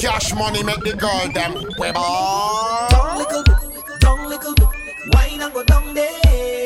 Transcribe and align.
Cash 0.00 0.32
money 0.32 0.62
make 0.62 0.82
the 0.82 0.94
girl 0.94 1.28
them 1.34 1.52
Don't 2.88 3.18
little 3.18 3.42
bit, 3.44 4.02
not 4.02 4.28
little 4.30 4.54
bit, 4.54 4.66
wine 5.12 5.42
and 5.42 5.52
go 5.52 5.62
down 5.64 5.92
there. 5.94 6.59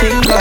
thing 0.00 0.20
go. 0.28 0.38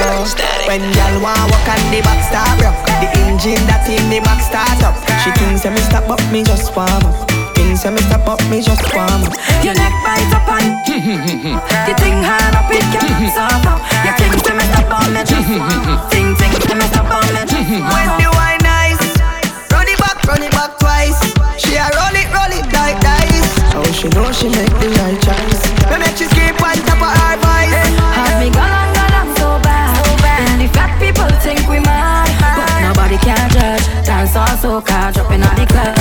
When 0.67 0.81
y'all 0.95 1.15
want 1.23 1.39
walk 1.51 1.67
on 1.71 1.81
the 1.91 1.99
back 2.03 2.19
start 2.25 2.47
broke. 2.59 2.75
The 2.99 3.07
engine 3.27 3.61
that 3.67 3.87
in 3.87 4.03
the 4.11 4.19
back 4.23 4.39
start 4.43 4.79
up. 4.83 4.95
She 5.23 5.29
thinks 5.39 5.63
that 5.63 5.71
me 5.73 5.81
stop 5.83 6.07
but 6.07 6.21
me 6.31 6.43
just 6.43 6.71
warm 6.75 7.05
up. 7.05 7.15
Things 7.55 7.83
that 7.83 7.91
me 7.95 8.01
stop 8.05 8.25
up 8.27 8.41
me 8.51 8.59
just 8.61 8.83
warm 8.91 9.23
up. 9.25 9.31
Your 9.63 9.75
neck 9.75 9.93
bites 10.03 10.31
up 10.35 10.47
on. 10.47 10.63
the 10.87 11.93
think 11.99 12.21
hard 12.23 12.53
up 12.55 12.69
it 12.71 12.83
can't 12.91 13.31
stop 13.31 13.63
up. 13.67 13.79
You 14.03 14.11
think 14.19 14.33
that 14.43 14.55
me 14.59 14.65
stop 14.71 14.89
up 14.91 15.07
me 15.13 15.21
just 15.23 15.47
warm 15.49 15.85
up. 15.87 15.99
Think 16.13 16.37
think 16.39 16.53
say 16.61 16.75
me 16.75 16.85
stop 16.91 17.09
up 17.11 17.25
me 17.33 17.41
just 17.47 17.69
warm 17.71 17.87
up. 17.87 17.93
When 17.95 18.09
you 18.21 18.31
wine 18.35 18.61
nice, 18.63 19.01
run 19.71 19.87
it 19.87 19.99
back, 20.03 20.17
run 20.27 20.43
it 20.43 20.51
back 20.51 20.75
twice. 20.81 21.17
She 21.61 21.75
a 21.79 21.87
roll 21.95 22.15
it, 22.15 22.27
roll 22.35 22.51
it 22.51 22.65
die, 22.69 22.95
die. 22.99 23.39
Oh, 23.77 23.83
she 23.95 24.07
know 24.11 24.29
she 24.35 24.49
make 24.51 24.73
the 24.79 24.87
right 24.99 25.17
choice. 25.23 25.54
car 34.81 35.11
dropping 35.11 35.43
on 35.43 35.55
the 35.55 35.65
club. 35.67 35.95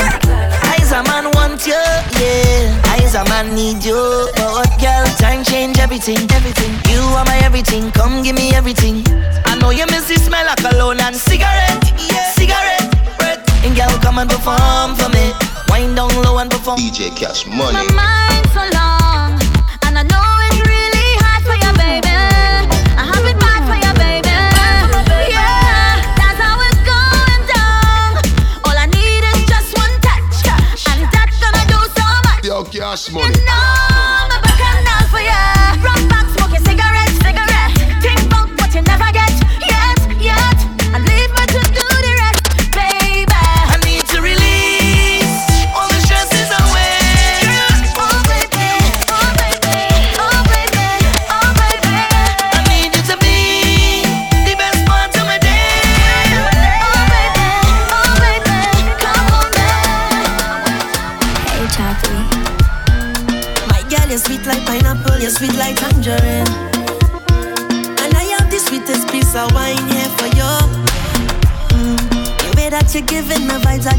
I's 0.64 0.90
a 0.90 1.02
man 1.04 1.30
want 1.34 1.66
you, 1.66 1.72
yeah. 1.72 2.94
I's 2.96 3.14
a 3.14 3.24
man 3.28 3.54
need 3.54 3.84
you, 3.84 4.28
but 4.36 4.66
girl, 4.80 5.06
time 5.18 5.44
change 5.44 5.78
everything, 5.78 6.18
everything. 6.32 6.72
You 6.90 7.00
are 7.14 7.24
my 7.24 7.38
everything, 7.44 7.90
come 7.92 8.22
give 8.22 8.34
me 8.36 8.52
everything. 8.54 9.04
I 9.44 9.56
know 9.60 9.70
you 9.70 9.86
miss 9.86 10.08
the 10.08 10.16
smell 10.16 10.46
of 10.48 10.56
cologne 10.56 11.00
and 11.00 11.14
cigarette, 11.14 11.84
yeah. 12.10 12.30
cigarette. 12.32 12.90
Breath. 13.18 13.64
And 13.64 13.76
girl, 13.76 13.94
come 14.02 14.18
and 14.18 14.28
perform 14.30 14.94
for 14.96 15.08
me. 15.10 15.32
Wind 15.68 15.96
down 15.96 16.10
low 16.22 16.38
and 16.38 16.50
perform. 16.50 16.78
DJ 16.78 17.14
Cash 17.16 17.46
Money. 17.46 17.86
My 17.88 17.88
mind 17.94 18.48
so 18.50 18.60
long, 18.76 19.66
and 19.86 19.98
I 19.98 20.02
know. 20.02 20.33
cash 32.94 33.10
money. 33.10 33.53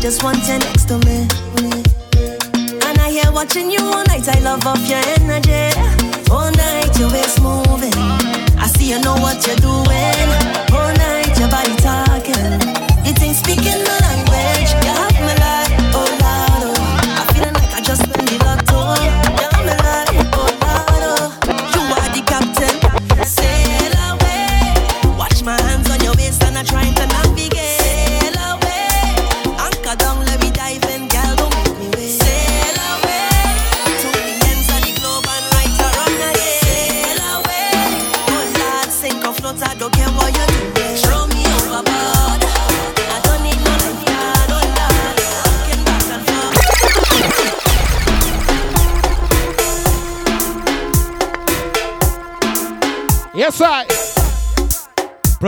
just 0.05 0.21
want 0.23 0.38
you 0.47 0.59
next 0.59 0.85
to 0.88 0.99
me. 0.99 1.27
And 2.85 2.99
I 2.99 3.09
hear 3.09 3.31
watching 3.31 3.71
you 3.71 3.79
all 3.81 4.05
night, 4.05 4.27
I 4.29 4.38
love 4.41 4.63
off 4.67 4.77
your 4.88 5.01
energy. 5.19 5.66
All 6.29 6.51
night, 6.51 6.95
your 6.99 7.09
waist 7.11 7.41
moving. 7.41 7.95
I 8.63 8.67
see 8.77 8.91
you 8.91 8.99
know 9.01 9.16
what 9.16 9.47
you're 9.47 9.55
doing. 9.55 10.44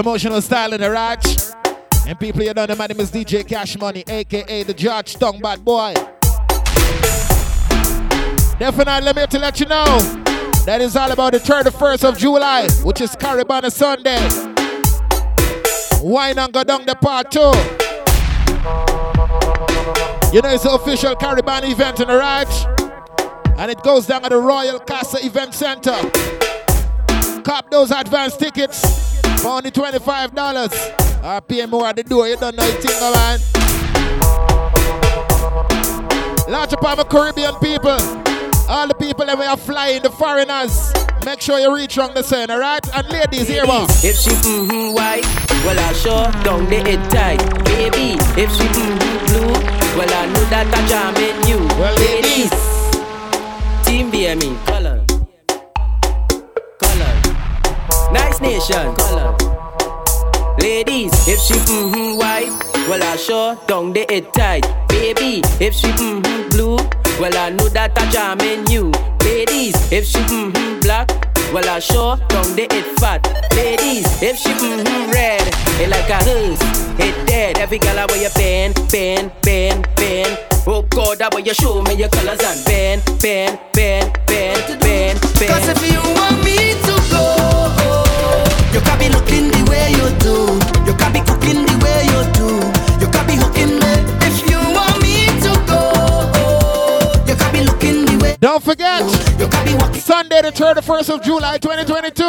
Emotional 0.08 0.42
style 0.42 0.72
in 0.72 0.80
the 0.80 0.90
rocks. 0.90 1.54
And 2.08 2.18
people, 2.18 2.42
you 2.42 2.54
know, 2.54 2.66
my 2.78 2.88
name 2.88 3.02
is 3.02 3.12
DJ 3.12 3.46
Cash 3.46 3.78
Money, 3.78 4.06
aka 4.08 4.64
the 4.64 4.74
Georgetown 4.74 5.38
Bad 5.42 5.66
Boy. 5.66 5.94
Definitely, 8.58 9.02
let 9.04 9.16
me 9.18 9.28
to 9.28 9.38
let 9.38 9.60
you 9.60 9.66
know 9.66 9.84
that 10.66 10.78
is 10.80 10.96
all 10.96 11.12
about 11.12 11.34
the 11.34 11.40
31st 11.40 12.08
of 12.08 12.18
July, 12.20 12.70
which 12.86 13.02
is 13.02 13.18
Caribana 13.18 13.70
Sunday. 13.70 14.22
Wine 16.02 16.40
and 16.40 16.54
go 16.54 16.64
down 16.64 16.86
the 16.86 16.96
part 16.96 17.30
two. 17.30 17.42
You 20.34 20.42
know, 20.42 20.48
it's 20.48 20.64
the 20.64 20.72
official 20.72 21.18
Caribbean 21.18 21.66
event 21.66 22.00
in 22.00 22.08
the 22.08 22.16
rocks. 22.16 22.64
And 23.60 23.70
it 23.70 23.84
goes 23.84 24.08
down 24.08 24.24
at 24.24 24.30
the 24.32 24.38
Royal 24.40 24.80
Casa 24.80 25.18
Event 25.26 25.54
Center. 25.54 25.92
Cop 27.44 27.70
those 27.70 27.92
advance 27.92 28.38
tickets. 28.38 29.07
For 29.48 29.52
only 29.54 29.72
$25. 29.72 30.04
I 30.44 31.20
uh, 31.24 31.40
pay 31.40 31.66
more 31.68 31.86
at 31.88 31.96
the 31.96 32.04
door, 32.04 32.28
you 32.28 32.36
don't 32.36 32.54
know 32.54 32.66
your 32.66 32.82
thing, 32.84 33.00
man. 33.00 33.40
Large 36.52 36.74
upon 36.74 37.00
of 37.00 37.08
Caribbean 37.08 37.56
people. 37.60 37.96
All 38.68 38.90
the 38.90 38.96
people 39.00 39.26
that 39.26 39.40
we 39.40 39.46
are 39.46 39.56
flying, 39.56 40.04
the 40.04 40.10
foreigners. 40.10 40.92
Make 41.24 41.40
sure 41.40 41.60
you 41.60 41.74
reach 41.74 41.98
on 41.98 42.14
the 42.14 42.24
sun, 42.24 42.52
alright? 42.52 42.86
And 42.94 43.08
ladies, 43.08 43.48
here 43.48 43.66
one. 43.66 43.86
If 44.04 44.18
she 44.18 44.32
mm-hmm 44.32 44.94
white, 44.94 45.24
well 45.64 45.80
I 45.80 45.94
sure 45.94 46.44
don't 46.44 46.70
get 46.70 46.86
it 46.86 47.02
tight. 47.10 47.40
Baby, 47.64 48.20
if 48.36 48.52
she 48.52 48.64
mm-hmm 48.68 49.26
blue, 49.28 49.54
well 49.98 50.14
I 50.14 50.26
know 50.26 50.44
that 50.52 50.68
I 50.92 51.08
am 51.08 51.16
in 51.16 51.48
you. 51.48 51.66
Well, 51.80 51.96
ladies, 51.96 52.52
ladies. 53.80 53.86
team 53.88 54.12
BME 54.12 54.66
color. 54.66 54.97
nice 58.18 58.40
nation. 58.42 58.96
Color. 58.96 59.36
Ladies, 60.60 61.14
if 61.28 61.40
she 61.40 61.54
mm-hmm 61.54 62.18
white, 62.18 62.52
well 62.90 63.04
I 63.04 63.16
sure 63.16 63.56
don't 63.68 63.94
they 63.94 64.06
it 64.08 64.34
tight. 64.34 64.66
Baby, 64.88 65.42
if 65.60 65.74
she 65.76 65.88
mm-hmm 65.88 66.50
blue, 66.50 66.78
well 67.20 67.38
I 67.38 67.50
know 67.52 67.70
that 67.70 67.98
I 67.98 68.10
jam 68.10 68.40
in 68.42 68.66
you. 68.72 68.92
Ladies, 69.24 69.76
if 69.92 70.06
she 70.06 70.20
mm-hmm 70.20 70.80
black, 70.80 71.08
well 71.54 71.68
I 71.70 71.80
sure 71.80 72.18
don't 72.30 72.56
they 72.56 72.68
it 72.70 72.86
fat. 73.00 73.22
Ladies, 73.56 74.06
if 74.22 74.38
she 74.38 74.50
mm-hmm 74.50 75.12
red, 75.12 75.44
it 75.82 75.90
like 75.90 76.10
a 76.10 76.18
hearse, 76.24 76.60
it 77.00 77.16
dead. 77.28 77.58
Every 77.60 77.78
girl 77.78 78.00
I 78.00 78.06
wear 78.08 78.22
your 78.24 78.32
pen, 78.32 78.74
pen, 78.90 79.32
pen, 79.44 79.84
pen. 79.96 80.38
Oh 80.66 80.82
God, 80.90 81.22
I 81.22 81.30
wear 81.34 81.44
your 81.46 81.54
show 81.54 81.82
me 81.84 81.94
your 81.94 82.10
colors 82.10 82.42
and 82.42 82.66
pen, 82.66 83.00
pen, 83.20 83.60
pen, 83.74 84.12
pen, 84.26 84.58
pen, 84.82 85.16
pen. 85.20 85.50
Cause 85.52 85.68
if 85.70 85.84
you 85.86 86.00
want 86.18 86.44
me 86.44 86.58
to 86.88 87.12
go. 87.12 87.37
You 88.74 88.82
can 88.82 89.00
be 89.00 89.08
looking 89.10 89.48
the 89.50 89.62
way 89.72 89.88
you 89.96 90.08
do. 90.20 90.60
You 90.84 90.96
can 90.98 91.12
be 91.16 91.22
cooking 91.24 91.64
the 91.64 91.76
way 91.80 92.04
you 92.12 92.22
do. 92.36 92.52
You 93.00 93.08
can 93.10 93.24
be 93.24 93.36
hooking 93.40 93.80
me 93.80 93.94
if 94.28 94.44
you 94.52 94.60
want 94.76 95.00
me 95.02 95.32
to 95.48 95.52
go. 95.64 95.88
You 97.26 97.36
can 97.40 97.50
be 97.56 97.64
looking 97.64 98.04
the 98.20 98.22
way. 98.22 98.36
Don't 98.42 98.62
forget. 98.62 99.04
You 99.40 99.48
can 99.48 99.66
be 99.66 99.74
walking. 99.76 99.96
Sunday, 100.02 100.42
the 100.42 100.52
31st 100.52 101.14
of 101.16 101.24
July, 101.24 101.58
2022. 101.60 102.24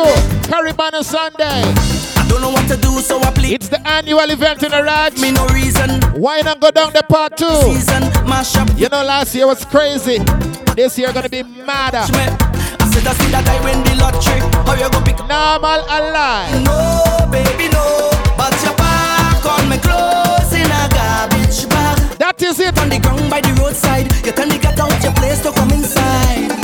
Caribana 0.49 1.03
Sunday. 1.03 1.61
Don't 2.29 2.41
know 2.41 2.51
what 2.51 2.69
to 2.69 2.77
do, 2.77 3.01
so 3.01 3.21
I 3.21 3.33
play. 3.33 3.55
It's 3.55 3.69
the 3.69 3.81
annual 3.87 4.31
event 4.31 4.63
in 4.63 4.71
the 4.71 4.83
Raj. 4.83 5.21
Me 5.21 5.33
no 5.33 5.45
reason. 5.49 5.91
Why 6.23 6.41
not 6.43 6.61
go 6.61 6.71
down 6.71 6.93
the 6.93 7.03
part 7.03 7.37
two? 7.37 7.51
Season, 7.63 8.03
mash 8.31 8.55
up. 8.57 8.69
You 8.79 8.89
know, 8.91 9.03
last 9.03 9.35
year 9.35 9.47
was 9.49 9.65
crazy. 9.65 10.19
This 10.77 10.99
year 10.99 11.13
gonna 11.13 11.29
be 11.29 11.43
madder. 11.43 12.07
Better 13.09 13.25
see 13.25 13.31
that 13.33 13.49
I 13.49 13.57
win 13.65 13.83
the 13.89 13.95
lottery. 14.05 14.41
How 14.69 14.77
you 14.77 14.91
go 14.93 15.01
pick 15.01 15.17
normal 15.33 15.81
alive? 15.89 16.53
No, 16.61 17.25
baby, 17.33 17.73
no. 17.73 18.13
But 18.37 18.53
your 18.61 18.77
back 18.77 19.41
on 19.49 19.65
me 19.73 19.81
close 19.81 20.53
in 20.53 20.69
a 20.69 20.85
garbage 20.93 21.65
bag. 21.73 22.19
That 22.21 22.37
is 22.43 22.61
it. 22.61 22.77
On 22.79 22.91
the 22.91 22.99
ground 22.99 23.31
by 23.31 23.41
the 23.41 23.49
roadside, 23.63 24.13
you 24.27 24.33
can't 24.35 24.61
get 24.61 24.79
out 24.79 24.93
your 25.03 25.15
place 25.15 25.41
to 25.41 25.53
come 25.53 25.71
inside. 25.71 26.58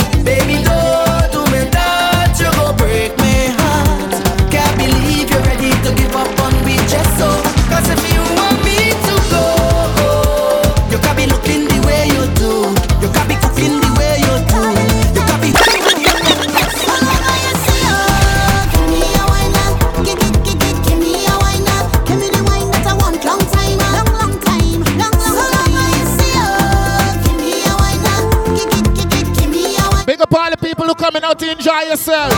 out 31.35 31.39
to 31.39 31.51
enjoy 31.51 31.79
yourself. 31.89 32.33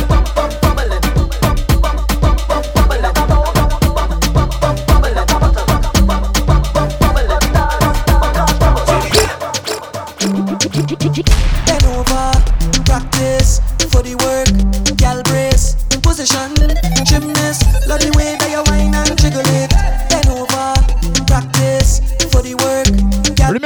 chick 11.14 11.26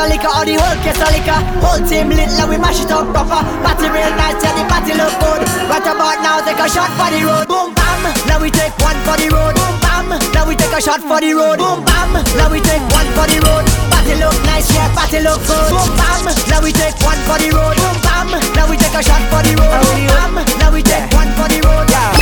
liquor, 0.05 0.29
or 0.37 0.45
the 0.45 0.61
whole 0.61 0.76
case 0.85 1.00
of 1.00 1.09
liquor. 1.09 1.41
Whole 1.65 1.81
team 1.88 2.12
lit 2.12 2.29
like 2.37 2.50
we 2.53 2.61
mash 2.61 2.85
it 2.85 2.93
up 2.93 3.09
proper 3.17 3.41
Party 3.65 3.88
real 3.88 4.12
nice, 4.21 4.37
yeah 4.45 4.53
the 4.53 4.65
party 4.69 4.93
look 4.93 5.09
good 5.25 5.41
Right 5.73 5.88
about 5.88 6.21
now 6.21 6.45
take 6.45 6.61
a 6.61 6.69
shot 6.69 6.93
for 7.00 7.09
the 7.09 7.25
road 7.25 7.49
Boom 7.49 7.73
bam, 7.73 8.12
now 8.29 8.37
we 8.37 8.53
take 8.53 8.76
one 8.85 8.99
for 9.09 9.17
the 9.17 9.33
road 9.33 9.57
Boom 9.57 9.75
bam, 9.81 10.07
now 10.37 10.45
we 10.45 10.53
take 10.53 10.76
a 10.76 10.81
shot 10.85 11.00
for 11.00 11.17
the 11.25 11.33
road 11.33 11.57
Boom 11.57 11.81
bam, 11.88 12.12
now 12.37 12.53
we 12.53 12.61
take 12.61 12.85
one 12.93 13.09
for 13.17 13.25
the 13.25 13.41
road 13.41 13.65
Party 13.88 14.12
look 14.21 14.37
nice, 14.45 14.69
yeah 14.76 14.93
party 14.93 15.25
look 15.25 15.41
good 15.49 15.69
Boom 15.73 15.88
bam, 15.97 16.29
now 16.53 16.61
we 16.61 16.71
take 16.76 16.97
one 17.00 17.17
for 17.25 17.41
the 17.41 17.49
road 17.57 17.76
Boom 17.81 17.97
bam, 18.05 18.29
now 18.53 18.69
we 18.69 18.76
take 18.76 18.93
a 18.93 19.00
shot 19.00 19.25
for 19.33 19.41
the 19.49 19.57
road 19.57 19.81
Boom 19.81 20.12
bam, 20.12 20.35
now 20.61 20.69
we 20.69 20.85
take 20.85 21.09
one 21.17 21.31
for 21.41 21.49
the 21.49 21.57
road 21.65 21.88
yeah. 21.88 22.21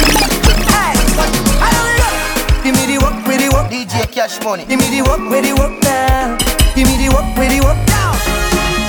Hey, 0.71 0.95
how 1.59 1.83
we 1.83 1.93
go? 1.99 2.07
Give 2.63 2.71
me 2.71 2.85
the 2.87 3.03
work, 3.03 3.19
with 3.27 3.43
the 3.43 3.49
work 3.51 3.67
DJ 3.67 4.07
Cash 4.15 4.39
Money 4.47 4.63
Give 4.71 4.79
me 4.79 4.87
the 4.95 5.03
work, 5.11 5.27
with 5.27 5.43
the 5.43 5.59
work 5.59 5.75
now 5.83 6.39
Give 6.75 6.89
me 6.89 7.07
the 7.07 7.15
work, 7.15 7.23
with 7.39 7.51
the 7.55 7.61
work 7.63 7.79
down. 7.87 8.19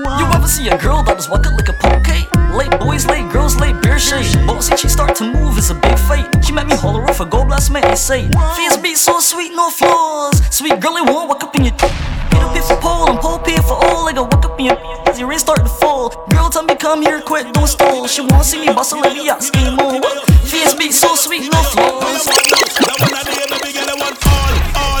Wow. 0.00 0.16
You 0.18 0.24
ever 0.32 0.48
see 0.48 0.66
a 0.70 0.78
girl 0.80 1.04
that 1.04 1.20
that 1.20 1.20
is 1.20 1.28
walking 1.28 1.52
like 1.60 1.68
a 1.68 1.76
poke? 1.76 2.08
Late 2.56 2.72
boys, 2.80 3.04
late 3.04 3.28
girls, 3.28 3.60
late 3.60 3.76
beer 3.84 4.00
shade. 4.00 4.24
Bossy, 4.48 4.72
she 4.80 4.88
start 4.88 5.12
to 5.16 5.28
move, 5.30 5.60
it's 5.60 5.68
a 5.68 5.74
big 5.76 5.92
fight. 6.08 6.24
She 6.40 6.56
made 6.56 6.64
me 6.64 6.72
holler 6.72 7.04
off 7.04 7.20
a 7.20 7.26
gold 7.26 7.48
blast, 7.48 7.70
man, 7.70 7.84
and 7.84 7.98
say, 7.98 8.24
Face 8.56 8.78
be 8.80 8.94
so 8.96 9.20
sweet, 9.20 9.52
no 9.52 9.68
flaws. 9.68 10.40
Sweet 10.48 10.80
girly 10.80 11.02
one, 11.04 11.28
walk 11.28 11.44
up 11.44 11.54
in 11.56 11.68
your. 11.68 11.76
Pay 11.76 12.40
the 12.40 12.48
pay 12.56 12.64
for 12.64 12.80
pole 12.80 13.04
and 13.12 13.20
pole 13.20 13.36
pay 13.44 13.60
for 13.60 13.76
all. 13.76 14.08
I 14.08 14.14
got 14.16 14.32
walk 14.32 14.46
up 14.48 14.56
in 14.58 14.72
your 14.72 14.76
as 15.04 15.20
your 15.20 15.28
rain 15.28 15.38
start 15.38 15.60
to 15.60 15.68
fall. 15.68 16.16
Girl, 16.32 16.48
tell 16.48 16.64
me 16.64 16.76
come 16.76 17.02
here 17.02 17.20
quick, 17.20 17.52
don't 17.52 17.68
stall. 17.68 18.06
She 18.08 18.22
wanna 18.22 18.40
see 18.42 18.64
me 18.64 18.72
bustle 18.72 19.00
like 19.04 19.12
me 19.12 19.28
ass 19.28 19.50
game 19.50 19.76
on. 19.84 20.00
Face 20.48 20.72
be 20.72 20.90
so 20.90 21.14
sweet, 21.14 21.44
no 21.52 21.60
flaws. 21.60 22.24
Now 22.80 23.04
when 23.04 23.12
I 23.20 23.20
hear 23.20 23.44
the 23.52 23.60
big 23.60 23.76
one, 24.00 24.16
all, 24.24 24.80
all. 24.80 24.95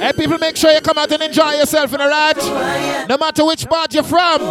Hey, 0.00 0.12
people, 0.12 0.38
make 0.38 0.56
sure 0.56 0.70
you 0.70 0.80
come 0.80 0.98
out 0.98 1.10
and 1.10 1.22
enjoy 1.24 1.52
yourself, 1.54 1.92
in 1.94 2.00
a 2.00 2.06
right? 2.06 3.06
No 3.08 3.16
matter 3.18 3.44
which 3.44 3.66
part 3.66 3.92
you're 3.92 4.02
from. 4.04 4.42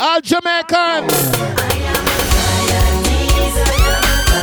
All 0.00 0.20
Jamaicans. 0.20 1.14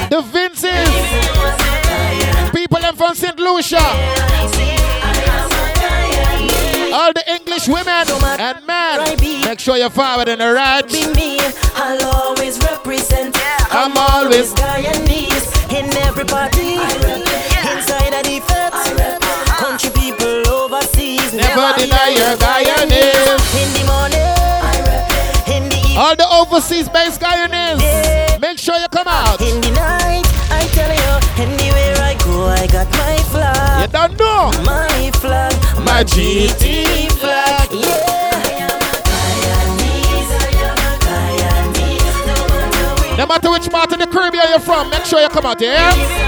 The 0.10 0.22
Vinces. 0.22 1.47
St. 3.18 3.38
Lucia. 3.40 3.80
All 6.98 7.12
the 7.18 7.24
English 7.28 7.68
women 7.68 8.06
and 8.40 8.64
men, 8.68 9.10
make 9.44 9.60
sure 9.60 9.76
you're 9.76 9.90
forward 9.90 10.30
in 10.30 10.38
the 10.38 10.54
right. 10.54 10.84
I'll 11.74 12.14
always 12.14 12.60
represent. 12.60 13.36
I'm 13.74 13.98
always 13.98 14.54
Guyanese 14.54 15.48
in 15.74 15.90
everybody. 16.06 16.78
Inside 17.74 18.14
of 18.14 18.22
the 18.22 18.38
country 19.58 19.90
people 19.98 20.46
overseas. 20.54 21.34
Never 21.34 21.74
deny 21.82 22.14
your 22.22 22.38
Guyanese. 22.38 23.42
In 23.58 23.74
the 23.74 23.82
morning, 23.90 24.22
in 25.58 25.64
the 25.70 25.82
All 25.98 26.16
the 26.16 26.30
overseas 26.30 26.88
based 26.88 27.20
Guyanese, 27.20 28.38
make 28.40 28.60
sure 28.60 28.78
you 28.78 28.88
come 28.90 29.08
out. 29.08 29.42
In 29.42 29.60
the 29.62 29.72
night 29.72 30.27
got 32.86 32.92
my 32.92 33.18
flag. 33.34 33.82
You 33.82 33.88
don't 33.98 34.18
know. 34.18 34.64
My 34.64 35.12
flag. 35.16 35.52
My, 35.86 35.86
my 35.86 36.04
GT 36.04 37.12
flag. 37.14 37.68
Yeah. 37.72 38.14
No 43.18 43.26
matter 43.26 43.50
which 43.50 43.68
part 43.72 43.92
of 43.92 43.98
the 43.98 44.06
Caribbean 44.06 44.44
you're 44.50 44.60
from, 44.60 44.92
make 44.92 45.04
sure 45.04 45.20
you 45.20 45.30
come 45.30 45.44
out 45.48 45.60
here. 45.60 45.72
Yeah? 45.74 46.24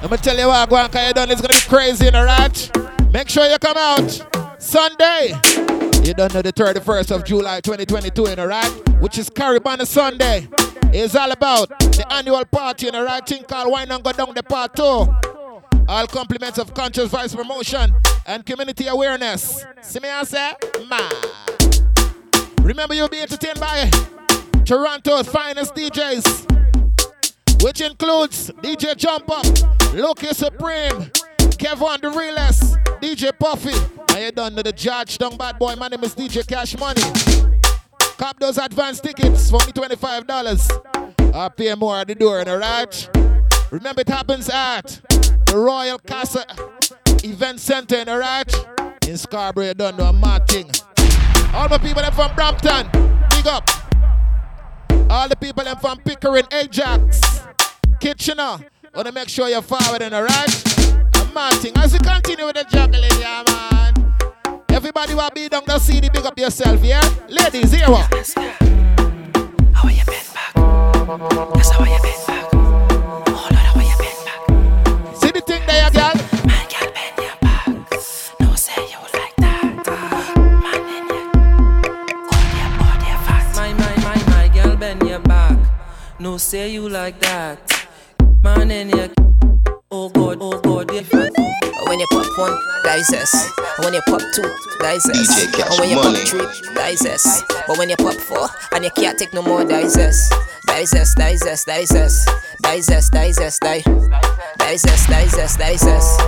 I'm 0.00 0.10
gonna 0.10 0.22
tell 0.22 0.38
you 0.38 0.46
what, 0.46 0.70
Guanca, 0.70 1.08
you 1.08 1.14
done. 1.14 1.30
It's 1.32 1.40
gonna 1.40 1.54
be 1.54 1.68
crazy, 1.68 2.06
alright? 2.10 2.76
Make 3.12 3.28
sure 3.28 3.48
you 3.48 3.58
come 3.58 3.76
out 3.76 4.62
Sunday. 4.62 5.32
You 6.02 6.12
don't 6.12 6.32
know 6.34 6.42
the 6.42 6.52
31st 6.52 7.14
of 7.14 7.24
July 7.24 7.60
2022, 7.62 8.26
in 8.26 8.36
know, 8.36 8.44
right? 8.46 8.70
Which 9.00 9.16
is 9.16 9.30
Caribana 9.30 9.86
Sunday. 9.86 10.46
It's 10.92 11.16
all 11.16 11.30
about 11.30 11.70
the 11.78 12.04
annual 12.10 12.44
party, 12.44 12.88
in 12.88 12.92
know, 12.92 13.04
right? 13.04 13.26
Thing 13.26 13.42
called 13.44 13.72
Wine 13.72 13.90
and 13.90 14.04
Go 14.04 14.12
Down 14.12 14.34
the 14.34 14.42
Part 14.42 14.76
2. 14.76 14.82
All 14.82 16.06
compliments 16.06 16.58
of 16.58 16.74
conscious 16.74 17.08
voice 17.10 17.34
promotion 17.34 17.90
and 18.26 18.44
community 18.44 18.86
awareness. 18.86 19.64
See 19.80 19.98
me, 20.00 20.08
answer, 20.10 20.50
ma. 20.88 21.00
Remember, 22.60 22.94
you'll 22.94 23.08
be 23.08 23.20
entertained 23.20 23.60
by 23.60 23.88
Toronto's 24.66 25.26
finest 25.28 25.74
DJs, 25.74 27.62
which 27.62 27.80
includes 27.80 28.50
DJ 28.62 28.94
Jump 28.94 29.30
Up, 29.30 29.46
Lucky 29.94 30.34
Supreme, 30.34 31.10
Kevin 31.64 31.96
the 32.02 32.10
realest, 32.10 32.74
DJ 33.00 33.32
Puffy. 33.38 33.72
I 34.14 34.26
you 34.26 34.32
done 34.32 34.54
to 34.54 34.62
the 34.62 34.70
judge, 34.70 35.16
dumb 35.16 35.38
bad 35.38 35.58
boy. 35.58 35.74
My 35.76 35.88
name 35.88 36.04
is 36.04 36.14
DJ 36.14 36.46
Cash 36.46 36.76
Money. 36.76 37.00
Cop 38.18 38.38
those 38.38 38.58
advance 38.58 39.00
tickets 39.00 39.48
for 39.48 39.56
me, 39.60 39.72
$25. 39.72 41.32
I 41.34 41.48
pay 41.48 41.74
more 41.74 41.96
at 41.96 42.08
the 42.08 42.14
door, 42.16 42.46
alright? 42.46 43.08
Remember, 43.70 44.02
it 44.02 44.10
happens 44.10 44.50
at 44.50 44.84
the 45.08 45.52
Royal 45.56 45.98
Casa 46.00 46.44
Event 47.26 47.58
Center, 47.60 48.04
alright? 48.10 48.54
In 49.08 49.16
Scarborough, 49.16 49.64
you 49.68 49.72
done 49.72 49.96
to 49.96 50.04
a 50.04 50.12
mad 50.12 50.46
thing. 50.46 50.66
All 51.54 51.66
my 51.70 51.78
people 51.78 52.02
them 52.02 52.12
from 52.12 52.34
Brampton, 52.34 52.88
big 53.30 53.46
up. 53.46 53.66
All 55.08 55.30
the 55.30 55.36
people 55.40 55.64
them 55.64 55.78
from 55.78 55.96
Pickering, 56.00 56.44
Ajax, 56.52 57.40
Kitchener. 58.00 58.58
Wanna 58.94 59.12
make 59.12 59.30
sure 59.30 59.48
you're 59.48 59.62
forward 59.62 60.02
the 60.02 60.14
alright? 60.14 60.73
mad 61.34 61.54
thing. 61.54 61.72
As 61.76 61.92
we 61.92 61.98
continue 61.98 62.46
with 62.46 62.54
the 62.56 62.64
juggling, 62.64 63.10
yeah, 63.20 63.42
man. 63.50 64.60
Everybody 64.68 65.14
will 65.14 65.30
be 65.34 65.48
down 65.48 65.64
the 65.66 65.78
city. 65.78 66.08
big 66.12 66.24
up 66.24 66.38
yourself, 66.38 66.80
yeah? 66.82 67.00
Ladies, 67.28 67.72
here 67.72 67.88
we 67.88 67.94
Yes, 68.12 68.32
yes. 68.36 68.36
How 68.38 69.88
are 69.88 69.90
you 69.90 70.04
been 70.06 70.28
back? 70.32 70.52
That's 71.54 71.70
how 71.70 71.80
are 71.80 71.88
you 71.88 72.00
been 72.00 72.22
back? 72.26 72.48
Oh, 72.54 73.24
Lord, 73.26 73.52
how 73.52 73.80
are 73.80 73.82
you 73.82 73.98
been 73.98 74.18
back? 74.24 75.16
See 75.16 75.30
the 75.30 75.40
thing 75.40 75.62
there, 75.66 75.90
girl? 75.90 76.14
Man, 76.46 76.66
girl, 76.70 76.90
bend 76.94 77.18
your 77.18 77.36
back. 77.40 78.40
No, 78.40 78.54
say 78.54 78.82
you 79.12 79.28
like 79.28 79.36
that. 79.36 79.86
Man, 80.62 80.86
in 80.96 81.08
your... 81.08 82.30
Hold 82.30 82.54
your 82.56 82.70
body 82.78 83.10
fast. 83.26 83.56
My, 83.56 83.72
my, 83.74 83.96
my, 84.04 84.26
my, 84.30 84.48
girl, 84.62 84.76
bend 84.76 85.02
your 85.08 85.18
back. 85.20 85.58
No, 86.20 86.36
say 86.36 86.72
you 86.72 86.88
like 86.88 87.18
that. 87.20 87.86
Man, 88.42 88.70
in 88.70 88.90
your... 88.90 89.08
Oh 89.96 90.08
God, 90.08 90.38
oh 90.40 90.58
God, 90.60 90.88
different. 90.88 91.38
When 91.86 92.00
you 92.00 92.06
pop 92.10 92.26
one, 92.36 92.58
dices. 92.82 93.30
When 93.78 93.94
you 93.94 94.00
pop 94.00 94.20
two, 94.34 94.42
dices. 94.80 95.78
when 95.78 95.88
you 95.88 95.94
money. 95.94 96.18
pop 96.18 96.26
three, 96.26 96.46
dices. 96.74 97.44
But 97.68 97.78
when 97.78 97.88
you 97.88 97.94
pop 97.94 98.14
four, 98.16 98.48
and 98.72 98.82
you 98.84 98.90
can't 98.90 99.16
take 99.16 99.32
no 99.32 99.42
more 99.42 99.62
dices. 99.64 100.28
Daj 100.64 100.86
zes, 100.96 101.10
daj 101.14 101.34
zes, 101.44 101.60
daj 101.68 101.84
zes, 101.86 103.08
daj 103.10 103.32
zes, 105.78 106.18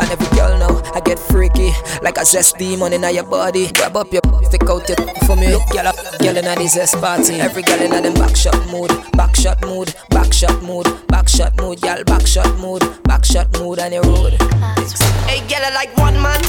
And 0.00 0.10
every 0.10 0.28
girl 0.38 0.54
know 0.58 0.80
I 0.94 1.00
get 1.00 1.18
freaky, 1.18 1.72
like 2.02 2.16
a 2.18 2.24
zest 2.24 2.56
demon 2.58 2.92
in 2.92 3.02
your 3.14 3.24
body. 3.24 3.68
Grab 3.72 3.96
up 3.96 4.12
your 4.12 4.22
stick 4.44 4.68
out 4.70 4.88
your 4.88 4.96
for 5.26 5.36
me. 5.36 5.48
Look, 5.50 5.66
girl, 5.68 5.92
girl 6.18 6.36
in 6.36 6.46
a 6.46 6.68
zest 6.68 6.94
party. 7.00 7.34
Every 7.40 7.62
girl 7.62 7.80
in 7.82 7.92
a 7.92 8.00
them 8.00 8.14
backshot 8.14 8.56
mood, 8.70 8.90
backshot 9.18 9.60
mood, 9.66 9.88
backshot 10.10 10.62
mood, 10.62 10.86
backshot 11.10 11.56
mood, 11.60 11.80
girl, 11.80 12.02
back 12.04 12.26
shot 12.26 12.54
mood, 12.58 12.82
backshot 13.02 13.50
mood 13.58 13.80
on 13.80 13.90
the 13.90 14.00
road. 14.00 14.34
Hey, 15.28 15.40
girl, 15.50 15.64
I 15.66 15.74
like 15.74 15.96
one 15.98 16.14
man. 16.22 16.40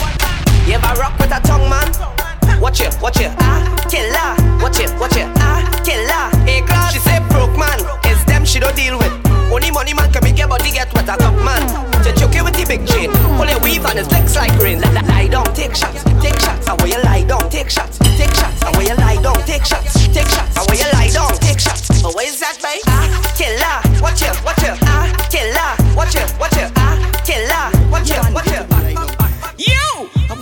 You 0.68 0.76
ever 0.76 1.00
rock 1.02 1.18
with 1.20 1.32
a 1.32 1.40
tongue 1.42 1.68
man? 1.70 2.28
watch 2.62 2.80
it, 2.82 2.94
watch 3.02 3.20
it, 3.20 3.32
ah, 3.40 3.64
killer. 3.90 4.36
Watch 4.62 4.80
it, 4.80 4.92
watch 5.00 5.16
it, 5.16 5.28
ah, 5.40 5.64
killer. 5.84 6.28
A 6.48 6.62
class, 6.68 6.94
she 6.94 7.00
say 7.00 7.20
broke 7.32 7.56
man. 7.58 7.80
It's 8.06 8.24
them 8.26 8.46
she 8.46 8.60
don't 8.60 8.76
deal 8.76 8.98
with. 9.00 9.12
Only 9.52 9.72
money 9.72 9.94
man 9.96 10.12
can 10.12 10.24
make 10.24 10.38
your 10.38 10.48
body 10.48 10.72
get 10.72 10.94
wet. 10.94 11.10
A 11.10 11.18
top 11.18 11.36
man. 11.44 11.62
She 12.04 12.12
you 12.36 12.44
with 12.44 12.56
the 12.56 12.66
big 12.68 12.86
chain. 12.86 13.12
Pull 13.40 13.48
your 13.48 13.60
weave 13.60 13.84
and 13.86 14.00
it 14.00 14.06
flex 14.06 14.36
like 14.36 14.54
rain. 14.62 14.82
Lie, 14.82 15.02
lie 15.08 15.28
down, 15.28 15.46
take 15.56 15.76
shots, 15.76 16.04
take 16.22 16.38
shots. 16.40 16.68
And 16.68 16.78
where 16.82 16.92
you 16.94 17.02
lie 17.04 17.24
down, 17.24 17.50
take 17.50 17.70
shots, 17.70 17.98
take 18.20 18.34
shots. 18.36 18.62
And 18.62 18.76
where 18.76 18.86
you 18.88 18.96
lie 19.00 19.18
down, 19.22 19.38
take 19.50 19.66
shots, 19.66 19.96
take 20.14 20.28
shots. 20.30 20.56
And 20.60 20.68
where 20.68 20.78
you 20.78 20.88
lie 20.94 21.10
down, 21.12 21.34
take 21.40 21.60
shots. 21.60 21.88
But 22.04 22.14
what 22.16 22.26
is 22.28 22.40
that, 22.40 22.60
babe? 22.62 22.84
Ah, 22.88 23.08
killer. 23.36 23.78
Watch 24.04 24.22
it, 24.22 24.36
watch 24.44 24.62
it, 24.64 24.76
ah, 24.86 25.08
killer. 25.32 25.72
Watch 25.96 26.16
it, 26.16 26.28
watch 26.40 26.58
it, 26.58 26.70
ah, 26.76 26.94
killer. 27.24 27.66
Watch 27.90 28.12
it, 28.12 28.36
watch 28.36 28.54
it 28.54 28.79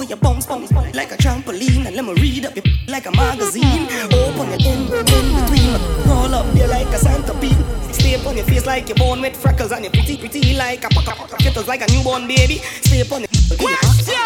your 0.10 0.17
bones, 0.17 0.46
bones 0.46 0.72
like 0.93 1.12
a 1.12 1.15
trampoline. 1.17 1.86
And 1.86 1.96
let 1.96 2.06
me 2.06 2.13
read 2.13 2.46
up 2.46 2.56
your 2.56 2.63
like 2.88 3.06
a 3.06 3.12
magazine. 3.12 3.88
Open 4.12 4.48
your 4.50 4.67
in, 4.67 4.88
in 4.88 5.06
between. 5.06 5.74
crawl 6.04 6.34
up 6.34 6.52
there 6.54 6.67
like 6.67 6.88
a 6.88 6.98
centipede. 6.98 7.58
Stay 7.93 8.15
on 8.26 8.36
your 8.36 8.46
face 8.46 8.65
like 8.65 8.88
you're 8.88 8.96
born 8.98 9.22
with 9.22 9.36
freckles. 9.36 9.72
And 9.72 9.84
you're 9.84 9.91
pretty, 9.91 10.17
pretty 10.17 10.56
like 10.56 10.84
a 10.84 10.89
pucker, 10.89 11.12
pucker. 11.15 11.38
kittles, 11.38 11.67
like 11.67 11.82
a 11.88 11.91
newborn 11.93 12.28
baby. 12.28 12.58
Stay 12.84 13.02
on 13.02 13.22
your. 13.22 13.28
Question! 13.60 14.24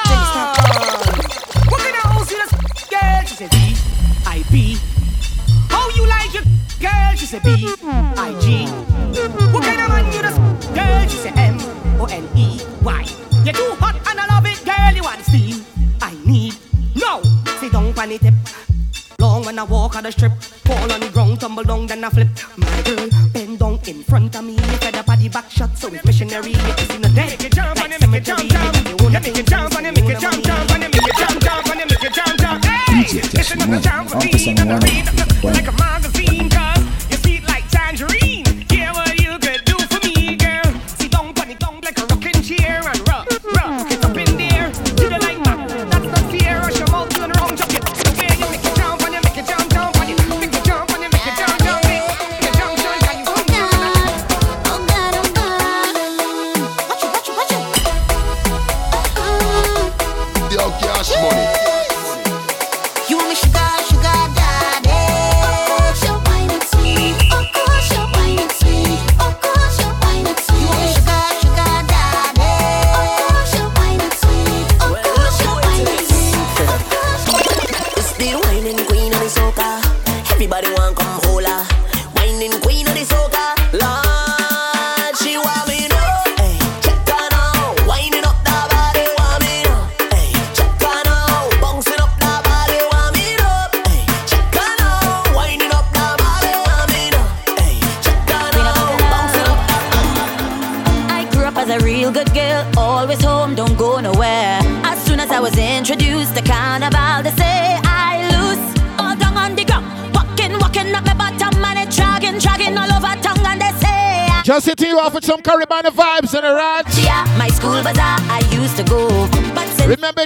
What 1.70 1.82
can 1.82 1.96
I 1.96 2.00
hold 2.06 2.30
you 2.30 2.38
this 2.38 2.52
girl? 2.89 3.22
She 3.26 3.36
said, 3.36 3.52
B, 3.52 3.74
I, 4.28 4.44
B. 4.52 4.78
How 5.70 5.89
you 5.89 6.08
like 6.08 6.34
your 6.34 6.44
girl? 6.80 7.15
She 7.15 7.26
said, 7.26 7.44
B, 7.44 7.74
I, 8.17 8.38
G. 8.41 8.65
What 9.52 9.63
kind 9.63 9.82
of 9.82 9.89
man 9.89 10.13
you 10.13 10.22
this 10.22 10.67
girl? 10.67 11.08
She 11.08 11.17
said, 11.17 11.38
M, 11.38 11.58
O, 12.00 12.06
N, 12.10 12.28
E, 12.38 12.62
Y. 12.84 13.06
You're 13.44 13.54
too 13.54 13.76
hot 13.80 14.01
I 19.62 19.63
walk 19.63 19.95
on 19.95 20.04
the 20.06 20.12
strip. 20.12 20.32
Fall 20.65 20.91
on 20.91 21.00
the 21.02 21.10
ground, 21.10 21.39
tumble 21.41 21.62
down, 21.63 21.86
then 21.86 22.04
I 22.04 22.10
flip. 22.10 22.30
My 22.58 22.65
girl, 22.82 23.08
bend 23.32 23.60
down 23.60 23.78
in 23.86 24.02
front 24.02 24.36
of 24.36 24.43
me. 24.43 24.58
Fed 24.58 24.95
up 24.95 25.08
at 25.08 25.19
the 25.19 25.30
back 25.30 25.52
shot, 25.52 25.78
so 25.78 25.88
it's 25.89 26.04
missionary. 26.04 26.54
it's 26.56 26.95
in 26.95 27.00
the 27.04 27.10
dead, 27.10 27.30
make 27.30 27.43
it 27.43 27.54
jump 27.54 27.80
on 27.80 27.91
it, 27.91 28.02
make 28.10 28.21
it 28.21 28.24
jump, 28.26 28.50
jump. 28.50 28.76
You 29.00 29.10
make 29.12 29.38
it 29.38 29.45
jump 29.45 29.76
on 29.78 29.86
it, 29.86 29.93
make 29.95 30.10
it 30.10 30.19
jump, 30.19 30.43
jump. 30.43 30.71
On 30.74 30.82
it, 30.82 30.91
make 30.91 31.08
it 31.08 31.15
jump, 31.15 31.43
jump. 31.43 31.69
On 31.69 31.78
it, 31.78 31.91
make 31.91 32.04
it 32.04 32.12
jump, 32.12 32.39
jump. 32.39 32.65
Hey, 32.65 33.19
it's 33.39 33.52
another 33.52 33.80
jump 33.82 34.10
for 34.10 34.17
me, 34.17 34.50
another 34.58 34.80
read. 34.88 35.31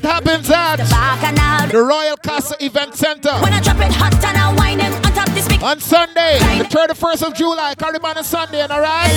happens 0.05 0.49
at 0.51 0.75
the 1.71 1.81
Royal 1.81 2.15
Castle 2.17 2.57
Event 2.59 2.95
Center. 2.95 3.31
When 3.41 3.51
I 3.53 3.59
drop 3.59 3.77
it 3.77 3.91
hot 3.91 4.13
and 4.23 4.37
I 4.37 4.53
wind 4.53 4.81
on 4.81 5.01
top 5.13 5.27
this 5.29 5.47
big 5.47 5.61
On 5.63 5.79
Sunday, 5.79 6.37
the 6.57 6.65
31st 6.69 7.27
of 7.27 7.33
July, 7.33 7.73
Caribbean 7.75 8.17
on 8.17 8.23
Sunday, 8.23 8.61
alright? 8.61 9.11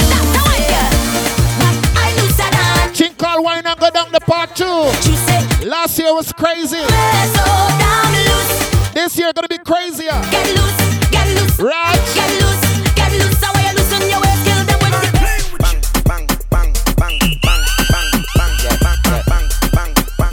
Ching 2.94 3.14
call 3.14 3.44
wine 3.44 3.64
and 3.64 3.78
go 3.78 3.90
down 3.90 4.10
the 4.10 4.18
part 4.20 4.56
two. 4.56 4.64
Last 5.64 5.98
year 5.98 6.12
was 6.12 6.32
crazy. 6.32 6.82
This 8.94 9.16
year 9.18 9.32
gonna 9.32 9.46
be 9.48 9.58
crazier. 9.58 10.10
Get 10.30 10.46
loose, 10.56 11.10
get 11.10 11.28
loose, 11.28 11.60
right? 11.60 12.10
Get 12.14 12.42
loose. 12.42 12.57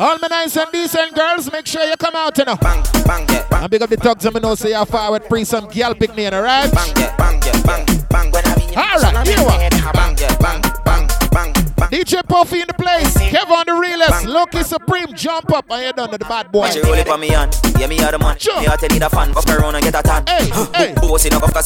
All 0.08 0.20
my 0.20 0.28
nice 0.28 0.56
and 0.56 0.72
decent 0.72 1.16
girls, 1.16 1.52
make 1.52 1.66
sure 1.66 1.84
you 1.84 1.96
come 1.98 2.14
out, 2.16 2.38
you 2.38 2.46
know. 2.46 2.56
Bang, 2.58 2.84
bang, 3.08 3.26
yeah, 3.28 3.48
bang, 3.50 3.64
and 3.64 3.72
big 3.72 3.82
up 3.82 3.90
the 3.90 3.98
thugs, 3.98 4.24
and 4.24 4.36
me 4.36 4.40
know, 4.40 4.54
say 4.54 4.70
so 4.70 4.78
you're 4.78 4.86
forward, 4.86 5.28
bring 5.28 5.46
some 5.46 5.68
girl 5.68 5.96
pick 5.96 6.16
me, 6.16 6.26
in, 6.28 6.34
alright? 6.36 6.72
right? 6.72 6.76
Bang, 6.76 6.94
yeah, 7.04 7.16
bang, 7.18 7.42
yeah, 7.44 7.62
bang, 7.66 7.86
bang. 8.12 8.32
When 8.32 8.46
I 8.46 8.56
mean, 8.56 8.78
All 8.78 9.02
right, 9.02 9.28
here 9.28 9.36
we 9.36 9.44
go. 9.46 9.92
Bang, 9.94 10.16
yeah, 10.20 10.38
bang, 10.38 10.62
bang. 10.86 11.15
DJ 11.92 12.24
Puffy 12.28 12.62
in 12.62 12.68
the 12.68 12.74
place. 12.74 13.12
Kevin 13.30 13.64
the 13.68 13.74
realest. 13.74 14.26
Lucky 14.26 14.64
Supreme. 14.64 15.14
Jump 15.14 15.54
up. 15.54 15.66
I 15.72 15.86
ain't 15.86 15.96
done 15.96 16.12
the 16.12 16.20
bad 16.20 16.52
boy. 16.52 16.70
She 16.70 16.80
roll 16.82 16.94
it 16.94 17.08
for 17.08 17.18
me 17.18 17.36
on. 17.36 17.50
Yeah, 17.80 17.88
me 17.88 18.00
other 18.00 18.18
man. 18.18 18.38
Sure. 18.40 18.58
Me 18.60 18.66
heart 18.66 18.82
need 18.90 19.02
a 19.04 19.10
fan. 19.10 19.34
Fuck 19.34 19.48
around 19.50 19.76
and 19.76 19.84
get 19.84 19.96
a 19.96 20.02
tan. 20.02 20.24
Hey, 20.26 20.48
hey. 20.76 20.94
Bossy 20.96 21.30
knock 21.30 21.44
off 21.44 21.56
a 21.56 21.62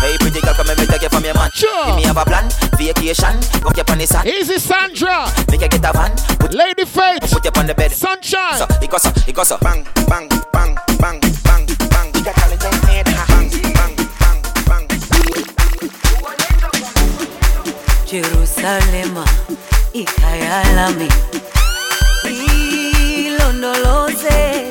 Hey, 0.00 0.16
pretty 0.18 0.40
girl, 0.40 0.54
come 0.54 0.70
and 0.70 0.78
take 0.90 1.02
you 1.02 1.08
from 1.08 1.24
your 1.24 1.34
man. 1.34 1.50
Sure. 1.54 1.86
Give 1.86 1.96
me 1.96 2.02
have 2.02 2.18
a 2.18 2.24
plan. 2.24 2.50
Vacation. 2.76 3.34
Walk 3.62 3.76
you 3.76 3.84
on 3.88 3.98
the 3.98 4.06
sand. 4.06 4.28
Easy 4.28 4.58
Sandra. 4.58 5.30
Make 5.50 5.62
you 5.62 5.68
get 5.68 5.86
a 5.86 5.92
van. 5.94 6.12
Put 6.38 6.54
Lady 6.54 6.84
Fate. 6.84 7.22
Put 7.22 7.44
you 7.44 7.52
on 7.56 7.66
the 7.66 7.74
bed. 7.74 7.90
Sunshine. 7.92 8.58
So, 8.58 8.66
it 8.82 8.90
goes 8.90 9.04
up. 9.06 9.16
It 9.26 9.34
goes 9.34 9.50
up. 9.52 9.60
Bang, 9.60 9.86
bang, 10.08 10.28
bang, 10.52 10.76
bang, 10.98 11.20
bang, 11.44 11.66
bang. 11.90 12.57
Jerusalema 18.10 19.24
ikayalami 19.92 21.08
ilondoloze 22.30 24.66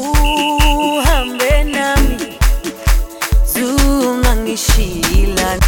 uhambe 0.00 1.64
nami 1.64 2.38
zungangishila 3.54 5.58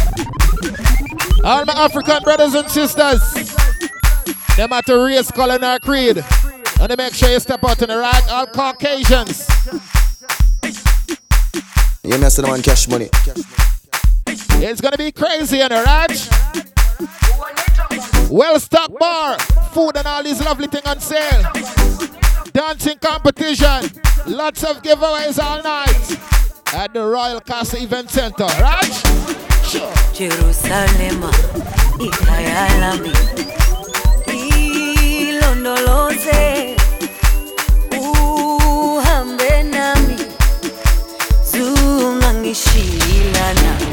All 1.43 1.65
my 1.65 1.73
African 1.77 2.23
brothers 2.23 2.55
and 2.55 2.67
sisters 2.69 3.21
Them 4.57 4.73
at 4.73 4.85
the 4.85 4.93
race 4.99 5.31
calling 5.31 5.63
our 5.63 5.79
creed 5.79 6.17
And 6.81 6.87
they 6.89 6.95
make 6.97 7.13
sure 7.15 7.29
you 7.29 7.39
step 7.39 7.63
out 7.63 7.81
in 7.81 7.87
the 7.87 7.97
right 7.97 8.27
All 8.29 8.47
Caucasians 8.47 9.47
You 12.03 12.15
are 12.15 12.19
mess 12.19 12.35
the 12.35 12.41
man 12.41 12.61
cash 12.61 12.87
money, 12.89 13.07
cash 13.13 13.37
money. 13.37 13.49
It's 14.35 14.81
gonna 14.81 14.97
be 14.97 15.11
crazy, 15.11 15.61
and 15.61 15.71
right? 15.71 16.29
Well 18.31 18.59
stocked 18.59 18.97
bar, 18.97 19.37
food 19.73 19.95
and 19.97 20.07
all 20.07 20.23
these 20.23 20.43
lovely 20.43 20.65
things 20.67 20.85
on 20.87 20.99
sale. 20.99 21.43
Dancing 22.51 22.97
competition, 22.97 23.91
lots 24.25 24.63
of 24.63 24.81
giveaways 24.81 25.37
all 25.41 25.61
night 25.61 26.73
at 26.73 26.93
the 26.95 27.01
Royal 27.05 27.41
Castle 27.41 27.83
Event 27.83 28.09
Center, 28.09 28.45
right? 28.45 28.93
Sure. 29.65 29.91
Jerusalem, 30.13 30.89
nami, 43.59 43.92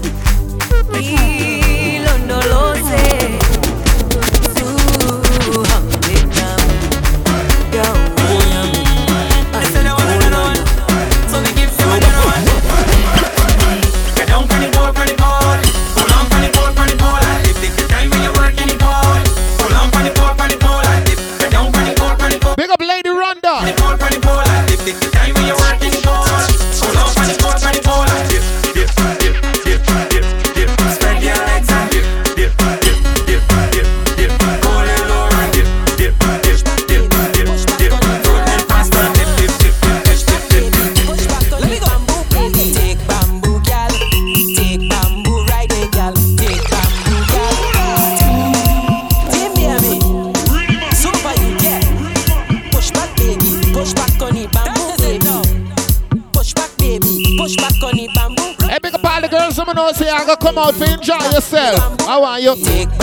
out 60.61 60.75
enjoy 60.81 61.15
yourself. 61.33 61.95
I 62.01 62.17
want 62.17 62.43
you. 62.43 62.99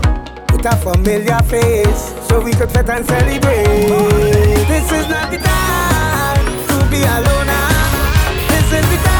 with 0.53 0.65
a 0.65 0.75
familiar 0.83 1.39
face 1.53 2.03
so 2.29 2.41
we 2.41 2.53
could 2.53 2.71
fit 2.71 2.89
and 2.89 3.05
celebrate. 3.07 4.53
This 4.71 4.89
is 4.99 5.07
not 5.15 5.27
the 5.35 5.39
time 5.39 6.47
to 6.71 6.77
be 6.93 7.01
alone. 7.15 7.47
This 8.51 8.69
is 8.79 8.87
the 8.93 8.97
time. 9.05 9.16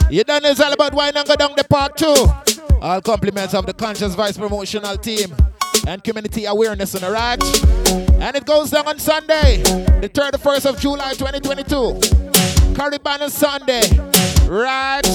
You 0.09 0.23
done 0.23 0.45
is 0.45 0.61
all 0.61 0.71
about 0.71 0.93
wine 0.93 1.11
and 1.17 1.27
go 1.27 1.35
down 1.35 1.51
the 1.57 1.65
part 1.65 1.97
two. 1.97 2.15
All 2.81 3.01
compliments 3.01 3.53
of 3.53 3.65
the 3.65 3.73
Conscious 3.73 4.15
Vice 4.15 4.37
Promotional 4.37 4.95
Team 4.95 5.35
and 5.85 6.01
Community 6.01 6.45
Awareness 6.45 6.95
in 6.95 7.01
the 7.01 7.11
ranch. 7.11 7.43
And 8.23 8.37
it 8.37 8.45
goes 8.45 8.69
down 8.71 8.87
on 8.87 8.99
Sunday, 8.99 9.57
the 9.99 10.07
31st 10.13 10.65
of 10.69 10.79
July 10.79 11.11
2022. 11.11 11.67
Caribana 12.73 13.29
Sunday, 13.29 13.81
right? 14.47 15.05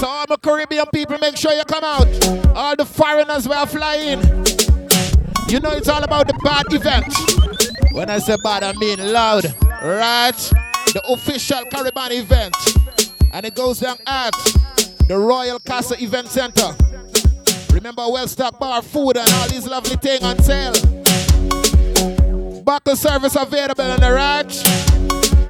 So 0.00 0.06
all 0.06 0.26
my 0.28 0.36
Caribbean 0.36 0.86
people, 0.94 1.18
make 1.18 1.36
sure 1.36 1.52
you 1.54 1.64
come 1.64 1.82
out. 1.82 2.06
All 2.54 2.76
the 2.76 2.84
foreigners 2.86 3.48
will 3.48 3.66
fly 3.66 3.96
in. 3.96 4.20
You 5.50 5.58
know 5.58 5.70
it's 5.70 5.88
all 5.88 6.04
about 6.04 6.28
the 6.28 6.34
bad 6.34 6.66
event. 6.72 7.92
When 7.94 8.10
I 8.10 8.20
say 8.20 8.36
bad, 8.44 8.62
I 8.62 8.74
mean 8.74 9.12
loud, 9.12 9.52
right? 9.82 10.52
the 10.92 11.06
official 11.08 11.64
Caribbean 11.66 12.12
event. 12.22 12.54
And 13.32 13.44
it 13.44 13.54
goes 13.54 13.80
down 13.80 13.96
at 14.06 14.32
the 15.06 15.16
Royal 15.16 15.58
Castle 15.58 15.96
Event 16.00 16.28
Center. 16.28 16.74
Remember, 17.72 18.04
well 18.08 18.26
stocked 18.26 18.58
bar 18.58 18.82
food 18.82 19.16
and 19.16 19.30
all 19.34 19.48
these 19.48 19.66
lovely 19.66 19.96
things 19.96 20.22
on 20.24 20.38
sale. 20.42 20.72
Buckle 22.62 22.96
service 22.96 23.36
available 23.36 23.84
in 23.84 24.00
the 24.00 24.12
ranch. 24.12 24.62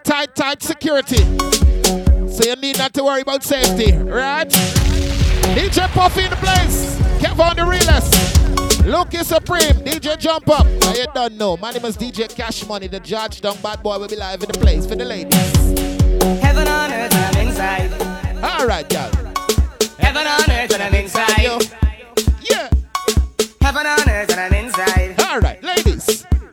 Tight, 0.03 0.35
tight 0.35 0.62
security. 0.62 1.18
So 2.29 2.48
you 2.48 2.57
need 2.57 2.79
not 2.79 2.94
to 2.94 3.05
worry 3.05 3.22
about 3.22 3.42
safety, 3.42 3.92
right? 3.96 4.48
DJ 4.48 5.88
Puffy 5.88 6.24
in 6.24 6.31
the 6.31 6.37
place. 6.37 6.96
Kev 7.22 7.38
on 7.38 7.57
the 7.57 7.64
realest. 7.64 8.38
Lucky 8.88 9.18
Supreme, 9.22 9.77
DJ 9.85 10.16
Jump 10.18 10.48
Up. 10.48 10.64
Now 10.64 10.92
you 10.94 11.05
don't 11.14 11.37
know. 11.37 11.59
My 11.59 11.72
name 11.72 11.85
is 11.85 11.94
DJ 11.94 12.27
Cash 12.35 12.66
Money, 12.66 12.87
the 12.88 12.98
judge 13.01 13.42
dumb 13.42 13.59
bad 13.62 13.83
boy 13.83 13.98
will 13.98 14.09
be 14.09 14.16
live 14.16 14.42
in 14.42 14.48
the 14.51 14.57
place 14.59 14.87
for 14.87 14.96
the 14.96 15.05
ladies. 15.05 15.35
Heaven 16.40 16.66
on 16.66 16.90
earth 16.90 17.12
and 17.14 17.37
I'm 17.37 17.46
inside. 17.46 17.92
Alright, 18.42 18.90
y'all. 18.90 19.11
Heaven 19.98 20.27
on 20.27 20.51
earth 20.51 20.72
and 20.72 20.83
I'm 20.83 20.94
inside. 20.94 21.37
Yo. 21.37 21.59
Yeah. 22.48 22.70
Heaven 23.61 23.85
on 23.87 24.09
earth 24.09 24.31
and 24.31 24.40
I'm 24.40 24.55
inside. 24.55 25.20
Alright, 25.20 25.62
ladies. 25.62 26.24
In 26.24 26.48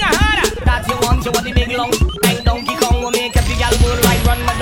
ah, 0.00 0.48
that 0.64 0.84
you 0.88 0.96
want, 1.06 1.26
you 1.26 1.32
want 1.32 1.44
the 1.44 1.52
big 1.52 1.68
long. 1.76 1.90
will 3.02 3.10
make 3.12 3.34
run 4.24 4.40
my 4.46 4.54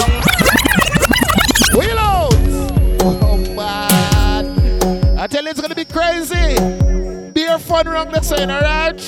Crazy. 5.92 6.56
Be 7.34 7.44
a 7.44 7.58
fun 7.58 7.86
wrong 7.86 8.10
the 8.10 8.20
time, 8.20 8.48
alright? 8.48 8.98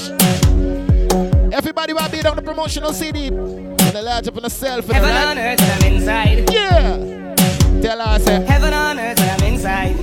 Everybody 1.50 1.94
will 1.94 2.08
be 2.10 2.20
down 2.20 2.36
the 2.36 2.42
promotional 2.42 2.92
CD. 2.92 3.28
And 3.28 3.78
the 3.78 4.02
large 4.04 4.28
up 4.28 4.36
on 4.36 4.42
yourself. 4.42 4.86
Heaven 4.88 5.08
right? 5.08 5.26
on 5.28 5.38
earth 5.38 5.62
I'm 5.82 5.92
inside. 5.94 6.50
Yeah. 6.52 7.34
Tell 7.80 8.02
us. 8.02 8.24
say. 8.24 8.44
Heaven 8.44 8.74
on 8.74 8.98
earth 8.98 9.18
I'm 9.18 9.50
inside. 9.50 9.96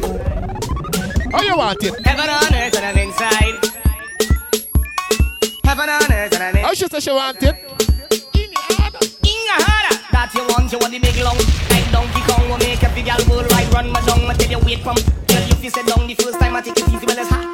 Oh, 1.32 1.44
you 1.44 1.56
want 1.56 1.84
it? 1.84 2.04
Heaven 2.04 2.30
on 2.32 2.54
earth 2.56 2.74
when 2.74 2.84
I'm 2.84 2.98
inside. 2.98 3.56
Heaven 5.63 5.88
on 5.88 6.12
earth 6.12 6.32
when 6.32 6.41
I'm 6.41 6.56
inside. 6.56 6.65
Oh, 6.67 6.74
she 6.74 6.86
said 6.88 7.04
she 7.04 7.12
want 7.12 7.38
it. 7.44 7.56
That 10.10 10.32
you 10.36 10.41
want, 10.48 10.72
you 10.72 10.80
want 10.80 10.91
the 10.94 10.98
big 10.98 11.17
long. 11.22 11.38
Like 11.70 11.91
Donkey 11.91 12.34
Kong 12.34 12.50
will 12.50 12.58
make 12.58 12.84
every 12.84 13.04
gal 13.04 13.17
worldwide 13.30 13.72
run. 13.72 13.91
My 13.91 14.02
tongue, 14.02 14.26
my 14.26 14.34
tell 14.34 14.50
you 14.50 14.58
wait 14.65 14.80
from. 14.80 14.96
If 15.62 15.65
you 15.65 15.69
sit 15.69 15.86
down 15.95 16.08
the 16.08 16.15
first 16.15 16.39
time, 16.39 16.56
I 16.56 16.62
take 16.62 16.80
it 16.80 16.89
easy, 16.89 17.06
well, 17.06 17.19
it's 17.19 17.30
hot. 17.30 17.50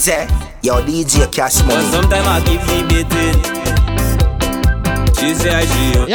You're 0.00 0.80
DJ 0.80 1.30
cash 1.30 1.62
money. 1.64 1.84
sometimes 1.90 2.26
I 2.26 2.40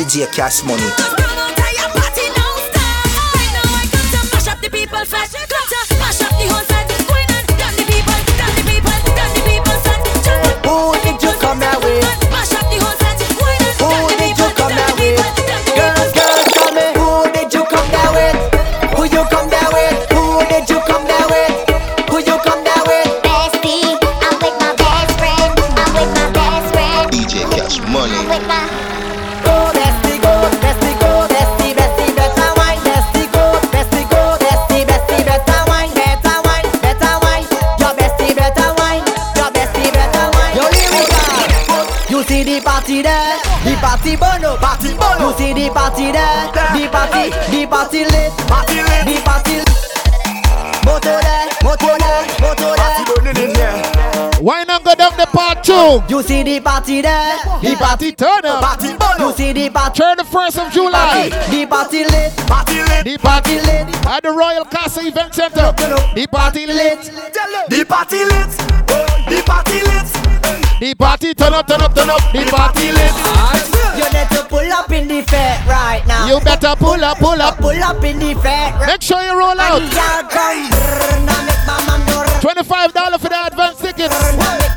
زیاد 0.08 0.30
You 56.08 56.22
see 56.24 56.42
the 56.42 56.58
party 56.58 57.02
there. 57.02 57.38
The 57.62 57.76
party 57.78 58.10
turn 58.10 58.42
up. 58.44 58.60
Party 58.60 58.96
burn 58.98 59.14
You 59.22 59.32
see 59.32 59.52
the 59.52 59.70
party. 59.70 60.00
Turn 60.00 60.16
the 60.18 60.24
first 60.24 60.58
of 60.58 60.72
July. 60.72 61.30
The 61.54 61.66
party 61.70 62.02
lit. 62.02 62.34
Party 62.50 62.82
lit. 62.82 63.06
The 63.06 63.16
party 63.22 63.54
lit. 63.62 63.86
At 64.04 64.24
the 64.24 64.32
Royal 64.32 64.64
Castle 64.64 65.06
Event 65.06 65.32
Center. 65.36 65.70
The 65.70 66.26
party 66.32 66.66
lit. 66.66 66.98
The 67.70 67.84
party 67.88 68.24
lit. 68.26 68.50
The 69.30 69.42
party 69.46 69.78
lit. 69.86 70.10
The 70.82 70.94
party 70.98 71.34
turn 71.34 71.54
up, 71.54 71.68
turn 71.68 71.80
up, 71.80 71.94
turn 71.94 72.10
up. 72.10 72.26
The 72.32 72.42
party 72.50 72.90
lit. 72.90 73.14
You 73.94 74.10
need 74.12 74.28
to 74.34 74.46
pull 74.48 74.72
up 74.72 74.90
in 74.90 75.06
the 75.06 75.22
fair 75.30 75.62
right 75.68 76.02
now. 76.08 76.26
You 76.26 76.40
better 76.40 76.74
pull 76.76 77.04
up, 77.04 77.18
pull 77.18 77.40
up, 77.40 77.58
pull 77.58 77.80
up 77.84 78.02
in 78.02 78.18
the 78.18 78.34
fair. 78.42 78.76
Make 78.84 79.02
sure 79.02 79.22
you 79.22 79.38
roll 79.38 79.60
out. 79.60 79.84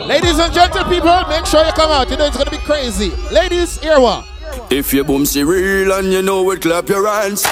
Ladies 0.06 0.38
and 0.38 0.52
gentle 0.54 0.84
people, 0.84 1.22
make 1.28 1.44
sure 1.44 1.64
you 1.64 1.72
come 1.72 1.90
out. 1.90 2.08
You 2.08 2.16
know 2.18 2.26
it's 2.26 2.36
gonna 2.36 2.50
be 2.52 2.58
crazy. 2.58 3.10
Ladies, 3.32 3.80
here 3.80 3.98
one. 3.98 4.22
If 4.70 4.94
your 4.94 5.02
boom 5.02 5.26
see 5.26 5.42
real 5.42 5.90
and 5.92 6.12
you 6.12 6.22
know 6.22 6.48
it, 6.52 6.62
clap 6.62 6.88
your 6.88 7.06
hands. 7.08 7.44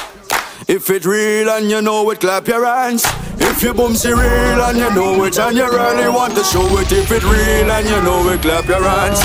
If 0.69 0.89
it 0.91 1.05
real 1.05 1.51
and 1.51 1.69
you 1.69 1.83
know 1.83 2.09
it, 2.11 2.21
clap 2.21 2.47
your 2.47 2.65
hands. 2.65 3.05
If 3.49 3.63
you 3.63 3.73
boom, 3.73 3.95
she 3.95 4.09
real 4.09 4.61
and 4.69 4.77
you 4.77 4.91
know 4.93 5.25
it, 5.25 5.39
and 5.39 5.57
you 5.57 5.65
really 5.71 6.09
want 6.11 6.35
to 6.35 6.43
show 6.43 6.67
it. 6.83 6.91
If 6.91 7.11
it 7.13 7.23
real 7.23 7.71
and 7.71 7.89
you 7.89 7.95
know 8.03 8.29
it, 8.31 8.43
clap 8.43 8.67
your 8.67 8.83
hands. 8.83 9.23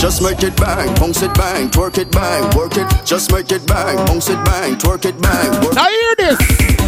Just 0.00 0.22
make 0.22 0.40
it 0.44 0.56
bang, 0.56 0.94
bounce 0.94 1.20
it 1.22 1.34
bang, 1.34 1.68
twerk 1.68 1.98
it 1.98 2.10
bang, 2.12 2.44
work 2.56 2.76
it. 2.76 2.86
Just 3.04 3.32
make 3.32 3.50
it 3.50 3.66
bang, 3.66 3.96
bounce 4.06 4.30
it 4.30 4.42
bang, 4.44 4.76
twerk 4.76 5.04
it 5.04 5.20
bang. 5.20 5.50
Work. 5.64 5.74
Now 5.74 5.88
hear 5.88 6.14
this. 6.16 6.38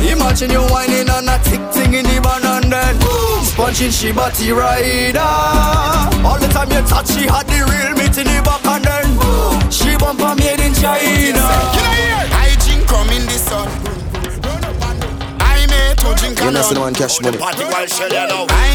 Imagine 0.06 0.50
you 0.52 0.62
whining 0.70 1.10
on 1.10 1.28
a 1.28 1.36
tick 1.42 1.60
ting 1.74 1.94
in 1.94 2.04
the 2.06 2.20
van 2.22 2.46
and 2.46 2.72
then 2.72 2.98
boom, 3.00 3.42
sponching 3.42 3.90
she 3.92 4.12
body 4.12 4.52
rider. 4.52 5.18
All 6.24 6.38
the 6.38 6.48
time 6.48 6.70
you 6.70 6.80
touch, 6.86 7.08
she 7.08 7.26
had 7.26 7.44
the 7.50 7.58
real 7.68 7.92
meat 7.98 8.16
in 8.16 8.24
the 8.24 8.40
back 8.46 8.64
and 8.64 8.84
then 8.84 9.18
boom, 9.18 9.68
she 9.70 9.96
bumper 9.98 10.32
made 10.40 10.60
in 10.60 10.72
China. 10.74 11.42
Can 11.42 11.42
I 11.42 11.96
hear? 11.98 12.28
Hygiene 12.32 12.86
come 12.86 13.10
in 13.10 13.26
the 13.26 13.32
sun. 13.32 13.87
You're 16.08 16.52
not 16.52 16.64
the 16.72 16.80
one 16.80 16.94
cash 16.94 17.20
money. 17.20 17.36
I'm 17.36 17.54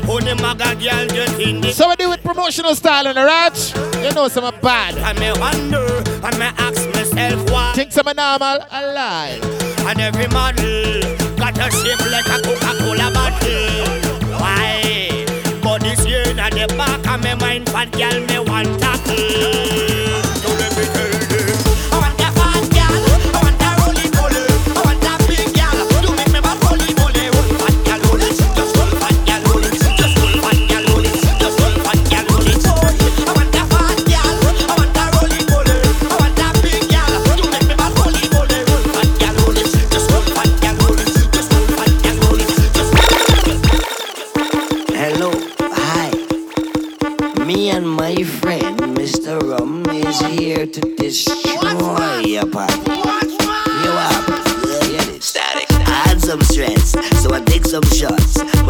only 0.08 0.34
maga 0.40 0.74
girl 0.76 1.06
get 1.08 1.40
in 1.40 1.60
the... 1.60 1.72
So 1.72 1.88
we 1.88 1.96
do 1.96 2.08
with 2.10 2.22
promotional 2.22 2.74
style 2.74 3.06
and 3.06 3.16
the 3.16 3.24
right? 3.24 4.04
You 4.04 4.12
know 4.12 4.28
some 4.28 4.44
are 4.44 4.52
bad. 4.60 4.96
I 4.98 5.12
may 5.18 5.32
wonder, 5.38 5.86
I 6.22 6.36
may 6.38 6.50
ask 6.66 6.86
myself 6.94 7.50
why. 7.50 7.72
Think 7.74 7.92
some 7.92 8.08
are 8.08 8.14
normal, 8.14 8.58
alive. 8.70 9.42
And 9.86 10.00
every 10.00 10.28
model 10.28 11.00
got 11.36 11.58
a 11.58 11.70
shape 11.70 12.00
like 12.10 12.26
a 12.26 12.42
Coca-Cola 12.42 13.10
bottle. 13.12 14.30
Why? 14.40 15.26
But 15.62 15.82
this 15.82 16.06
year, 16.06 16.32
now 16.34 16.50
the 16.50 16.66
back 16.76 17.00
of 17.00 17.22
my 17.22 17.34
mind, 17.34 17.68
fat 17.70 17.90
girl, 17.92 18.20
me 18.20 18.38
want 18.48 18.80
tackle. 18.80 19.93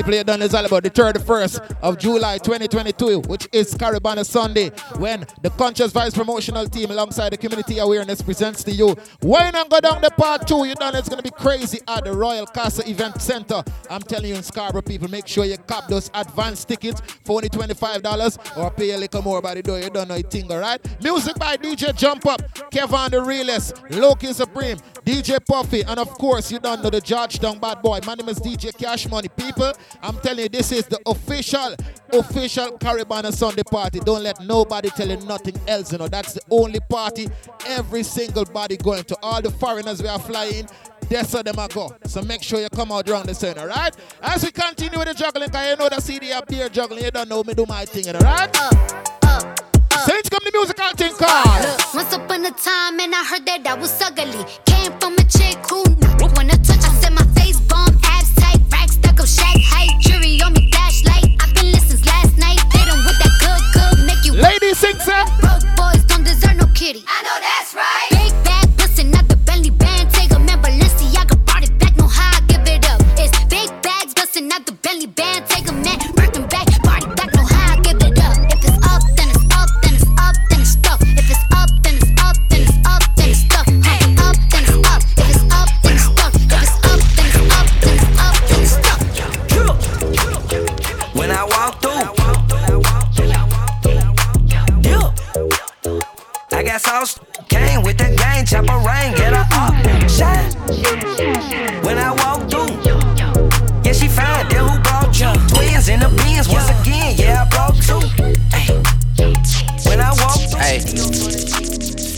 people 0.00 0.14
here 0.14 0.24
done 0.24 0.40
is 0.40 0.54
all 0.54 0.64
about 0.64 0.82
the 0.82 0.88
31st 0.88 1.76
of 1.82 1.98
July 1.98 2.38
2022, 2.38 3.20
which 3.28 3.46
is 3.52 3.74
Caribana 3.74 4.24
Sunday, 4.24 4.70
when 4.96 5.26
the 5.42 5.50
Conscious 5.50 5.92
Vice 5.92 6.14
Promotional 6.14 6.66
Team 6.70 6.90
alongside 6.90 7.34
the 7.34 7.36
Community 7.36 7.80
Awareness 7.80 8.22
presents 8.22 8.64
to 8.64 8.72
you. 8.72 8.96
Why 9.20 9.50
not 9.50 9.68
go 9.68 9.78
down 9.78 10.00
the 10.00 10.08
part 10.10 10.48
two? 10.48 10.64
You 10.64 10.74
done 10.74 10.96
it's 10.96 11.10
going 11.10 11.18
to 11.18 11.22
be 11.22 11.28
crazy 11.30 11.80
at 11.86 12.04
the 12.04 12.16
Royal 12.16 12.46
Castle 12.46 12.88
Event 12.88 13.20
Center. 13.20 13.62
I'm 13.90 14.00
telling 14.00 14.30
you 14.30 14.36
in 14.36 14.42
Scarborough, 14.42 14.80
people, 14.80 15.08
make 15.08 15.26
sure 15.26 15.44
you 15.44 15.58
cop 15.58 15.86
those 15.88 16.10
advance 16.14 16.64
tickets 16.64 17.02
for 17.26 17.34
only 17.36 17.50
$25 17.50 18.56
or 18.56 18.70
pay 18.70 18.92
a 18.92 18.96
little 18.96 19.20
more 19.20 19.42
by 19.42 19.52
the 19.54 19.62
door. 19.62 19.80
You 19.80 19.90
don't 19.90 20.08
know 20.08 20.14
a 20.14 20.22
thing, 20.22 20.50
all 20.50 20.60
right? 20.60 20.80
Music 21.02 21.38
by 21.38 21.58
DJ 21.58 21.94
Jump 21.94 22.24
Up, 22.24 22.40
Kevin 22.70 23.10
the 23.10 23.20
Realist, 23.22 23.78
Loki 23.90 24.32
Supreme, 24.32 24.78
DJ 25.04 25.44
Puffy, 25.46 25.80
and 25.82 25.98
of 25.98 26.08
course, 26.18 26.52
you 26.52 26.58
don't 26.58 26.82
know 26.82 26.90
the 26.90 27.00
Georgetown 27.00 27.58
bad 27.58 27.80
boy. 27.80 27.98
My 28.04 28.14
name 28.14 28.28
is 28.28 28.38
DJ 28.38 28.76
Cash 28.76 29.08
Money. 29.08 29.28
People, 29.28 29.72
I'm 30.02 30.18
telling 30.18 30.42
you, 30.44 30.48
this 30.48 30.72
is 30.72 30.86
the 30.86 31.00
official, 31.06 31.74
official 32.12 32.78
Caribana 32.78 33.32
Sunday 33.32 33.62
party. 33.62 34.00
Don't 34.00 34.22
let 34.22 34.40
nobody 34.42 34.90
tell 34.90 35.08
you 35.08 35.16
nothing 35.26 35.54
else, 35.66 35.92
you 35.92 35.98
know. 35.98 36.08
That's 36.08 36.34
the 36.34 36.40
only 36.50 36.80
party 36.80 37.28
every 37.66 38.02
single 38.02 38.44
body 38.44 38.76
going 38.76 39.04
to. 39.04 39.16
All 39.22 39.40
the 39.40 39.50
foreigners 39.50 40.02
we 40.02 40.08
are 40.08 40.18
flying, 40.18 40.68
that's 41.08 41.32
where 41.32 41.42
them 41.42 41.58
are 41.58 41.68
go. 41.68 41.96
So 42.04 42.20
make 42.22 42.42
sure 42.42 42.60
you 42.60 42.68
come 42.68 42.92
out 42.92 43.08
around 43.08 43.26
the 43.26 43.34
center, 43.34 43.66
right? 43.66 43.94
As 44.22 44.44
we 44.44 44.50
continue 44.50 44.98
with 44.98 45.08
the 45.08 45.14
juggling, 45.14 45.48
because 45.48 45.70
you 45.70 45.76
know 45.76 45.88
the 45.88 46.00
CD 46.00 46.32
up 46.32 46.50
here 46.50 46.68
juggling, 46.68 47.04
you 47.04 47.10
don't 47.10 47.28
know 47.28 47.42
me 47.42 47.54
do 47.54 47.64
my 47.66 47.86
thing, 47.86 48.06
you 48.06 48.12
know, 48.12 48.18
right? 48.18 48.54
Uh, 48.54 49.14
uh. 49.22 49.54
So 50.06 50.14
let's 50.14 50.30
come 50.30 50.40
the 50.44 50.50
musical 50.54 50.88
thing 50.96 51.12
Look, 51.12 51.94
once 51.94 52.14
upon 52.16 52.46
a 52.46 52.50
time, 52.52 52.98
and 53.00 53.12
I 53.14 53.20
heard 53.22 53.44
that 53.44 53.60
I 53.68 53.74
was 53.74 53.92
ugly. 54.00 54.24
Came 54.64 54.96
from 54.98 55.12
a 55.20 55.24
chick 55.28 55.58
who 55.68 55.84
not 56.16 56.32
wanna 56.38 56.56
touch. 56.64 56.80
I 56.88 56.92
said 57.04 57.12
my 57.12 57.24
face 57.36 57.60
bomb, 57.60 58.00
abs 58.08 58.32
tight, 58.40 58.60
racks 58.72 58.94
stuck 58.96 59.20
up, 59.20 59.26
shack 59.28 59.56
height, 59.60 59.92
jury 60.00 60.40
on 60.40 60.54
me, 60.54 60.70
flashlight. 60.72 61.28
I've 61.44 61.52
been 61.52 61.72
listening 61.72 62.00
last 62.08 62.32
night. 62.40 62.60
Hit 62.72 62.88
em 62.88 62.96
with 63.04 63.18
that 63.20 63.34
good, 63.44 63.60
good, 63.76 64.06
make 64.08 64.24
you. 64.24 64.32
Ladies, 64.40 64.78
sing, 64.80 64.96
sir. 65.04 65.20
Broke 65.44 65.68
boys 65.76 66.00
don't 66.08 66.24
deserve 66.24 66.56
no 66.56 66.64
kitty. 66.72 67.04
I 67.04 67.18
know 67.20 67.36
that's 67.44 67.74
right. 67.76 68.19
sauce. 96.80 97.18
Came 97.48 97.82
with 97.82 97.98
that 97.98 98.16
gang, 98.18 98.46
chop 98.46 98.64
a 98.68 98.76
ring, 98.80 99.12
get 99.20 99.32
her 99.36 99.46
up. 99.62 99.74
Shine. 100.08 100.48
When 101.84 101.98
I 101.98 102.10
walk 102.22 102.48
through, 102.50 102.72
yeah, 103.84 103.92
she 103.92 104.08
fine. 104.08 104.48
Then 104.48 104.62
who 104.66 104.74
brought 104.86 105.12
you? 105.20 105.30
Twins 105.52 105.88
in 105.88 106.00
the 106.00 106.10
bins 106.22 106.48
once 106.48 106.68
again, 106.80 107.14
yeah, 107.20 107.44
I 107.44 107.44
brought 107.52 107.76
two. 107.88 108.02
When 109.88 110.00
I 110.00 110.10
walk 110.20 110.38
through, 110.42 111.30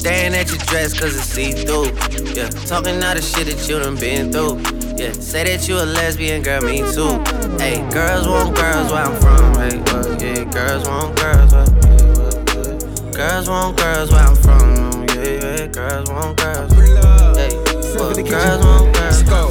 Staring 0.03 0.35
at 0.35 0.49
your 0.49 0.59
dress 0.59 0.99
cause 0.99 1.15
it's 1.15 1.27
see 1.27 1.53
through. 1.53 1.87
Yeah, 2.35 2.49
talking 2.67 3.03
all 3.03 3.15
the 3.15 3.23
shit 3.23 3.47
that 3.47 3.67
you 3.69 3.79
done 3.79 3.97
been 3.97 4.33
through. 4.33 4.59
Yeah, 4.99 5.13
say 5.13 5.45
that 5.45 5.69
you 5.69 5.77
a 5.77 5.85
lesbian, 5.87 6.43
girl, 6.43 6.61
me 6.63 6.79
too. 6.79 7.19
Hey, 7.63 7.79
girls 7.91 8.27
want 8.27 8.57
girls 8.57 8.91
where 8.91 9.05
I'm 9.05 9.15
from. 9.21 9.55
Hey, 9.61 9.79
yeah, 10.25 10.45
girls 10.51 10.89
want 10.89 11.17
girls. 11.19 11.53
where. 11.53 11.72
Girls 13.23 13.49
want 13.49 13.77
girls 13.77 14.11
where 14.11 14.21
I'm 14.21 14.35
from. 14.35 15.05
Yeah, 15.15 15.23
yeah, 15.23 15.67
girls 15.69 16.11
want 16.11 16.37
girls. 16.37 16.73
Hey, 16.73 17.55
girls 18.25 18.59
want 18.59 18.93
girls. 18.97 18.97
Let's 18.99 19.23
go. 19.23 19.49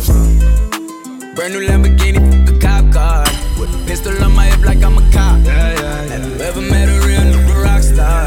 Brand 1.36 1.53
new 1.53 1.65
Lamborghini, 1.65 2.19
a 2.53 2.59
cop 2.59 2.91
car. 2.91 3.24
With 3.57 3.74
a 3.74 3.86
pistol 3.88 4.11
on 4.26 4.36
my 4.36 4.47
hip 4.47 4.65
like 4.65 4.84
I'm 4.84 4.97
a 4.97 5.11
cop. 5.13 5.39
Yeah, 5.45 5.45
yeah, 5.45 5.80
yeah. 5.80 6.03
Have 6.15 6.28
you 6.28 6.36
ever 6.49 6.59
met 6.61 6.89
a 6.89 6.99
real 7.07 7.22
nigga 7.22 7.63
rock 7.63 7.82
star? 7.82 8.26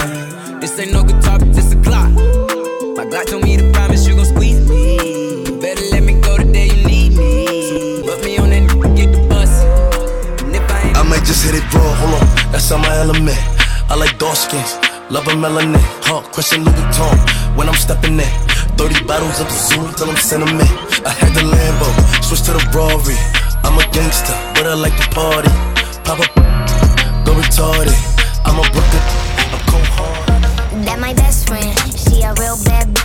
This 0.61 0.78
ain't 0.78 0.95
no 0.95 1.03
guitar, 1.05 1.38
but 1.38 1.53
this 1.53 1.70
a 1.74 1.76
clock. 1.76 2.09
My 2.97 3.05
Glock 3.05 3.26
told 3.26 3.45
me 3.45 3.59
to 3.59 3.70
promise 3.72 4.07
you 4.09 4.16
gon' 4.16 4.24
squeeze 4.24 4.66
me. 4.66 5.45
Better 5.61 5.84
let 5.92 6.05
me 6.05 6.18
go 6.22 6.38
the 6.38 6.49
day 6.51 6.68
you 6.72 6.86
need 6.86 7.11
me. 7.18 8.01
Put 8.03 8.24
me 8.24 8.38
on 8.38 8.49
that 8.49 8.62
nigga, 8.62 8.97
get 8.97 9.12
the 9.12 9.18
bus. 9.28 9.51
I, 10.40 10.92
I 10.99 11.03
might 11.03 11.26
just 11.26 11.45
hit 11.45 11.55
it 11.55 11.70
broad, 11.70 11.95
hold 11.99 12.14
on, 12.22 12.26
that's 12.53 12.72
on 12.72 12.80
my 12.80 12.97
element. 12.97 13.36
I 13.92 13.95
like 13.97 14.16
dark 14.18 14.36
skins. 14.36 14.78
Love 15.14 15.28
a 15.28 15.36
melanin, 15.36 15.78
huh? 16.10 16.20
Christian 16.32 16.64
Louis 16.64 16.74
Vuitton. 16.74 17.14
When 17.56 17.68
I'm 17.68 17.76
stepping 17.76 18.14
in, 18.18 18.26
30 18.76 19.04
bottles 19.04 19.38
of 19.38 19.46
the 19.46 19.54
Zulu 19.54 19.92
till 19.94 20.10
I'm 20.10 20.16
cinnamon. 20.16 20.66
I 21.06 21.10
had 21.10 21.30
the 21.38 21.44
Lambo, 21.54 21.88
switch 22.24 22.42
to 22.46 22.52
the 22.52 22.62
Rory. 22.74 23.14
I'm 23.62 23.78
a 23.78 23.86
gangster, 23.94 24.34
but 24.54 24.66
I 24.66 24.74
like 24.74 24.96
to 24.98 25.06
party. 25.14 25.50
Pop 26.02 26.18
up, 26.18 26.34
go 27.24 27.30
retarded. 27.34 27.94
I'm 28.44 28.58
a 28.58 28.66
Brooklyn, 28.74 29.02
I'm 29.54 29.62
cold 29.70 29.86
hard. 29.94 30.84
That 30.84 30.98
my 30.98 31.14
best 31.14 31.46
friend, 31.46 31.72
she 31.94 32.22
a 32.22 32.34
real 32.34 32.58
bad 32.64 32.88
bitch 32.92 33.03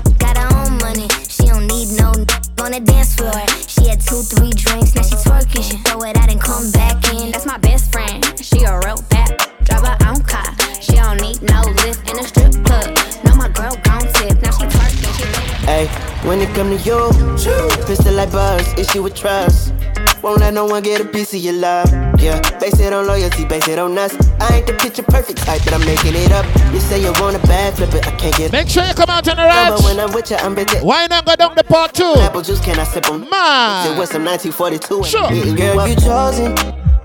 when 16.39 16.49
it 16.49 16.55
come 16.55 16.69
to 16.69 16.81
you. 16.83 17.85
Pistol 17.85 18.13
like 18.13 18.31
buzz, 18.31 18.73
issue 18.79 19.03
with 19.03 19.15
trust. 19.15 19.73
Won't 20.21 20.39
let 20.39 20.53
no 20.53 20.65
one 20.65 20.83
get 20.83 21.01
a 21.01 21.05
piece 21.05 21.33
of 21.33 21.39
your 21.41 21.53
love. 21.53 21.89
Yeah, 22.21 22.39
base 22.59 22.79
it 22.79 22.91
on 22.93 23.07
loyalty, 23.07 23.45
base 23.45 23.67
it 23.67 23.79
on 23.79 23.97
us. 23.97 24.13
I 24.39 24.57
ain't 24.57 24.67
the 24.67 24.73
picture 24.73 25.03
perfect 25.03 25.39
type, 25.39 25.61
but 25.65 25.73
I'm 25.73 25.81
making 25.85 26.15
it 26.15 26.31
up. 26.31 26.45
You 26.73 26.79
say 26.79 27.01
you 27.01 27.11
want 27.21 27.35
a 27.35 27.39
bad 27.47 27.73
flip 27.75 27.91
but 27.91 28.05
I 28.05 28.11
can't 28.11 28.35
get. 28.37 28.47
it. 28.47 28.51
Make 28.53 28.67
sure 28.69 28.83
you 28.83 28.93
come 28.93 29.09
out 29.09 29.27
on 29.27 29.35
the 29.37 29.43
right. 29.43 29.69
But 29.69 29.83
when 29.83 29.99
I'm 29.99 30.13
with 30.13 30.29
you, 30.31 30.37
I'm 30.37 30.55
busy. 30.55 30.77
Why 30.77 31.07
not 31.07 31.25
go 31.25 31.35
down 31.35 31.55
the 31.55 31.63
part 31.63 31.93
two? 31.93 32.13
Apple 32.17 32.41
juice, 32.41 32.59
can 32.63 32.79
I 32.79 32.83
sip 32.83 33.09
on? 33.09 33.29
Man, 33.29 33.93
it 33.93 33.97
was 33.99 34.09
some 34.09 34.23
1942. 34.25 35.03
Sure, 35.05 35.31
you 35.33 35.55
girl, 35.55 35.87
you 35.87 35.95
chosen. 35.95 36.55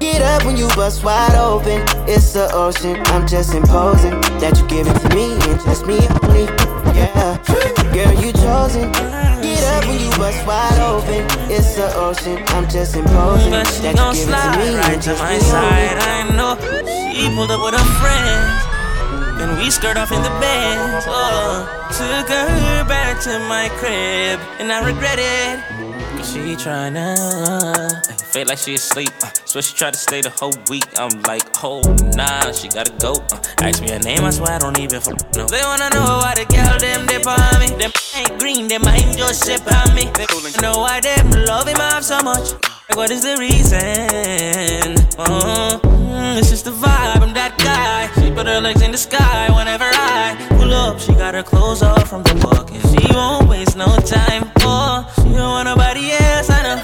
Get 0.01 0.21
up 0.23 0.45
when 0.45 0.57
you 0.57 0.67
bust 0.75 1.03
wide 1.05 1.35
open. 1.37 1.81
It's 2.09 2.35
the 2.35 2.51
ocean. 2.53 3.01
I'm 3.07 3.27
just 3.27 3.55
imposing 3.55 4.13
that 4.39 4.59
you 4.59 4.67
give 4.69 4.87
it 4.87 4.99
to 5.01 5.15
me 5.15 5.33
and 5.51 5.61
just 5.65 5.87
me 5.87 5.99
only. 6.23 6.45
Yeah, 6.99 7.93
girl, 7.93 8.23
you 8.23 8.33
chosen 8.33 9.24
love 9.75 9.85
when 9.87 10.01
you 10.01 10.09
bust 10.11 10.47
wide 10.47 10.79
open. 10.81 11.25
It's 11.51 11.77
the 11.77 11.93
ocean, 11.97 12.43
I'm 12.49 12.69
just 12.69 12.97
imposing. 12.97 13.51
But 13.51 13.67
she 13.67 13.83
that 13.83 13.97
gon' 13.97 14.15
slide 14.15 14.75
right 14.81 15.01
to 15.03 15.15
my 15.17 15.39
side. 15.39 15.99
I 15.99 16.29
know 16.37 16.55
she 17.15 17.29
pulled 17.35 17.51
up 17.51 17.63
with 17.63 17.75
her 17.81 18.01
friends. 18.01 18.71
And 19.47 19.59
we 19.59 19.71
skirt 19.71 19.99
off 19.99 20.11
in 20.11 20.23
the 20.23 20.31
bed. 20.41 20.79
Oh, 21.07 21.93
took 21.93 22.31
her 22.35 22.83
back 22.89 23.21
to 23.25 23.39
my 23.41 23.69
crib, 23.77 24.41
and 24.59 24.73
I 24.73 24.83
regret 24.87 25.19
it. 25.19 25.63
Cause 26.17 26.33
she 26.33 26.55
tryna 26.55 27.11
uh, 27.15 28.13
feel 28.25 28.47
like 28.47 28.57
she 28.57 28.77
asleep. 28.77 29.11
Uh, 29.23 29.29
so 29.45 29.61
she 29.61 29.77
tried 29.77 29.93
to 29.93 29.99
stay 29.99 30.23
the 30.23 30.31
whole 30.31 30.55
week. 30.71 30.87
I'm 30.97 31.11
like, 31.25 31.43
oh 31.63 31.83
nah, 32.17 32.53
she 32.53 32.71
gotta 32.71 32.93
go. 32.99 33.17
Uh, 33.31 33.43
ask 33.61 33.83
me 33.83 33.91
her 33.91 33.99
name, 33.99 34.25
I 34.25 34.31
swear 34.31 34.53
I 34.55 34.59
don't 34.61 34.79
even 34.79 34.97
f- 34.97 35.09
know. 35.37 35.47
They 35.47 35.61
wanna 35.63 35.91
know 35.91 36.25
why 36.25 36.33
the 36.37 36.47
girl 36.49 36.81
them 36.81 37.05
dip 37.05 37.27
on 37.27 37.61
me. 37.61 37.69
Them 37.77 37.93
ain't 38.17 38.39
green, 38.41 38.67
them 38.67 38.89
ain't 38.89 39.19
just 39.19 39.45
shit 39.45 39.61
on 39.71 39.95
me. 39.95 40.05
They 40.17 40.25
know 40.63 40.79
why 40.79 41.01
them 41.01 41.31
loving 41.45 41.77
my 41.77 42.01
so 42.01 42.23
much. 42.23 42.55
Like, 42.91 42.99
what 42.99 43.11
is 43.11 43.23
the 43.23 43.39
reason? 43.39 45.07
Oh, 45.19 45.81
it's 46.37 46.51
just 46.51 46.67
the 46.67 46.71
vibe, 46.71 47.17
I'm 47.23 47.33
that 47.33 47.57
guy. 47.57 48.13
She 48.21 48.31
put 48.31 48.47
her 48.47 48.61
legs 48.61 48.83
in 48.83 48.93
the 48.93 48.99
sky 48.99 49.49
whenever 49.57 49.85
I 49.89 50.37
pull 50.51 50.75
up. 50.75 51.01
She 51.01 51.15
got 51.15 51.33
her 51.33 51.43
clothes 51.43 51.83
off 51.83 52.07
from 52.11 52.23
the 52.25 52.35
walk, 52.45 52.71
and 52.73 52.83
she 52.93 53.11
won't 53.15 53.49
waste 53.49 53.75
no 53.79 53.87
time. 54.05 54.51
Oh, 54.61 55.11
she 55.17 55.33
don't 55.33 55.35
want 55.57 55.65
nobody 55.65 56.13
else, 56.13 56.51
I 56.51 56.63
know. 56.63 56.83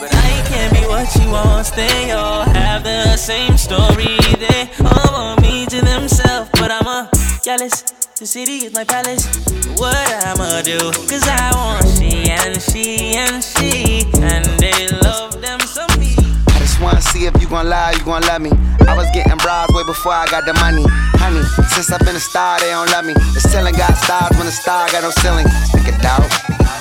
But 0.00 0.12
I 0.12 0.46
can't 0.48 0.74
be 0.74 0.80
what 0.80 1.06
she 1.12 1.24
wants, 1.28 1.70
they 1.70 2.10
all 2.10 2.42
have 2.42 2.82
the 2.82 3.16
same 3.16 3.56
story. 3.56 4.18
They 4.46 4.68
all 4.84 5.12
want 5.12 5.42
me 5.42 5.64
to 5.66 5.80
themselves, 5.80 6.50
but 6.54 6.72
I'm 6.72 6.88
a 6.88 7.08
jealous. 7.44 8.05
The 8.18 8.24
city 8.24 8.64
is 8.64 8.72
my 8.72 8.82
palace. 8.82 9.28
What 9.76 9.92
I'ma 10.24 10.62
do? 10.64 10.80
Cause 11.04 11.28
I 11.28 11.52
want 11.52 11.84
she 12.00 12.32
and 12.32 12.56
she 12.56 13.12
and 13.12 13.44
she. 13.44 14.08
And 14.24 14.42
they 14.56 14.88
love 15.04 15.38
them 15.42 15.60
some 15.60 15.84
me. 16.00 16.16
I 16.48 16.56
just 16.58 16.80
wanna 16.80 17.02
see 17.02 17.26
if 17.26 17.36
you 17.42 17.46
gon' 17.46 17.68
lie, 17.68 17.92
you 17.92 18.02
gon' 18.06 18.22
love 18.22 18.40
me. 18.40 18.48
I 18.88 18.96
was 18.96 19.04
getting 19.12 19.36
bras 19.36 19.68
way 19.76 19.84
before 19.84 20.12
I 20.16 20.24
got 20.32 20.46
the 20.46 20.54
money. 20.64 20.82
Honey, 21.20 21.42
since 21.76 21.92
I've 21.92 22.00
been 22.08 22.16
a 22.16 22.18
star, 22.18 22.58
they 22.58 22.70
don't 22.72 22.88
love 22.90 23.04
me. 23.04 23.12
The 23.36 23.40
ceiling 23.52 23.74
got 23.74 23.92
stars 24.00 24.32
when 24.40 24.46
the 24.46 24.50
star 24.50 24.88
got 24.90 25.02
no 25.02 25.10
ceiling. 25.20 25.46
Stick 25.68 25.84
it 25.88 26.02
out, 26.02 26.24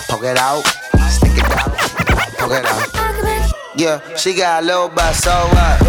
poke 0.07 0.23
it 0.23 0.37
out, 0.39 0.63
stick 1.11 1.35
it 1.35 1.51
out, 1.51 1.75
poke 2.39 2.63
it 2.63 2.63
out. 2.63 3.51
Yeah, 3.75 3.99
she 4.15 4.35
got 4.35 4.63
a 4.63 4.65
little 4.65 4.87
but 4.87 5.11
so 5.11 5.31
what? 5.31 5.81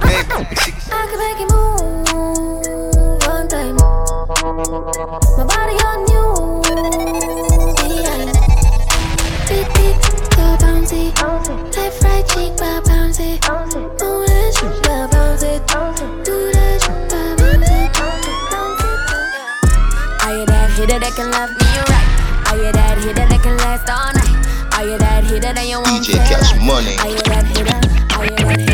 Big, 0.00 0.24
she. 0.64 0.72
I 0.88 1.04
can 1.04 1.18
make 1.20 1.44
it 1.46 1.52
move. 1.52 1.81
My 4.62 4.68
body 4.70 5.76
on 5.82 6.06
you. 6.06 6.62
Beat, 7.82 9.66
beat, 9.74 9.98
right 11.74 12.22
cheek, 12.28 12.52
that 12.58 12.86
shit, 13.16 13.38
Do 13.98 14.10
that 14.22 14.56
shit, 16.78 17.12
Are 20.22 20.32
you 20.36 20.44
that 20.46 20.68
hitter 20.70 20.98
that 21.00 21.12
can 21.16 21.28
love 21.32 21.50
me 21.50 21.68
right? 21.88 22.08
Are 22.46 22.56
you 22.56 22.70
that 22.72 22.98
hitter 22.98 23.14
that 23.14 23.40
can 23.42 23.56
last 23.56 23.90
all 23.90 24.12
night? 24.14 24.36
Are 24.78 24.84
you 24.86 24.96
that 24.98 25.24
hitter 25.24 25.52
that 25.52 25.66
you 25.66 25.78
want? 25.80 26.04
DJ 26.06 26.22
Cash 26.38 26.54
Money. 28.60 28.71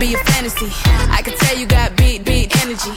be 0.00 0.14
a 0.14 0.18
fantasy. 0.32 0.66
I 1.16 1.20
can 1.22 1.36
tell 1.36 1.56
you 1.58 1.66
got 1.66 1.94
big, 1.94 2.24
big 2.24 2.48
energy. 2.64 2.90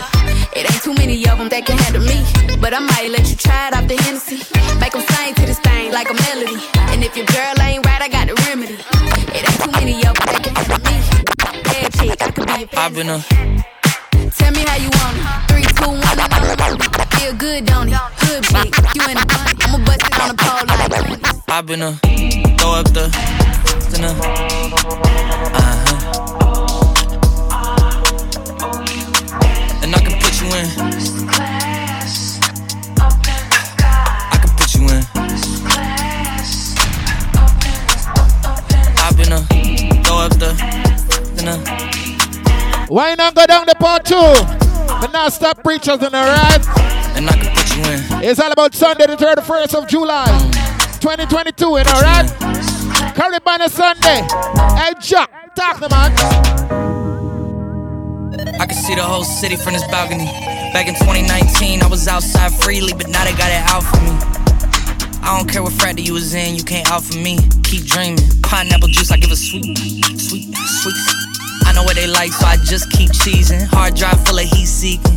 It 0.57 0.63
ain't 0.71 0.81
too 0.81 0.93
many 0.95 1.19
of 1.27 1.37
them 1.37 1.49
that 1.53 1.63
can 1.67 1.77
handle 1.83 2.01
me. 2.11 2.17
But 2.63 2.71
I 2.73 2.79
might 2.79 3.09
let 3.11 3.29
you 3.29 3.35
try 3.35 3.59
it 3.67 3.73
off 3.77 3.85
the 3.91 3.97
Hennessy. 4.07 4.39
Make 4.79 4.93
them 4.95 5.03
sing 5.11 5.35
to 5.35 5.43
this 5.45 5.59
thing 5.59 5.91
like 5.91 6.07
a 6.09 6.15
melody. 6.23 6.55
And 6.95 7.03
if 7.03 7.11
your 7.19 7.27
girl 7.27 7.55
ain't 7.67 7.83
right, 7.85 7.99
I 8.01 8.07
got 8.07 8.25
the 8.31 8.35
remedy. 8.47 8.79
It 9.35 9.43
ain't 9.43 9.59
too 9.61 9.67
many 9.77 9.95
of 10.07 10.15
them 10.15 10.27
that 10.31 10.39
can 10.47 10.55
handle 10.55 10.79
me. 10.87 10.95
Bad 11.67 11.89
chick, 11.99 12.15
I 12.23 12.27
could 12.31 12.47
be 12.47 12.71
a 12.71 12.71
fantasy. 12.71 12.79
I've 12.79 12.95
been 12.95 13.09
a 13.11 13.19
Tell 14.39 14.51
me 14.55 14.61
how 14.71 14.79
you 14.79 14.87
want 14.95 15.15
it. 15.19 15.25
Three, 15.51 15.65
two, 15.75 15.91
one, 15.91 15.99
and 15.99 16.23
I'm 16.23 16.79
Feel 17.19 17.35
good, 17.35 17.65
don't 17.67 17.91
it? 17.91 17.99
Hood 18.23 18.41
chick, 18.47 18.71
you 18.95 19.03
in 19.11 19.15
the 19.19 19.25
money. 19.27 19.51
I'ma 19.59 19.77
bust 19.85 20.07
it 20.07 20.13
on 20.23 20.27
the 20.31 20.37
pole 20.39 20.63
like. 20.71 20.87
I've 21.51 21.65
been 21.67 21.83
a 21.83 21.91
throw 22.57 22.79
up 22.79 22.87
the, 22.95 23.05
uh 23.11 23.17
huh. 24.07 26.31
two. 44.13 44.33
But 45.01 45.11
now 45.11 45.27
stop 45.29 45.63
preachers 45.63 45.99
in 46.07 46.11
the 46.17 46.23
right. 46.37 46.61
And 47.17 47.27
I 47.29 47.33
can 47.33 47.49
put 47.55 47.67
you 47.75 47.83
in. 47.93 47.99
It's 48.23 48.39
all 48.39 48.51
about 48.51 48.73
Sunday, 48.75 49.07
the 49.07 49.15
31st 49.15 49.73
of 49.75 49.87
July, 49.87 50.25
2022, 51.01 51.77
in 51.77 51.87
all 51.87 52.01
right? 52.01 52.27
Caribana 53.17 53.67
Sunday. 53.69 54.21
Hey, 54.79 54.93
Jack, 55.01 55.29
talk 55.55 55.79
to 55.79 55.89
man. 55.89 56.11
I 58.61 58.65
can 58.65 58.75
see 58.75 58.95
the 58.95 59.03
whole 59.03 59.23
city 59.23 59.55
from 59.55 59.73
this 59.73 59.85
balcony. 59.87 60.27
Back 60.73 60.87
in 60.87 60.95
2019, 60.95 61.83
I 61.83 61.87
was 61.87 62.07
outside 62.07 62.51
freely, 62.61 62.93
but 62.93 63.07
now 63.09 63.23
they 63.25 63.33
got 63.33 63.49
it 63.51 63.63
out 63.71 63.83
for 63.83 63.99
me. 64.01 64.15
I 65.21 65.37
don't 65.37 65.47
care 65.49 65.63
what 65.63 65.73
frat 65.73 65.99
you 65.99 66.13
was 66.13 66.33
in, 66.33 66.55
you 66.55 66.63
can't 66.63 66.89
out 66.91 67.03
for 67.03 67.17
me. 67.17 67.37
Keep 67.63 67.85
dreaming. 67.85 68.19
Pineapple 68.43 68.87
juice, 68.89 69.11
I 69.11 69.17
give 69.17 69.31
a 69.31 69.35
sweet, 69.35 69.77
sweet, 70.19 70.55
sweet. 70.57 71.32
I 71.65 71.73
know 71.73 71.83
what 71.83 71.95
they 71.95 72.07
like, 72.07 72.33
so 72.33 72.45
I 72.45 72.57
just 72.57 72.89
keep 72.89 73.11
cheesing. 73.11 73.63
Hard 73.71 73.95
drive 73.95 74.23
full 74.25 74.37
of 74.37 74.45
heat 74.45 74.65
seeking. 74.65 75.15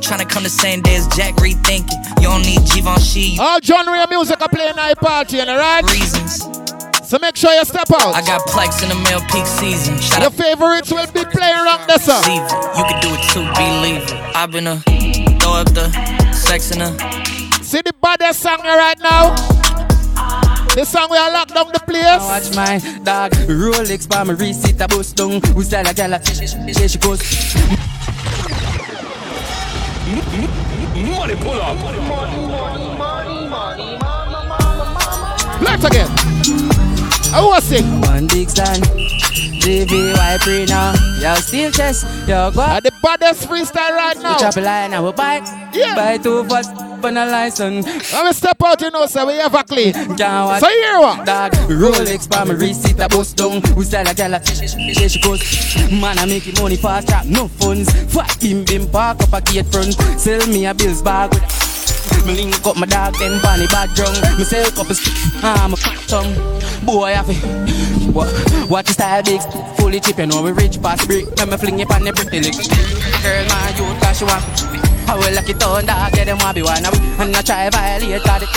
Trying 0.00 0.20
to 0.20 0.26
come 0.26 0.42
the 0.42 0.50
same 0.52 0.80
day 0.82 0.96
as 0.96 1.06
Jack 1.08 1.34
rethinking. 1.36 1.92
You 2.20 2.28
don't 2.28 2.42
need 2.42 2.60
Givenchy. 2.70 3.36
All 3.38 3.60
genre 3.60 4.00
of 4.02 4.10
music 4.10 4.36
I 4.40 4.46
play 4.46 4.68
in 4.68 4.76
night 4.76 4.96
party, 4.98 5.40
and 5.40 5.50
alright? 5.50 5.82
right? 5.84 5.92
Reasons. 5.94 6.44
So 7.08 7.18
make 7.20 7.36
sure 7.36 7.52
you 7.52 7.64
step 7.64 7.90
out. 7.92 8.14
I 8.14 8.22
got 8.22 8.40
plex 8.46 8.82
in 8.82 8.88
the 8.88 8.94
mail 8.94 9.20
peak 9.30 9.46
season. 9.46 9.98
Shout 10.00 10.20
Your 10.22 10.30
favorites 10.30 10.90
will 10.90 11.06
be 11.12 11.24
playing 11.24 11.54
around 11.56 11.86
this 11.86 12.08
up. 12.08 12.24
You 12.26 12.84
can 12.84 13.00
do 13.02 13.08
it 13.10 13.22
too, 13.30 13.44
believe 13.54 14.02
it. 14.02 14.36
I've 14.36 14.50
been 14.50 14.66
a 14.66 14.76
throw 15.40 15.52
up 15.54 15.68
the 15.72 15.90
sex 16.32 16.70
in 16.70 16.80
a. 16.80 16.90
See 17.62 17.80
the 17.82 17.92
baddest 18.02 18.40
song 18.40 18.60
right 18.60 18.98
now. 19.00 19.53
The 20.74 20.84
song 20.84 21.06
we 21.08 21.16
are 21.16 21.30
locked 21.30 21.54
down 21.54 21.68
the 21.68 21.78
place. 21.78 22.02
I 22.02 22.18
watch 22.18 22.56
my 22.56 23.02
dog 23.04 23.30
Rolex 23.46 24.08
by 24.08 24.24
my 24.24 24.32
receipt, 24.32 24.82
I 24.82 24.88
bust 24.88 25.14
down. 25.14 25.40
Who's 25.54 25.68
that? 25.70 25.88
a 25.88 25.94
got 25.94 26.10
like 26.10 26.26
she, 26.26 26.34
she, 26.34 26.98
goes. 26.98 27.22
Money 30.98 31.36
pull 31.36 31.62
up. 31.62 31.78
Money, 31.78 31.98
money, 32.00 32.48
money, 32.48 33.48
money, 33.48 33.98
mama, 34.02 34.46
mama, 34.48 34.98
mama. 34.98 35.58
Let's 35.62 35.84
again. 35.84 36.08
I 37.32 37.46
was 37.46 37.62
sick. 37.62 37.84
One 38.10 38.26
big 38.26 38.50
stand. 38.50 38.82
JVY 39.62 40.40
pre 40.40 40.66
now. 40.66 40.92
Yo, 41.20 41.36
steel 41.36 41.70
chest. 41.70 42.02
your 42.26 42.50
go. 42.50 42.62
At 42.62 42.82
the 42.82 42.90
baddest 43.00 43.48
freestyle 43.48 43.94
right 43.94 44.16
now. 44.20 44.32
We 44.34 44.40
chop 44.40 44.56
a 44.56 44.60
line 44.60 44.92
and 44.92 45.04
we 45.04 45.12
bite. 45.12 45.44
Yeah. 45.72 45.94
Bite 45.94 46.24
too 46.24 46.42
fast 46.48 46.74
on 47.04 47.16
a 47.18 47.26
license. 47.26 47.86
I'm 48.14 48.32
step 48.32 48.56
out, 48.64 48.80
you 48.80 48.90
know, 48.90 49.06
so 49.06 49.26
We 49.26 49.34
have 49.34 49.54
a 49.54 49.62
clean. 49.64 49.92
Can't 49.92 50.60
so 50.60 50.68
here 50.68 50.98
what? 50.98 51.26
Dog, 51.26 51.52
Rolex 51.68 52.28
by 52.28 52.44
my 52.44 52.54
receipt, 52.54 52.98
I 53.00 53.08
bust 53.08 53.36
down. 53.36 53.62
We 53.76 53.84
sell 53.84 54.06
a 54.08 54.14
gal 54.14 54.34
a 54.34 54.44
she, 54.44 55.08
she, 55.08 55.20
goes. 55.20 55.44
Man, 55.90 56.18
I 56.18 56.26
make 56.26 56.52
money 56.60 56.76
fast, 56.76 57.08
trap 57.08 57.26
no 57.26 57.48
funds. 57.48 57.90
fuck 58.12 58.40
him, 58.40 58.64
bim, 58.64 58.88
park 58.90 59.20
up 59.22 59.32
a 59.32 59.40
gate 59.42 59.66
front. 59.66 59.94
Sell 60.18 60.46
me 60.48 60.66
a 60.66 60.74
bills 60.74 61.02
bag 61.02 61.34
with 61.34 61.42
a 62.22 62.26
me 62.26 62.34
link 62.36 62.66
up 62.66 62.76
my 62.76 62.86
dog, 62.86 63.14
then 63.18 63.40
bunny 63.42 63.66
bad 63.66 63.90
drunk. 63.94 64.16
Me 64.38 64.44
sell 64.44 64.64
couple 64.70 64.96
I'm 65.42 65.74
a 65.74 65.76
tongue. 66.06 66.32
Boy, 66.84 67.14
I 67.16 67.22
feel. 67.22 68.14
What, 68.14 68.26
what 68.70 68.88
is 68.88 68.94
style 68.94 69.22
big? 69.22 69.40
Fully 69.76 70.00
cheap. 70.00 70.18
you 70.18 70.26
know 70.26 70.42
we 70.42 70.52
rich 70.52 70.80
past 70.80 71.06
brick. 71.06 71.26
Let 71.38 71.48
me 71.48 71.56
fling 71.56 71.78
you 71.78 71.86
on 71.86 72.02
the 72.04 72.12
brick. 72.12 72.28
Girl, 73.22 73.46
my 73.46 73.74
youth, 73.76 74.02
cause 74.02 74.18
she 74.18 74.24
want 74.24 74.93
I 75.08 75.14
will 75.16 75.34
like 75.34 75.48
it 75.48 75.62
on 75.62 75.84
dog, 75.86 76.12
get 76.12 76.26
them 76.26 76.38
want 76.38 76.54
be 76.54 76.62
one 76.62 76.84
of 76.84 76.94
And 77.20 77.34
I 77.36 77.42
try 77.42 77.68
violate 77.70 78.22
that. 78.24 78.40
the 78.40 78.48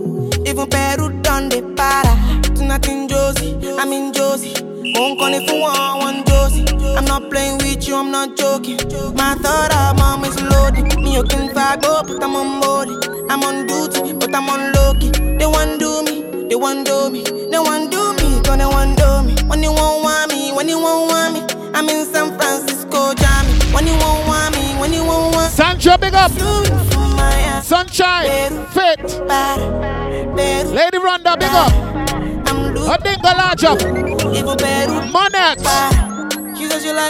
Even 0.48 0.66
Peru 0.74 1.04
done 1.26 1.48
the 1.52 1.58
para. 1.78 2.14
It's 2.50 2.60
nothing 2.72 3.06
Josie, 3.06 3.52
I'm 3.80 3.92
in 3.96 4.12
Josie. 4.16 4.56
Won't 4.98 5.16
call 5.20 5.32
it 5.38 5.44
for 5.48 5.56
one, 5.68 5.98
one 6.06 6.18
Josie. 6.28 6.64
I'm 6.98 7.04
not 7.12 7.30
playing 7.30 7.58
with 7.58 7.86
you, 7.86 7.94
I'm 7.94 8.10
not 8.10 8.36
joking. 8.36 8.78
My 9.22 9.34
thought 9.44 9.70
of 9.82 9.96
mom 10.00 10.24
is 10.24 10.36
loaded. 10.50 10.84
Me, 11.02 11.14
you 11.16 11.22
can 11.32 11.44
vibe 11.54 11.84
up, 11.84 12.08
but 12.08 12.22
I'm 12.26 12.34
on 12.42 12.60
board. 12.60 12.88
I'm 13.30 13.42
on 13.48 13.56
duty, 13.70 14.14
but 14.14 14.34
I'm 14.34 14.48
on 14.54 14.72
low 14.74 14.94
key. 14.98 15.10
They 15.38 15.46
want 15.54 15.78
do 15.78 16.02
me, 16.06 16.14
they 16.48 16.56
want 16.64 16.86
do 16.88 17.08
me, 17.14 17.22
they 17.52 17.58
want 17.68 17.90
do 17.92 18.02
me, 18.18 18.42
gonna 18.48 18.68
want 18.68 18.98
do 18.98 19.10
me. 19.26 19.34
When 19.50 19.62
you 19.62 19.72
won't 19.78 20.02
want 20.02 20.32
me, 20.32 20.50
when 20.56 20.68
you 20.68 20.78
won't 20.80 21.08
want 21.12 21.30
me, 21.34 21.40
I'm 21.76 21.88
in 21.88 22.04
San 22.12 22.36
Francisco, 22.36 23.14
Johnny. 23.22 23.52
When 23.76 23.86
you 23.86 23.96
won't 24.04 24.26
want 24.26 24.50
me. 24.50 24.55
Sandra, 25.56 25.96
big 25.96 26.12
up. 26.12 26.30
Sunshine, 27.64 28.66
Fit. 28.76 29.00
Lady 30.78 30.98
Ronda, 30.98 31.34
big 31.42 31.48
up. 31.62 31.72
Odinga, 32.92 33.32
large 33.40 33.64
up. 33.64 33.80
Monet. 35.10 35.56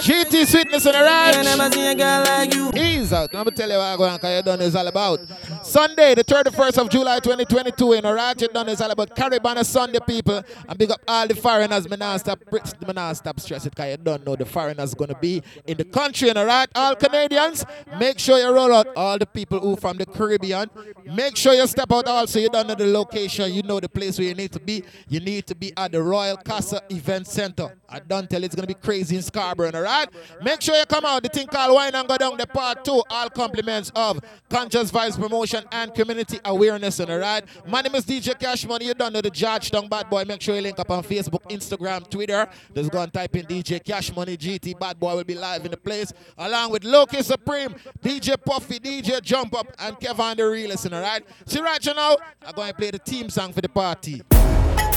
GT 0.02 0.46
Sweetness 0.46 0.86
in 0.86 0.92
the 0.92 2.72
Ranch. 2.72 2.76
Ease 2.76 3.12
out. 3.12 3.34
Let 3.34 3.46
me 3.46 3.50
tell 3.52 3.68
you 3.68 3.74
what 3.76 3.84
I'm 3.84 3.96
going 3.98 4.12
to 4.16 4.42
tell 4.44 4.56
you 4.62 4.78
all 4.78 4.86
about. 4.86 5.20
Sunday, 5.66 6.14
the 6.14 6.22
31st 6.22 6.78
of 6.78 6.90
July 6.90 7.18
2022, 7.18 7.94
in 7.94 8.04
Ratchet 8.04 8.54
Done 8.54 8.68
is 8.68 8.80
all 8.80 8.88
about 8.92 9.16
Caribana 9.16 9.64
Sunday, 9.64 9.98
people. 10.06 10.40
And 10.68 10.78
big 10.78 10.92
up 10.92 11.00
all 11.08 11.26
the 11.26 11.34
foreigners, 11.34 11.90
me 11.90 11.96
not 11.96 12.20
stop, 12.20 12.40
me 12.52 12.92
not 12.94 13.16
stop 13.16 13.40
stressing 13.40 13.70
because 13.70 13.90
you 13.90 13.96
don't 13.96 14.24
know 14.24 14.36
the 14.36 14.44
foreigners 14.46 14.94
going 14.94 15.08
to 15.08 15.16
be 15.16 15.42
in 15.66 15.76
the 15.76 15.84
country, 15.84 16.28
and 16.28 16.38
all 16.38 16.46
right? 16.46 16.68
All 16.76 16.94
Canadians, 16.94 17.64
make 17.98 18.20
sure 18.20 18.38
you 18.38 18.48
roll 18.54 18.72
out 18.72 18.86
all 18.94 19.18
the 19.18 19.26
people 19.26 19.58
who 19.58 19.74
from 19.74 19.96
the 19.96 20.06
Caribbean. 20.06 20.70
Make 21.04 21.36
sure 21.36 21.52
you 21.52 21.66
step 21.66 21.90
out 21.92 22.06
also, 22.06 22.38
you 22.38 22.48
don't 22.48 22.68
know 22.68 22.76
the 22.76 22.86
location, 22.86 23.52
you 23.52 23.62
know 23.62 23.80
the 23.80 23.88
place 23.88 24.18
where 24.20 24.28
you 24.28 24.34
need 24.34 24.52
to 24.52 24.60
be. 24.60 24.84
You 25.08 25.18
need 25.18 25.48
to 25.48 25.56
be 25.56 25.72
at 25.76 25.90
the 25.90 26.00
Royal 26.00 26.36
Castle 26.36 26.80
Event 26.90 27.26
Center. 27.26 27.76
I 27.88 27.98
don't 28.00 28.30
tell 28.30 28.42
it's 28.44 28.54
going 28.54 28.68
to 28.68 28.72
be 28.72 28.78
crazy 28.80 29.16
in 29.16 29.22
Scarborough, 29.22 29.72
all 29.74 29.80
right? 29.82 30.08
Make 30.42 30.60
sure 30.62 30.76
you 30.76 30.86
come 30.86 31.04
out, 31.04 31.24
the 31.24 31.28
thing 31.28 31.48
called 31.48 31.74
Wine 31.74 31.92
and 31.94 32.06
Go 32.06 32.16
Down, 32.16 32.36
the 32.36 32.46
part 32.46 32.84
two, 32.84 33.02
all 33.10 33.28
compliments 33.30 33.90
of 33.96 34.20
Conscious 34.48 34.92
Vice 34.92 35.16
Promotion 35.16 35.55
education 35.56 35.66
and 35.72 35.94
community 35.94 36.38
awareness, 36.44 37.00
and 37.00 37.10
all 37.10 37.18
right. 37.18 37.42
My 37.66 37.80
name 37.82 37.94
is 37.94 38.04
DJ 38.04 38.38
Cash 38.38 38.66
Money. 38.66 38.86
You 38.86 38.94
don't 38.94 39.12
know 39.12 39.20
the 39.20 39.30
judge, 39.30 39.70
bad 39.70 40.10
boy. 40.10 40.24
Make 40.26 40.42
sure 40.42 40.54
you 40.54 40.60
link 40.62 40.78
up 40.78 40.90
on 40.90 41.02
Facebook, 41.04 41.42
Instagram, 41.50 42.08
Twitter. 42.10 42.48
Just 42.74 42.90
go 42.90 43.00
and 43.02 43.12
type 43.12 43.34
in 43.36 43.46
DJ 43.46 43.82
Cash 43.82 44.14
Money 44.14 44.36
GT. 44.36 44.78
Bad 44.78 44.98
boy 44.98 45.14
will 45.16 45.24
be 45.24 45.34
live 45.34 45.64
in 45.64 45.70
the 45.70 45.76
place, 45.76 46.12
along 46.38 46.72
with 46.72 46.84
Loki 46.84 47.22
Supreme, 47.22 47.74
DJ 48.02 48.34
Puffy, 48.44 48.78
DJ 48.78 49.22
Jump 49.22 49.54
Up, 49.54 49.66
and 49.78 49.98
Kevin 50.00 50.36
the 50.36 50.44
Realist, 50.44 50.90
all 50.92 51.00
right. 51.00 51.22
See 51.46 51.60
right 51.60 51.84
you 51.84 51.94
now, 51.94 52.16
I'm 52.44 52.54
going 52.54 52.68
to 52.68 52.74
play 52.74 52.90
the 52.90 52.98
team 52.98 53.30
song 53.30 53.52
for 53.52 53.60
the 53.60 53.68
party. 53.68 54.22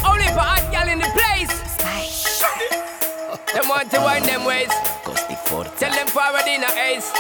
Only 0.05 0.28
for 0.30 0.45
hot 0.45 0.68
girl 0.72 0.88
in 0.91 0.99
the 0.99 1.10
place. 1.16 1.53
them 3.53 3.68
want 3.70 3.89
to 3.91 3.97
wind 3.99 4.26
them 4.26 4.43
ways. 4.45 4.70
Tell 5.80 5.93
them 5.93 6.07
forward 6.07 6.47
in 6.47 6.62
the 6.62 6.72
ace 6.78 7.12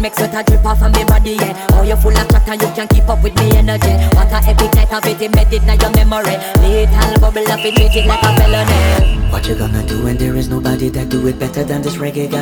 make 0.00 0.14
sweat 0.14 0.34
a 0.34 0.42
drip 0.42 0.64
off 0.64 0.82
of 0.82 0.92
me 0.96 1.04
body, 1.04 1.32
yeah 1.38 1.54
Oh, 1.74 1.82
you 1.82 1.94
full 1.96 2.16
of 2.16 2.26
chatter, 2.28 2.54
you 2.54 2.72
can't 2.72 2.90
keep 2.90 3.08
up 3.08 3.22
with 3.22 3.36
me 3.36 3.56
energy 3.56 3.92
What 4.16 4.32
a 4.32 4.40
epic 4.48 4.74
night 4.74 4.92
of 4.92 5.04
it 5.06 5.20
embedded 5.20 5.62
in 5.62 5.78
your 5.78 5.92
memory 5.94 6.36
Little 6.64 7.20
bubble 7.20 7.44
of 7.52 7.60
it, 7.60 7.74
treat 7.76 7.94
it 7.94 8.06
like 8.08 8.24
a 8.24 8.32
felony 8.34 9.30
What 9.30 9.46
you 9.46 9.54
gonna 9.54 9.86
do 9.86 10.04
when 10.04 10.16
there 10.16 10.36
is 10.36 10.48
nobody 10.48 10.88
that 10.90 11.08
do 11.08 11.26
it 11.28 11.38
better 11.38 11.64
than 11.64 11.82
this 11.82 11.96
reggae 11.96 12.30
guy? 12.30 12.40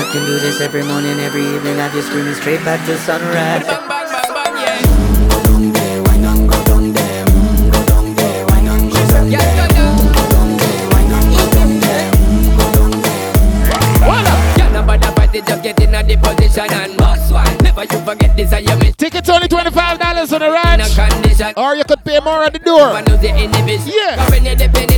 I 0.00 0.02
can 0.12 0.24
do 0.24 0.38
this 0.38 0.60
every 0.60 0.82
morning, 0.84 1.18
every 1.20 1.42
evening 1.42 1.76
Have 1.76 1.94
you 1.94 2.02
screaming 2.02 2.34
straight 2.34 2.64
back 2.64 2.84
to 2.86 2.96
sunrise 2.98 3.93
up, 15.54 15.62
get 15.62 15.78
in 15.80 15.94
and 15.94 16.22
boss 16.98 17.30
one. 17.32 17.46
Never 17.58 17.82
you 17.82 18.00
forget 18.04 18.36
this, 18.36 18.52
I 18.52 18.58
am 18.60 18.80
it. 18.82 18.98
Tickets 18.98 19.28
only 19.28 19.46
$25 19.48 20.32
on 20.32 20.34
the 20.40 20.50
ranch. 20.50 20.98
Or 21.56 21.74
you 21.76 21.84
could 21.84 22.02
pay 22.04 22.18
more 22.20 22.42
at 22.44 22.52
the 22.52 22.58
door. 22.58 22.78
Yeah. 22.80 23.02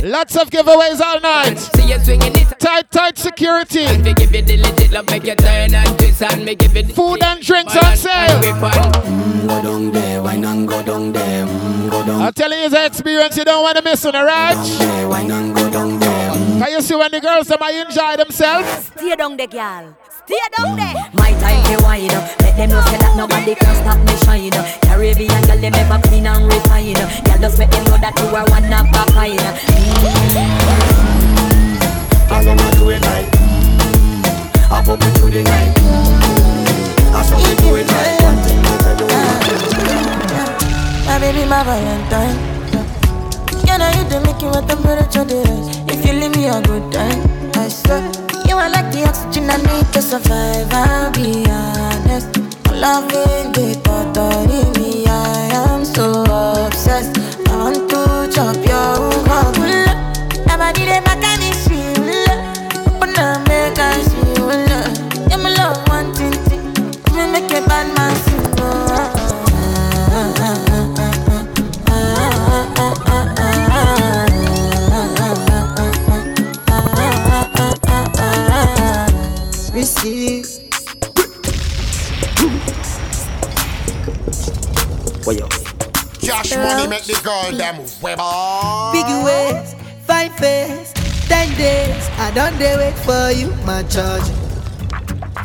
Lots 0.03 0.35
of 0.35 0.49
giveaways 0.49 0.99
all 1.01 1.19
night. 1.21 1.55
See 1.57 1.89
you 1.91 1.99
swinging 1.99 2.33
it. 2.35 2.59
Tight, 2.59 2.89
tight 2.91 3.17
security. 3.17 3.81
And 3.85 4.03
give 4.15 4.19
you 4.33 4.41
the 4.41 4.57
legit 4.57 4.91
love, 4.91 5.09
make 5.09 5.23
you 5.25 5.35
turn 5.35 5.73
and 5.73 5.97
twist 5.99 6.21
and 6.23 6.43
make 6.45 6.61
it. 6.63 6.67
Food 6.93 7.23
and 7.23 7.41
drinks 7.41 7.75
on 7.75 7.95
sale. 7.95 8.39
Mm, 8.39 9.41
go 9.47 9.61
down 9.63 9.91
there, 9.91 10.21
why 10.21 10.35
not 10.37 10.67
go 10.67 10.81
down 10.83 11.11
there? 11.11 11.45
Mm, 11.45 12.19
I'm 12.19 12.33
telling 12.33 12.59
you, 12.59 12.65
it's 12.65 12.75
an 12.75 12.85
experience 12.85 13.37
you 13.37 13.45
don't 13.45 13.63
want 13.63 13.77
to 13.77 13.83
miss 13.83 14.05
on 14.05 14.11
the 14.13 14.23
ranch. 14.23 14.67
why 15.09 15.23
not 15.25 15.55
go 15.55 15.69
down 15.69 15.97
there? 15.99 16.31
Can 16.31 16.61
mm. 16.61 16.71
you 16.71 16.81
see 16.81 16.95
when 16.95 17.09
the 17.11 17.19
girls 17.19 17.49
are 17.51 17.57
I 17.61 17.71
enjoy 17.87 18.15
themselves? 18.17 18.85
Stay 18.95 19.15
down 19.15 19.37
the 19.37 19.47
girl 19.47 19.95
tear 20.27 20.47
down 20.59 20.75
there. 20.75 20.93
Mm. 20.93 21.13
My 21.17 21.31
time 21.39 21.61
they 21.71 21.79
wine, 21.81 22.11
let 22.43 22.53
them 22.59 22.69
know 22.69 22.81
say 22.91 22.99
that 22.99 23.15
nobody 23.15 23.55
can 23.55 23.73
stop 23.79 23.97
me 24.03 24.13
shine. 24.27 24.51
Caribbean 24.83 25.41
girl 25.47 25.57
them 25.57 25.73
ever 25.73 25.99
clean 26.07 26.27
and 26.27 26.43
refine. 26.51 26.93
Girl 27.23 27.39
just 27.39 27.57
make 27.57 27.71
them 27.71 27.85
know 27.87 27.97
that 28.03 28.13
you 28.19 28.27
are 28.35 28.45
one 28.51 28.67
of 28.67 28.85
a 28.85 29.03
kind. 29.15 29.39
Mm. 29.39 29.79
I 32.27 32.45
wanna 32.45 32.67
do 32.75 32.91
it 32.91 33.01
right. 33.07 33.27
I 34.69 34.83
hope 34.83 34.99
you 34.99 35.11
do 35.15 35.31
the 35.31 35.41
night. 35.47 35.73
I 37.15 37.23
saw 37.23 37.39
you 37.39 37.55
do 37.63 37.75
it 37.79 37.87
right. 37.87 38.19
One 38.27 38.37
thing 38.43 38.61
that 38.61 38.83
I 38.83 38.91
don't 38.99 39.11
oh, 39.15 39.79
want. 39.79 41.07
My 41.07 41.15
baby, 41.23 41.43
my 41.47 41.63
Valentine. 41.63 42.37
Can 43.65 43.81
I 43.81 43.91
hit 43.95 44.09
the 44.11 44.19
Mickey 44.27 44.45
with 44.51 44.67
temperature? 44.67 45.23
If 45.87 46.03
you 46.05 46.19
leave 46.19 46.35
me 46.35 46.47
a 46.51 46.59
good 46.67 46.91
time, 46.91 47.23
I 47.55 47.69
swear. 47.69 48.36
You 48.47 48.55
are 48.57 48.69
like 48.69 48.89
the 48.93 49.03
oxygen 49.05 49.49
I 49.51 49.57
need 49.57 49.91
to 49.91 50.01
survive. 50.01 50.67
I'll 50.71 51.11
be 51.11 51.43
honest. 51.51 52.29
Loving 52.71 53.51
the 53.51 53.75
thought 53.83 54.17
of 54.17 54.77
me, 54.77 55.05
I 55.05 55.51
am 55.67 55.83
so 55.83 56.23
obsessed. 56.65 57.17
I 57.45 57.53
want 57.57 57.89
to 57.89 58.31
chop 58.33 58.55
your. 58.65 59.16
see. 79.87 80.43
Where 85.23 85.35
you? 85.37 85.47
Cash 86.21 86.55
money 86.55 86.87
make 86.89 87.03
the 87.05 87.19
girl 87.23 87.51
them 87.57 87.75
mm. 87.75 88.01
web 88.01 88.17
Big 88.91 89.07
ways, 89.23 89.75
five 90.05 90.33
face, 90.35 90.91
ten 91.27 91.47
days. 91.57 92.09
I 92.19 92.31
don't 92.35 92.57
dare 92.59 92.77
wait 92.77 92.97
for 92.99 93.31
you, 93.31 93.49
my 93.65 93.83
charge. 93.83 94.27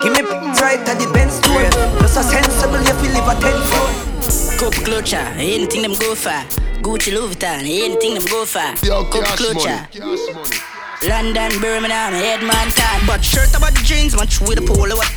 Give 0.00 0.12
me 0.12 0.20
right 0.62 0.78
at 0.78 0.98
the 1.02 1.10
Benz 1.12 1.40
door. 1.40 1.62
Just 2.00 2.16
a 2.18 2.22
sensible 2.22 2.76
if 2.86 2.98
we 3.02 3.08
live 3.08 3.26
a 3.26 3.34
ten 3.40 3.56
floor. 3.68 3.90
Cup 4.58 4.72
clutcher, 4.86 5.24
anything 5.36 5.82
them 5.82 5.94
go 5.94 6.14
for. 6.14 6.30
Gucci 6.86 7.12
Louis 7.12 7.34
Vuitton, 7.34 7.66
anything 7.66 8.14
them 8.14 8.24
go 8.26 8.44
for. 8.44 8.60
Cup 8.86 9.38
clutcher. 9.38 9.88
London, 11.08 11.50
Birmingham, 11.60 12.12
Headman, 12.12 12.68
Tan. 12.78 13.06
But 13.06 13.24
shirt 13.24 13.52
about 13.56 13.74
jeans, 13.82 14.14
match 14.14 14.40
with 14.40 14.58
a 14.60 14.62
polo. 14.62 14.96
What? 14.96 15.12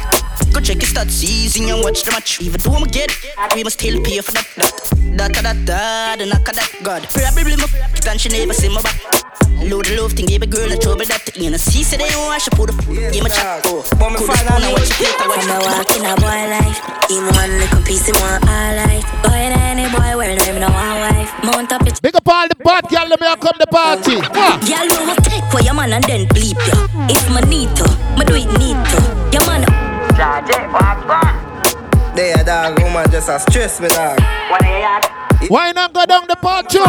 Go 0.51 0.59
check 0.61 0.81
your 0.81 0.89
stats, 0.89 1.21
easy 1.23 1.69
and 1.69 1.83
watch 1.83 2.01
the 2.03 2.11
match. 2.11 2.41
Even 2.41 2.59
though 2.61 2.73
I'm 2.73 2.83
get, 2.87 3.15
we 3.55 3.63
must 3.63 3.79
still 3.79 4.01
pay 4.03 4.19
for 4.21 4.31
that. 4.31 4.47
That, 4.57 5.17
that, 5.17 5.43
that, 5.43 5.65
that, 5.67 6.19
the 6.19 6.25
knock 6.25 6.47
of 6.47 6.55
that, 6.55 6.71
God. 6.81 7.03
Probably 7.09 7.55
my 7.55 7.65
f***ed 7.65 8.07
and 8.07 8.19
she 8.21 8.29
never 8.29 8.53
see 8.53 8.69
my 8.73 8.81
back. 8.81 8.97
Load 9.67 9.85
the 9.85 9.93
love 10.01 10.13
thing, 10.13 10.25
gave 10.25 10.41
a 10.41 10.47
girl 10.47 10.71
a 10.71 10.77
trouble 10.77 11.05
that 11.05 11.21
the 11.25 11.37
anus. 11.45 11.67
He 11.69 11.83
said, 11.83 11.99
they 11.99 12.09
don't 12.09 12.25
want 12.25 12.41
you 12.45 12.51
put 12.57 12.73
a 12.73 12.73
game 13.13 13.25
of 13.29 13.33
chat. 13.33 13.61
Oh, 13.69 13.85
want 14.01 14.17
me 14.17 14.25
find 14.25 14.41
out 14.49 14.57
what 14.57 14.81
you 14.81 14.95
hate, 14.97 15.13
I 15.21 15.29
watch 15.29 15.45
you. 15.45 15.61
walk 15.61 15.89
in 15.93 16.01
a 16.01 16.13
boy 16.17 16.41
life. 16.49 16.77
In 17.13 17.21
one 17.37 17.51
little 17.61 17.81
piece, 17.85 18.09
in 18.09 18.17
one 18.25 18.41
all 18.41 18.71
life. 18.81 19.05
Boy, 19.21 19.53
any 19.53 19.85
boy, 19.93 20.17
where 20.17 20.33
they 20.33 20.41
even 20.49 20.65
want 20.65 21.13
wife. 21.13 21.29
Mount 21.45 21.69
up 21.73 21.85
it. 21.85 22.01
Big 22.01 22.15
up 22.15 22.25
all 22.27 22.47
the 22.49 22.55
bad 22.57 22.89
girl, 22.89 23.05
let 23.05 23.21
me 23.21 23.27
come 23.37 23.57
the 23.61 23.67
party. 23.69 24.17
Girl, 24.33 24.57
you 24.65 24.97
will 25.05 25.15
take 25.29 25.45
for 25.53 25.61
your 25.61 25.77
man 25.77 25.93
and 25.93 26.03
then 26.09 26.25
bleep 26.33 26.57
ya. 26.65 26.75
It's 27.05 27.29
manito, 27.29 27.85
me 28.17 28.25
do 28.25 28.33
it 28.33 28.49
neato. 28.57 28.99
Your 29.29 29.45
man. 29.45 29.61
Charge 30.17 30.49
it, 30.57 30.65
walk, 30.73 31.05
they 32.15 32.33
a 32.33 32.75
woman 32.81 33.09
just 33.09 33.29
a 33.29 33.39
stress 33.39 33.79
me 33.79 33.87
dog. 33.89 34.19
Wine 35.49 35.75
and 35.75 35.91
go 35.93 36.05
down 36.05 36.27
the 36.27 36.35
part 36.35 36.69
two? 36.69 36.79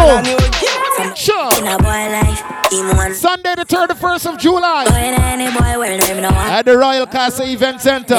Sure. 1.16 1.50
In 1.58 1.66
a 1.66 1.78
boy 1.78 1.88
life, 2.12 2.42
one. 2.98 3.14
Sunday 3.14 3.54
the 3.54 3.64
31st 3.64 4.32
of 4.34 4.38
July. 4.38 4.84
At 6.50 6.64
the 6.66 6.76
Royal 6.76 7.06
Castle 7.06 7.46
Event 7.46 7.80
Center. 7.80 8.16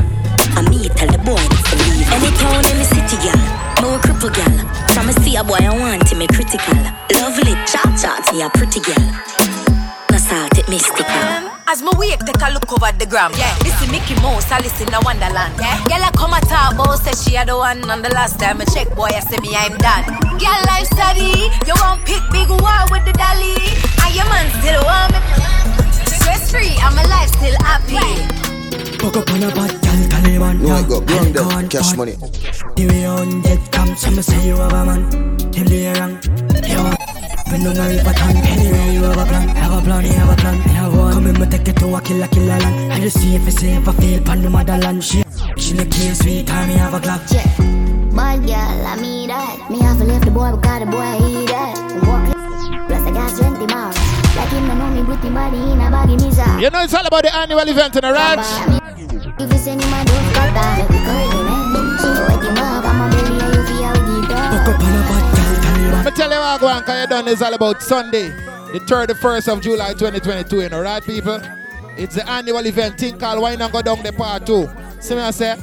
And 0.59 0.69
me 0.69 0.87
tell 0.93 1.07
the 1.09 1.17
boy 1.23 1.39
to 1.39 1.73
leave. 1.87 2.11
Any 2.11 2.29
town, 2.37 2.61
any 2.69 2.83
city, 2.83 3.17
gal. 3.23 3.39
Me 3.81 3.95
a 3.95 3.97
cripple 4.03 4.29
gal. 4.29 4.53
From 4.93 5.07
me 5.07 5.13
see 5.23 5.35
a 5.37 5.43
boy 5.43 5.63
I 5.63 5.71
want 5.79 6.05
to 6.07 6.15
me 6.15 6.27
critical. 6.27 6.77
Lovely, 7.17 7.55
cha-cha, 7.65 8.19
to 8.29 8.45
a 8.45 8.47
pretty 8.53 8.79
gal. 8.85 9.01
No 10.11 10.17
salted 10.19 10.67
mystical. 10.69 11.09
Um, 11.25 11.49
as 11.65 11.81
my 11.81 11.89
wake, 11.97 12.19
take 12.27 12.43
a 12.43 12.51
look 12.53 12.67
over 12.69 12.91
the 12.99 13.07
gram. 13.09 13.31
Yeah, 13.37 13.49
listen 13.65 13.89
Mickey 13.89 14.13
Mouse, 14.21 14.51
I 14.51 14.59
listen 14.59 14.85
to 14.93 14.99
Wonderland. 15.03 15.55
Yeah, 15.57 15.77
girl 15.89 16.03
I 16.05 16.11
come 16.13 16.33
at 16.37 16.45
her, 16.51 16.77
boss 16.77 17.01
said 17.01 17.15
she 17.17 17.33
had 17.35 17.47
the 17.49 17.55
one. 17.57 17.81
on 17.89 18.01
the 18.03 18.09
last 18.13 18.37
time 18.39 18.59
I 18.61 18.65
check, 18.69 18.93
boy, 18.93 19.09
I 19.09 19.21
say 19.25 19.39
me 19.41 19.55
I'm 19.57 19.73
done. 19.81 20.03
Girl 20.37 20.61
life 20.69 20.85
study, 20.93 21.47
you 21.65 21.73
want 21.81 22.03
pick 22.05 22.21
big 22.29 22.51
war 22.53 22.81
with 22.93 23.07
the 23.09 23.13
dolly, 23.17 23.55
and 24.05 24.11
your 24.13 24.27
man 24.29 24.45
still 24.61 24.77
want 24.85 25.15
me 25.17 25.62
stress 26.23 26.51
free, 26.51 26.73
I'm 26.81 26.97
alive, 26.97 27.29
still 27.29 27.55
happy. 27.67 27.95
Fuck 28.97 29.17
up 29.17 29.29
on 29.35 29.43
a 29.43 29.47
bad 29.57 29.71
gal, 29.83 29.99
Taliban. 30.11 30.55
No, 30.59 30.73
I 30.79 30.83
got 30.87 31.05
ground 31.05 31.33
them, 31.35 31.69
cash 31.69 31.95
money. 31.97 32.13
The 32.77 32.83
way 32.89 33.05
on 33.05 33.41
get 33.41 33.59
come, 33.71 33.95
so 33.95 34.09
me 34.11 34.21
say 34.21 34.47
you 34.47 34.55
have 34.55 34.73
a 34.73 34.85
man. 34.87 35.01
Them 35.51 35.65
they 35.67 35.91
wrong, 35.93 36.13
you 36.67 36.79
are. 36.87 36.97
When 37.51 37.63
don't 37.65 37.77
worry 37.77 37.97
a 37.97 38.03
time, 38.13 38.37
anyway 38.37 38.93
you 38.95 39.03
have 39.03 39.17
a 39.17 39.25
plan, 39.25 39.47
have 39.49 39.77
a 39.77 39.81
plan, 39.85 40.03
have 40.05 40.29
a 40.29 40.35
plan, 40.41 40.57
have 40.79 40.97
one. 40.97 41.13
Come 41.13 41.27
in, 41.27 41.39
me 41.39 41.45
take 41.47 41.67
it 41.67 41.75
to 41.77 41.95
a 41.95 42.01
killer, 42.01 42.27
killer 42.27 42.47
land. 42.63 42.93
I 42.93 42.99
just 42.99 43.19
see 43.19 43.35
if 43.35 43.47
it's 43.47 43.57
safe, 43.59 43.87
I 43.87 43.91
feel 43.91 44.21
pan 44.23 44.41
the 44.41 44.49
motherland. 44.49 45.03
She, 45.03 45.23
she 45.57 45.73
look 45.75 45.91
clean, 45.91 46.15
sweet, 46.15 46.47
time 46.47 46.67
me 46.69 46.75
have 46.75 46.93
a 46.93 46.99
Glock. 46.99 47.21
Yeah. 47.31 47.59
Bad 48.15 48.41
girl, 48.47 48.87
I 48.87 48.95
mean 49.01 49.27
that. 49.27 49.69
Me 49.69 49.79
have 49.81 49.99
a 50.01 50.03
leave 50.05 50.23
the 50.25 50.31
boy, 50.31 50.51
but 50.51 50.61
got 50.63 50.79
the 50.79 50.85
boy, 50.87 51.11
he 51.27 51.45
that. 51.47 51.77
Walk, 52.07 52.87
plus 52.87 53.01
I 53.01 53.11
got 53.11 53.57
20 53.57 53.73
miles. 53.73 54.12
You 54.33 54.39
know 54.39 54.41
it's 56.81 56.93
all 56.95 57.05
about 57.05 57.21
the 57.21 57.29
annual 57.35 57.59
event 57.69 57.95
in 57.95 58.01
the 58.01 58.11
ranch. 58.11 58.39
I 66.05 66.11
tell 66.15 66.31
you 66.31 66.39
what, 66.39 66.59
Gwan, 66.59 66.79
because 66.83 67.01
you 67.03 67.07
done 67.07 67.25
this 67.25 67.43
all 67.43 67.53
about 67.53 67.83
Sunday, 67.83 68.29
the 68.71 68.79
31st 68.87 69.53
of 69.53 69.61
July 69.61 69.89
2022, 69.93 70.61
you 70.61 70.69
know, 70.69 70.81
right, 70.81 71.03
people? 71.03 71.39
It's 71.95 72.15
the 72.15 72.27
annual 72.27 72.65
event 72.65 72.97
Think, 72.99 73.19
called 73.19 73.39
Wine 73.39 73.61
and 73.61 73.71
Go 73.71 73.83
Down 73.83 74.01
the 74.01 74.13
Part 74.13 74.47
2. 74.47 74.67
See 74.99 75.13
what 75.13 75.25
I 75.25 75.31
say, 75.31 75.59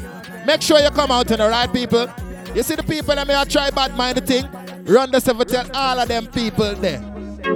make 0.46 0.62
sure 0.62 0.78
you 0.78 0.90
come 0.90 1.10
out, 1.10 1.28
you 1.28 1.36
know, 1.36 1.48
right, 1.50 1.72
people? 1.72 2.06
You 2.54 2.62
see 2.62 2.76
the 2.76 2.84
people 2.84 3.16
that 3.16 3.26
may 3.26 3.42
try 3.48 3.70
bad 3.70 3.96
mind 3.96 4.18
the 4.18 4.20
thing? 4.24 4.48
Run 4.84 5.10
the 5.10 5.18
seven, 5.18 5.46
tell 5.48 5.68
all 5.74 5.98
of 5.98 6.06
them 6.06 6.28
people 6.28 6.72
there. 6.76 7.02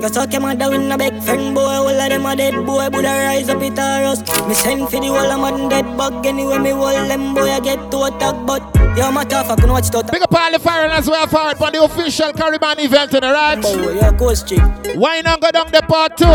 You 0.01 0.09
talk 0.11 0.33
your 0.33 0.43
mother 0.43 0.75
in 0.75 0.91
a 0.91 0.99
big 0.99 1.23
friend 1.23 1.55
boy, 1.55 1.61
all 1.63 1.87
of 1.89 2.09
them 2.09 2.27
a 2.27 2.35
dead 2.35 2.55
boy, 2.67 2.91
Buddha 2.91 3.09
rise 3.09 3.49
up 3.49 3.63
it 3.63 3.79
a 3.79 4.03
rust. 4.03 4.27
Me 4.47 4.53
send 4.55 4.85
for 4.91 5.01
the 5.01 5.07
whole 5.07 5.19
of 5.19 5.41
modern 5.41 5.69
dead 5.69 5.97
bug, 5.97 6.27
anyway 6.27 6.59
me 6.59 6.71
hold 6.71 6.95
them 7.09 7.33
boy 7.35 7.49
I 7.51 7.61
get 7.61 7.91
to 7.93 8.03
attack, 8.05 8.35
but 8.45 8.61
yo 8.99 9.13
matter 9.13 9.43
fuck 9.45 9.59
can 9.61 9.71
watch 9.71 9.91
that. 9.91 10.11
Big 10.11 10.21
up 10.23 10.35
all 10.35 10.51
the 10.51 10.59
foreigners 10.59 11.09
well 11.09 11.27
for 11.29 11.49
it, 11.51 11.57
for 11.59 11.71
the 11.71 11.83
official 11.83 12.33
Caribbean 12.33 12.81
event 12.81 13.15
in 13.15 13.21
the 13.21 13.31
right. 13.33 13.63
Boy, 13.63 13.93
your 14.01 14.13
coast 14.19 14.49
chick. 14.49 14.61
Wine 14.97 15.27
and 15.27 15.41
go 15.41 15.51
down 15.53 15.71
the 15.71 15.83
part 15.89 16.17
two? 16.17 16.27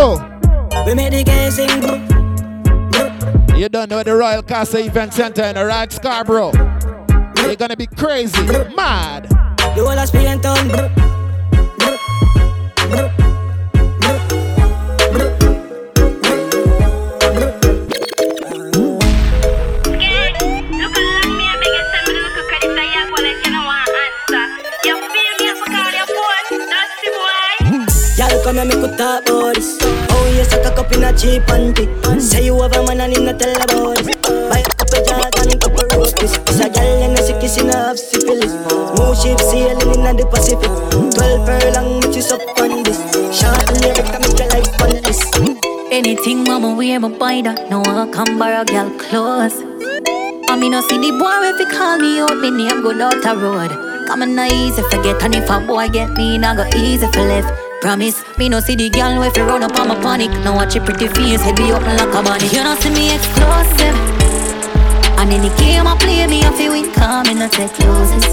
We 0.85 0.93
made 0.95 1.13
the 1.13 1.23
guys 1.25 1.55
sing. 1.55 1.69
You 3.59 3.67
don't 3.67 3.89
know 3.89 4.01
the 4.03 4.15
Royal 4.15 4.41
Castle 4.41 4.79
Event 4.85 5.13
Center 5.13 5.43
in 5.43 5.55
the 5.55 5.65
right, 5.65 5.91
Scarborough. 5.91 6.53
You're 7.45 7.57
gonna 7.57 7.75
be 7.75 7.87
crazy, 7.87 8.41
mad. 8.73 9.27
You 9.75 9.85
all 9.85 9.99
are 9.99 10.07
spilling 10.07 10.39
tongue. 10.41 10.89
Come 28.49 28.57
and 28.65 28.69
make 28.69 28.77
you 28.81 28.97
talk 28.97 29.29
about 29.29 29.53
this. 29.53 29.77
Oh 30.09 30.25
yes, 30.33 30.49
suck 30.49 30.65
a 30.65 30.81
up 30.81 30.91
in 30.91 31.03
a 31.03 31.13
cheap 31.15 31.43
panty. 31.43 31.85
Say 32.19 32.45
you 32.45 32.59
have 32.63 32.73
a 32.75 32.81
man 32.83 32.99
and 33.01 33.13
him 33.15 33.25
not 33.25 33.37
tell 33.39 33.53
about 33.53 33.99
this. 34.01 34.09
Buy 34.49 34.65
a 34.65 34.73
couple 34.73 35.05
jars 35.05 35.37
and 35.45 35.61
couple 35.61 35.85
roasties. 35.93 36.33
It's 36.49 36.57
a 36.57 36.67
gal 36.67 37.03
and 37.03 37.13
a 37.13 37.21
sick 37.21 37.39
kiss 37.39 37.59
in 37.61 37.69
a 37.69 37.75
half 37.77 37.97
syphilis. 37.97 38.49
Smooth 38.65 39.13
ship 39.21 39.37
sailing 39.39 40.01
in 40.01 40.17
the 40.17 40.25
Pacific. 40.25 40.71
Twelve 41.13 41.45
long, 41.77 42.01
which 42.01 42.17
is 42.17 42.31
up 42.31 42.41
on 42.57 42.81
this. 42.81 42.97
Shot 43.29 43.53
in 43.69 43.85
the 43.85 44.01
I 44.01 44.17
make 44.17 44.39
your 44.39 44.49
life 44.49 44.81
on 44.81 44.97
this. 45.05 45.21
Anything, 45.93 46.43
mama, 46.43 46.73
we 46.73 46.91
ever 46.93 47.07
buy 47.09 47.43
that. 47.43 47.69
No, 47.69 47.83
I 47.85 48.09
come 48.11 48.39
borrow 48.39 48.63
girl 48.65 48.89
clothes. 48.97 49.61
I 50.49 50.57
mean, 50.57 50.73
I 50.73 50.81
see 50.89 50.97
the 50.97 51.11
boy 51.21 51.37
if 51.53 51.59
he 51.61 51.65
call 51.77 51.99
me 51.99 52.19
out, 52.19 52.35
me 52.39 52.49
name 52.49 52.81
go 52.81 52.99
out 52.99 53.21
the 53.21 53.31
road. 53.37 54.07
Come 54.07 54.23
on, 54.23 54.39
easy 54.39 54.81
forget, 54.81 55.21
and 55.21 55.35
if 55.35 55.47
a 55.47 55.59
boy 55.59 55.87
get 55.89 56.09
me, 56.13 56.39
I 56.41 56.55
go 56.55 56.65
easy 56.79 57.05
for 57.13 57.21
left. 57.21 57.68
Promise, 57.81 58.37
me 58.37 58.49
no 58.49 58.59
see 58.59 58.75
the 58.75 58.89
girl 58.89 59.21
if 59.23 59.37
you 59.37 59.43
run 59.45 59.63
up 59.63 59.73
on 59.79 59.87
my 59.87 59.95
panic. 60.01 60.29
Now 60.43 60.53
watch 60.53 60.75
your 60.75 60.83
pretty 60.83 61.07
face, 61.07 61.39
head 61.41 61.55
be 61.55 61.71
open 61.71 61.95
like 61.95 62.09
a 62.13 62.21
bunny. 62.21 62.45
You 62.51 62.61
no 62.61 62.75
see 62.75 62.89
me 62.89 63.15
explosive. 63.15 63.95
And 65.17 65.31
in 65.31 65.41
the 65.43 65.55
game 65.57 65.87
I 65.87 65.95
play, 65.97 66.27
me 66.27 66.43
I 66.43 66.51
feel 66.57 66.73
win, 66.73 66.91
calm 66.91 67.27
and 67.29 67.41
I 67.41 67.47
take 67.47 67.71
losses. 67.79 68.25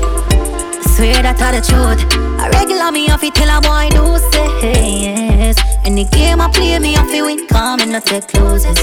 Swear 0.96 1.22
that 1.22 1.40
I 1.40 1.60
the 1.60 1.62
truth. 1.62 2.02
A 2.42 2.50
regular 2.58 2.90
me 2.90 3.08
I 3.08 3.16
feel 3.18 3.30
tell 3.30 3.56
a 3.56 3.60
boy 3.62 3.86
do 3.90 4.18
say 4.32 5.02
yes. 5.06 5.56
In 5.86 5.94
the 5.94 6.04
game 6.10 6.40
I 6.40 6.50
play, 6.50 6.76
me 6.80 6.96
I 6.96 7.06
feel 7.06 7.26
win, 7.26 7.46
calm 7.46 7.80
and 7.82 7.94
I 7.94 8.00
take 8.00 8.34
losses. 8.34 8.76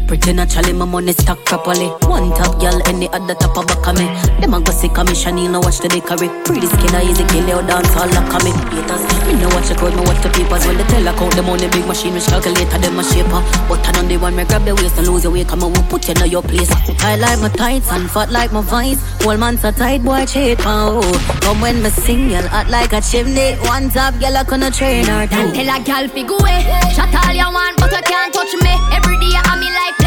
pretty 0.09 0.33
naturally, 0.33 0.73
my 0.73 0.87
money 0.87 1.13
stack 1.13 1.39
properly. 1.45 1.89
One 2.09 2.33
top 2.35 2.57
girl, 2.59 2.75
any 2.89 3.09
other 3.13 3.35
top 3.37 3.55
of 3.57 3.69
back 3.69 3.85
of 3.87 3.95
me. 4.01 4.09
Them 4.41 4.55
a 4.57 4.59
go 4.65 4.73
sick 4.73 4.97
of 4.97 5.07
me, 5.07 5.15
Chanel, 5.15 5.53
no 5.53 5.61
watch 5.61 5.79
the 5.85 5.89
bakery. 5.93 6.33
Pretty 6.49 6.67
skin, 6.67 6.97
I 6.97 7.05
easy 7.05 7.25
kill 7.29 7.45
you, 7.45 7.61
dance 7.69 7.93
all 7.95 8.09
lock 8.17 8.29
of 8.33 8.43
me. 8.43 8.53
Haters, 8.73 9.05
me 9.29 9.37
know 9.37 9.53
what 9.53 9.69
you 9.69 9.77
crowd, 9.77 9.93
me 9.95 10.03
watch 10.09 10.21
the 10.25 10.33
papers. 10.33 10.65
When 10.67 10.81
they 10.81 10.89
tell 10.89 11.05
I 11.07 11.13
count 11.13 11.37
them 11.37 11.49
on 11.53 11.59
the 11.61 11.69
big 11.69 11.85
machine, 11.87 12.17
which 12.17 12.25
calculator, 12.27 12.79
them 12.81 12.99
a 12.99 13.05
shaper. 13.05 13.41
But 13.69 13.85
I 13.87 13.93
don't 13.93 14.09
the 14.09 14.17
one, 14.17 14.35
me 14.35 14.43
grab 14.49 14.65
the 14.65 14.75
waist 14.75 14.97
and 14.97 15.07
lose 15.07 15.23
your 15.23 15.33
weight, 15.37 15.47
come 15.47 15.63
on, 15.63 15.77
we 15.77 15.83
put 15.93 16.09
you 16.09 16.17
in 16.17 16.33
your 16.33 16.43
place. 16.43 16.73
I 17.05 17.21
like 17.21 17.39
my 17.45 17.53
tights 17.53 17.93
and 17.93 18.11
fat 18.11 18.33
like 18.33 18.51
my 18.51 18.63
vines. 18.65 19.05
Old 19.25 19.39
man 19.39 19.59
so 19.61 19.71
tight, 19.71 20.03
boy, 20.03 20.25
cheat 20.25 20.59
my 20.65 20.89
oh. 20.89 21.05
Come 21.45 21.61
when 21.61 21.85
me 21.85 21.91
sing, 21.93 22.33
you'll 22.33 22.49
act 22.49 22.71
like 22.73 22.93
a 22.97 23.01
chimney. 23.05 23.61
One 23.69 23.93
top 23.93 24.17
girl, 24.19 24.35
I 24.35 24.43
gonna 24.49 24.73
train 24.73 25.05
her 25.05 25.29
too. 25.29 25.53
Tell 25.53 25.69
a 25.77 25.79
girl, 25.85 26.05
figure, 26.09 26.59
shut 26.97 27.13
all 27.13 27.37
you 27.37 27.49
want, 27.53 27.77
but 27.77 27.93
I 27.93 28.01
can't 28.01 28.33
touch 28.33 28.57
me. 28.65 28.73
Every 28.97 29.19
day 29.21 29.37
I'm 29.45 29.61
in 29.61 29.69
life. 29.69 29.98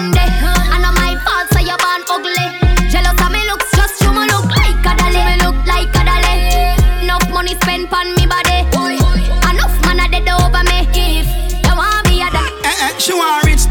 I 0.00 0.78
know 0.78 0.94
my 0.94 1.18
so 1.50 1.58
you're 1.58 1.74
born 1.82 2.06
ugly. 2.06 2.46
Jealous 2.86 3.18
of 3.18 3.34
me 3.34 3.42
looks, 3.50 3.66
just 3.74 3.98
you 4.00 4.14
look 4.14 4.46
like 4.46 4.78
a 4.86 4.94
dolly. 4.94 5.18
Me 5.26 5.34
look 5.42 5.58
like 5.66 5.90
a 5.90 6.02
dolly. 6.06 7.02
Enough 7.02 7.26
money 7.34 7.58
spent 7.58 7.90
on 7.90 8.14
me 8.14 8.22
body. 8.30 8.62
Enough 8.94 9.74
man 9.90 9.98
dead 10.06 10.30
over 10.30 10.62
me. 10.70 10.86
If 10.94 11.26
you 11.66 11.74
want 11.74 12.06
be 12.06 12.22
a 12.22 12.30
dolly. 12.30 12.46
Eh 12.62 12.86
eh, 12.86 12.92
she 13.02 13.10
rich. 13.42 13.66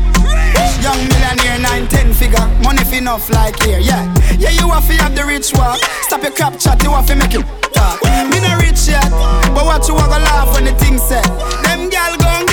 Young 0.84 1.00
millionaire, 1.08 1.60
nine 1.64 1.88
ten 1.88 2.12
figure. 2.12 2.44
Money 2.60 2.84
fi 2.84 2.98
enough 3.00 3.30
like 3.32 3.56
here, 3.64 3.80
yeah. 3.80 4.04
Yeah, 4.36 4.52
you 4.52 4.68
want 4.68 4.84
fi 4.84 5.00
have 5.00 5.16
the 5.16 5.24
rich 5.24 5.56
walk. 5.56 5.80
Stop 6.12 6.24
your 6.28 6.36
crap 6.36 6.60
chat, 6.60 6.84
you 6.84 6.92
want 6.92 7.08
fi 7.08 7.16
make 7.16 7.40
it 7.40 7.46
talk. 7.72 8.04
Me 8.04 8.44
not 8.44 8.60
rich 8.60 8.84
yet, 8.92 9.08
but 9.56 9.64
what 9.64 9.88
you 9.88 9.96
want 9.96 10.12
to 10.12 10.20
laugh 10.28 10.52
when 10.54 10.66
the 10.68 10.76
thing 10.76 11.00
said. 11.00 11.24
Them 11.64 11.88
gal 11.90 12.18
gone 12.20 12.47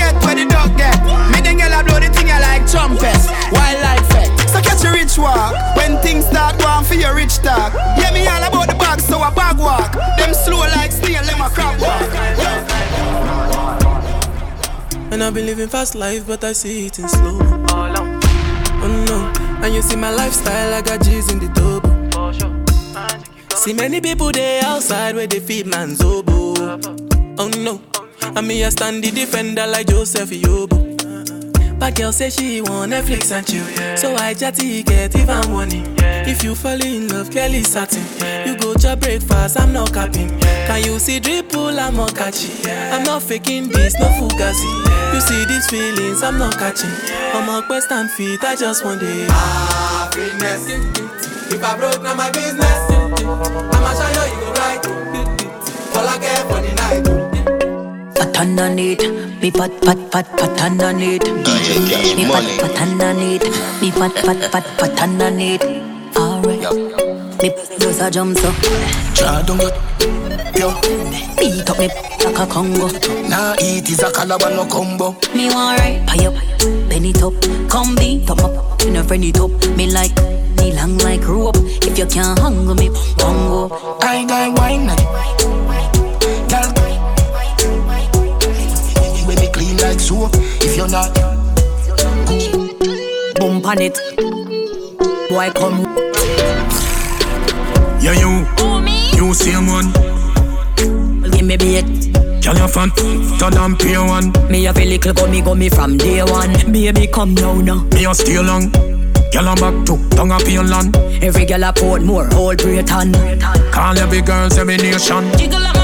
trumpet, 2.70 3.16
wild 3.52 3.80
like 3.84 4.04
fed. 4.10 4.28
So 4.48 4.60
catch 4.60 4.84
a 4.84 4.90
rich 4.90 5.16
walk 5.18 5.52
when 5.76 5.96
things 6.00 6.24
start 6.26 6.58
going 6.58 6.84
for 6.84 6.94
your 6.94 7.14
rich 7.14 7.38
talk. 7.38 7.72
Hear 7.98 8.12
me 8.12 8.26
all 8.26 8.42
about 8.44 8.68
the 8.68 8.74
bag, 8.76 9.00
so 9.00 9.18
a 9.22 9.30
bag 9.30 9.58
walk. 9.58 9.92
Them 10.18 10.32
slow 10.34 10.60
like 10.78 10.92
snail, 10.92 11.22
them 11.24 11.40
a 11.40 11.48
crab 11.50 11.80
walk. 11.80 12.10
And 15.12 15.22
I've 15.22 15.34
been 15.34 15.46
living 15.46 15.68
fast 15.68 15.94
life, 15.94 16.26
but 16.26 16.42
I 16.42 16.52
see 16.52 16.86
it 16.86 16.98
in 16.98 17.08
slow. 17.08 17.38
Oh 17.40 19.04
no, 19.08 19.32
and 19.64 19.74
you 19.74 19.80
see 19.82 19.96
my 19.96 20.10
lifestyle, 20.10 20.74
I 20.74 20.82
got 20.82 21.02
G's 21.02 21.30
in 21.30 21.38
the 21.40 21.48
double. 21.56 21.94
See 23.56 23.72
many 23.72 24.00
people 24.00 24.30
there 24.30 24.62
outside 24.64 25.14
where 25.14 25.26
they 25.26 25.40
feed 25.40 25.66
man's 25.66 26.00
oboe. 26.02 26.54
Oh 27.38 27.48
no, 27.58 27.80
and 28.22 28.46
me 28.46 28.64
I 28.64 28.68
stand 28.70 29.02
the 29.04 29.10
defender 29.10 29.66
like 29.66 29.86
Joseph 29.86 30.30
Yobo. 30.30 30.93
My 31.84 31.90
girl 31.90 32.12
say 32.12 32.30
she 32.30 32.62
want 32.62 32.92
Netflix 32.92 33.30
and 33.30 33.46
chill. 33.46 33.70
Yeah. 33.72 33.94
So 33.96 34.14
I 34.14 34.32
chatty 34.32 34.82
get 34.84 35.14
even 35.14 35.36
money. 35.52 35.84
Yeah. 35.98 36.26
If 36.26 36.42
you 36.42 36.54
fall 36.54 36.82
in 36.82 37.08
love, 37.08 37.30
clearly 37.30 37.62
certain. 37.62 38.02
Yeah. 38.20 38.46
You 38.46 38.56
go 38.56 38.72
to 38.72 38.96
breakfast, 38.96 39.60
I'm 39.60 39.70
not 39.74 39.92
capping. 39.92 40.30
Yeah. 40.38 40.66
Can 40.66 40.84
you 40.84 40.98
see 40.98 41.20
dripple, 41.20 41.78
I'm 41.78 41.96
not 41.96 42.16
catching. 42.16 42.56
Yeah. 42.64 42.96
I'm 42.96 43.02
not 43.04 43.22
faking 43.22 43.68
this, 43.68 43.92
no 44.00 44.06
fugazi. 44.16 44.64
Yeah. 44.86 45.12
You 45.12 45.20
see 45.20 45.44
these 45.44 45.68
feelings, 45.68 46.22
I'm 46.22 46.38
not 46.38 46.56
catching. 46.58 46.88
Yeah. 46.88 47.32
I'm 47.36 47.50
on 47.50 47.64
quest 47.66 47.92
and 47.92 48.10
feet, 48.12 48.42
I 48.42 48.56
just 48.56 48.82
want 48.82 49.02
it. 49.02 49.30
Happiness. 49.30 50.66
If 51.52 51.62
I 51.62 51.76
broke, 51.76 52.02
now 52.02 52.14
my 52.14 52.30
business. 52.30 52.64
I'ma 52.64 53.92
show 53.92 54.24
you, 54.24 54.34
you 54.34 54.40
go 54.40 54.52
right. 54.54 55.03
pat 58.34 58.40
underneath. 58.40 59.00
Me 59.42 59.50
pat 59.50 59.70
pat 59.86 59.98
pat 60.12 60.26
pat 60.36 60.62
underneath. 60.62 61.22
Me 61.30 62.26
pat 62.26 62.44
eh? 62.44 62.58
pat 62.60 62.80
underneath. 62.82 63.44
Me 63.80 63.90
pat 63.90 64.12
pat 64.26 64.36
pat 64.52 64.64
pat 64.78 65.02
underneath. 65.02 65.62
Alright. 66.16 67.42
Me 67.42 67.50
just 67.78 68.02
a 68.02 68.10
jump 68.10 68.36
so. 68.38 68.50
Draw 69.14 69.42
down 69.42 69.58
your 69.60 69.74
yo. 70.58 70.70
Beat 71.38 71.68
up 71.70 71.78
me 71.78 71.88
like 72.24 72.40
a 72.40 72.46
Congo. 72.54 72.86
Nah, 73.30 73.54
it 73.58 73.88
is 73.90 74.02
a 74.02 74.10
caliber 74.12 74.50
no 74.50 74.66
combo. 74.66 75.12
Me 75.34 75.46
want 75.52 75.80
right. 75.80 76.04
Pay 76.08 76.26
up, 76.26 76.34
bend 76.88 77.06
it 77.06 77.22
up, 77.22 77.34
come 77.70 77.94
beat 77.96 78.28
up 78.30 78.40
up. 78.40 78.80
You 78.82 78.90
never 78.90 79.08
friendly 79.08 79.32
top. 79.32 79.50
Me 79.76 79.90
like 79.90 80.14
me 80.58 80.72
long 80.74 80.98
like 80.98 81.26
rope. 81.28 81.56
If 81.86 81.98
you 81.98 82.06
can't 82.06 82.38
hang 82.38 82.66
me, 82.76 82.88
bongo. 83.18 83.98
I 84.00 84.24
got 84.26 84.58
wine. 84.58 84.90
Eh? 84.90 85.63
like 89.84 90.00
so. 90.00 90.28
If 90.64 90.76
you're 90.78 90.88
not, 90.88 91.12
bump 93.38 93.64
on 93.66 93.78
it. 93.80 93.94
Boy, 95.28 95.50
come. 95.54 95.76
Yeah, 98.04 98.12
you. 98.22 98.44
Who, 98.58 98.80
me? 98.82 99.10
You 99.18 99.34
same 99.34 99.66
one. 99.66 99.88
give 101.30 101.44
me 101.46 101.56
bait. 101.56 101.84
Can 102.42 102.56
you 102.56 102.68
fan? 102.68 102.90
Turn 103.40 103.56
on 103.58 103.76
pay 103.76 103.96
one. 103.98 104.32
Me 104.50 104.64
have 104.64 104.78
a 104.78 104.84
little 104.84 105.12
gummy 105.14 105.42
gummy 105.42 105.68
from 105.68 105.98
day 105.98 106.22
one. 106.22 106.52
Baby, 106.72 107.06
come 107.06 107.34
now, 107.34 107.54
now. 107.54 107.82
Me 107.94 108.06
a 108.06 108.14
stay 108.14 108.38
long. 108.38 108.70
Girl, 108.72 109.48
I'm 109.48 109.54
back 109.56 109.86
to 109.86 109.98
tongue 110.16 110.30
up 110.32 110.48
your 110.48 110.64
land. 110.64 110.96
Every 111.22 111.44
girl 111.44 111.64
I 111.64 111.72
port 111.72 112.02
more, 112.02 112.28
old 112.34 112.58
Britain. 112.58 113.12
Call 113.72 113.98
every 113.98 114.22
girl, 114.22 114.50
every 114.52 114.76
nation. 114.76 115.24
Jiggle 115.36 115.83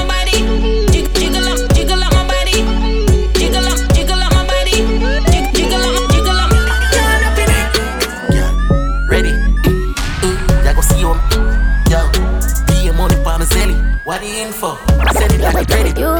You 15.41 15.47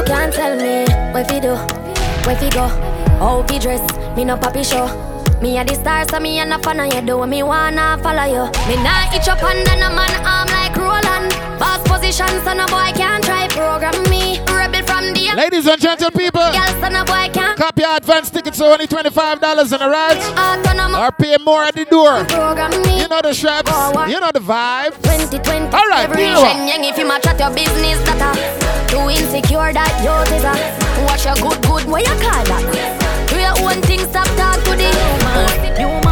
can't 0.04 0.32
tell 0.34 0.56
me 0.56 0.84
where 1.14 1.24
fi 1.24 1.38
do, 1.38 1.54
where 2.26 2.36
fi 2.36 2.50
go, 2.50 2.66
how 3.20 3.42
fi 3.46 3.58
dress. 3.58 3.82
Me 4.16 4.24
no 4.24 4.36
papi 4.36 4.64
show. 4.64 4.86
Me 5.40 5.56
a 5.58 5.64
the 5.64 5.74
star, 5.74 6.04
so 6.10 6.18
me 6.18 6.38
a 6.40 6.44
no 6.44 6.58
fan 6.58 6.80
of 6.80 6.92
you. 6.92 7.00
Do 7.02 7.24
me 7.26 7.42
wanna 7.42 7.98
follow 8.02 8.24
you. 8.24 8.44
Me 8.68 8.82
nah 8.82 9.14
itch 9.14 9.28
up 9.28 9.42
under 9.42 9.76
no 9.76 9.94
man 9.94 10.26
arm 10.26 10.48
like 10.48 10.74
Roland. 10.76 11.30
Boss 11.58 11.80
position, 11.88 12.28
so 12.44 12.52
no 12.52 12.66
boy 12.66 12.90
can 12.96 13.22
try 13.22 13.46
program 13.48 13.94
me. 14.10 14.40
Ladies 15.36 15.66
and 15.66 15.80
gentlemen, 15.80 16.16
people, 16.16 16.40
copy 16.42 17.80
your 17.80 17.96
advance 17.96 18.30
tickets 18.30 18.58
for 18.58 18.64
only 18.66 18.86
$25 18.86 19.72
on 19.72 19.82
a 19.82 19.88
ride. 19.90 20.18
Or 21.04 21.10
pay 21.12 21.36
more 21.42 21.64
at 21.64 21.74
the 21.74 21.84
door. 21.86 22.18
You 22.96 23.08
know 23.08 23.20
the 23.22 23.32
straps, 23.32 23.70
you 24.12 24.20
know 24.20 24.30
the 24.32 24.40
vibe. 24.40 24.92
All 25.72 25.88
right, 25.88 26.08
If 26.12 26.96
you 26.98 27.06
match 27.08 27.26
at 27.26 27.38
your 27.40 27.50
business, 27.54 27.98
that 28.04 28.36
too 28.88 29.08
insecure 29.10 29.72
that 29.72 30.02
Watch 31.06 31.24
your 31.24 31.34
good, 31.34 31.60
good, 31.62 31.82
you 31.82 32.04
call 32.06 32.44
that? 32.44 32.62
Do 33.28 33.36
your 33.40 33.54
own 33.66 33.80
thing, 33.82 34.00
stop 34.00 34.26
to 34.26 34.34
the 34.76 34.90
human. 35.78 36.02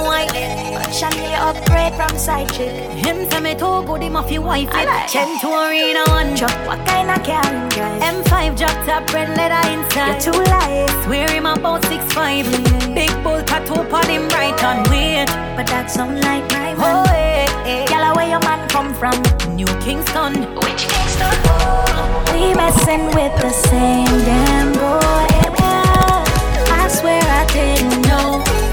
New 0.00 0.06
white. 0.06 0.64
Sean 0.92 1.10
really 1.18 1.34
upgrade 1.34 1.92
from 1.94 2.16
side 2.18 2.48
chick. 2.54 2.70
Him 3.04 3.28
say 3.30 3.40
me 3.40 3.54
too 3.54 3.82
good, 3.86 4.02
him 4.02 4.14
off 4.16 4.30
your 4.30 4.42
wife 4.42 4.68
it. 4.68 4.86
Like 4.86 5.08
Chen 5.08 5.38
to 5.40 5.48
arena 5.48 6.04
one 6.08 6.34
drop. 6.34 6.52
What 6.66 6.86
kind 6.86 7.10
of 7.10 7.26
car 7.26 7.42
him 7.44 7.68
drive? 7.68 8.02
M5 8.02 8.56
drop 8.56 8.86
top 8.86 9.12
red 9.12 9.36
leather 9.36 9.68
inside. 9.70 10.22
You're 10.24 10.32
too 10.32 10.40
light. 10.44 10.86
Swear 11.04 11.28
him 11.30 11.46
about 11.46 11.84
six 11.86 12.04
five. 12.14 12.46
Mm. 12.46 12.94
Big 12.94 13.10
bull 13.24 13.42
tattoo 13.42 13.82
put 13.90 14.04
him 14.06 14.28
right 14.28 14.62
on 14.62 14.78
weight. 14.90 15.26
But 15.56 15.66
that 15.72 15.90
sound 15.90 16.20
like 16.20 16.48
my 16.52 16.74
man. 16.74 16.78
Oh, 16.78 17.10
hey, 17.10 17.46
hey. 17.84 17.86
Girl, 17.88 18.14
where 18.14 18.28
your 18.28 18.40
man 18.40 18.68
come 18.68 18.94
from? 18.94 19.16
New 19.56 19.66
Kingston. 19.80 20.34
Which 20.62 20.86
Kingston? 20.86 21.34
Oh. 21.46 22.32
We 22.32 22.54
messing 22.54 23.06
with 23.06 23.34
the 23.42 23.50
same 23.50 24.06
damn 24.24 24.72
boy. 24.72 25.50
Yeah. 25.58 26.64
I 26.70 26.88
swear 26.88 27.20
I 27.20 27.44
didn't 27.52 28.02
know. 28.02 28.65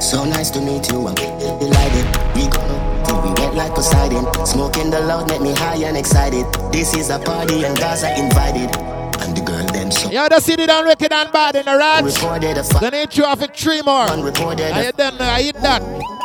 So 0.00 0.24
nice 0.24 0.48
to 0.50 0.60
meet 0.62 0.90
you, 0.90 1.06
I'm 1.08 1.14
delighted. 1.14 2.06
We 2.34 2.48
gonna 2.48 3.02
till 3.04 3.20
we 3.20 3.28
wet 3.32 3.54
like 3.54 3.74
Poseidon. 3.74 4.24
Smoking 4.46 4.90
the 4.90 5.00
loud 5.00 5.28
make 5.28 5.42
me 5.42 5.52
high 5.52 5.84
and 5.84 5.96
excited. 5.96 6.46
This 6.72 6.94
is 6.94 7.10
a 7.10 7.18
party 7.18 7.64
and 7.64 7.76
guys 7.78 8.02
are 8.02 8.12
invited. 8.14 8.74
And 9.20 9.36
the 9.36 9.42
girl 9.44 9.66
them 9.66 9.90
so. 9.90 10.10
Yeah, 10.10 10.28
the 10.30 10.40
city 10.40 10.64
done 10.64 10.86
wicked 10.86 11.12
and 11.12 11.30
bad 11.32 11.56
in 11.56 11.66
the 11.66 11.76
rats. 11.76 12.18
going 12.22 12.44
a 12.44 12.96
hit 12.96 13.16
you 13.18 13.24
off 13.26 13.42
a 13.42 13.46
three 13.48 13.82
more. 13.82 14.06
I 14.08 14.82
hit 14.84 14.96
them, 14.96 15.16
I 15.20 15.42
hit 15.42 15.56
that. 15.60 16.15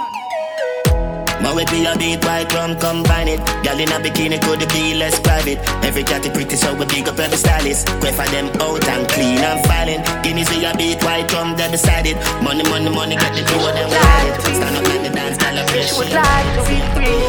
Now 1.52 1.58
we 1.58 1.66
be 1.66 1.84
a 1.84 1.92
beat 1.98 2.24
white 2.24 2.48
rum, 2.54 2.80
combine 2.80 3.28
it. 3.28 3.40
Girl 3.62 3.76
in 3.78 3.92
a 3.92 4.00
bikini 4.00 4.40
could 4.42 4.64
be 4.72 4.96
less 4.96 5.20
private. 5.20 5.60
Every 5.84 6.02
cat 6.06 6.26
is 6.26 6.32
pretty, 6.32 6.56
so 6.56 6.74
we 6.76 6.86
big 6.86 7.10
up 7.10 7.20
every 7.20 7.36
stylist. 7.36 7.88
Quay 8.00 8.14
for 8.14 8.24
them 8.32 8.48
out 8.62 8.88
and 8.88 9.04
clean 9.12 9.38
and 9.40 9.60
filing. 9.68 10.00
Guineas 10.24 10.50
we 10.50 10.64
a 10.64 10.74
beat 10.78 11.04
white 11.04 11.28
rum, 11.34 11.58
they 11.58 11.70
beside 11.70 12.06
it. 12.08 12.16
Money, 12.42 12.64
money, 12.72 12.88
money, 12.90 13.18
get 13.18 13.34
the 13.36 13.44
two 13.44 13.60
of 13.60 13.74
them 13.76 13.90
like 13.92 14.40
it. 14.40 14.56
Stand 14.56 14.78
up 14.78 14.94
and 14.96 15.06
the 15.06 15.10
dance, 15.10 15.36
celebration. 15.44 15.98
Would 16.00 16.14
like 16.16 16.50
to 16.56 16.62
be 16.72 16.80
free. 16.96 17.20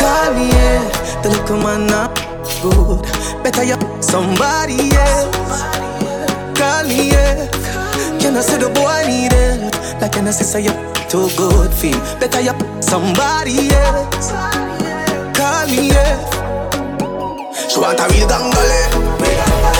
Call 0.00 0.32
me, 0.32 0.48
yeah. 0.48 1.20
The 1.20 1.28
little 1.28 1.58
man 1.60 1.86
not 1.86 2.16
good. 2.64 3.04
Better 3.44 3.64
you 3.64 3.76
somebody 4.00 4.88
else. 4.96 5.36
Call 6.56 6.88
me, 6.88 7.10
yeah 7.12 7.69
you 8.22 8.30
know, 8.30 8.42
say 8.42 8.58
the 8.58 8.68
boy 8.68 9.00
need 9.08 9.32
it, 9.32 9.72
Like, 9.98 10.14
you 10.14 10.20
know, 10.20 10.30
say 10.30 10.60
you 10.60 10.72
too 11.08 11.30
good 11.38 11.72
for 11.72 11.96
Better 12.20 12.40
you 12.42 12.52
somebody 12.82 13.70
else. 13.72 14.30
Call 15.32 15.64
me, 15.72 15.88
yeah. 15.88 16.20
She 17.56 17.80
want 17.80 17.98
a 17.98 18.04
real 18.12 18.28
gangale. 18.28 18.84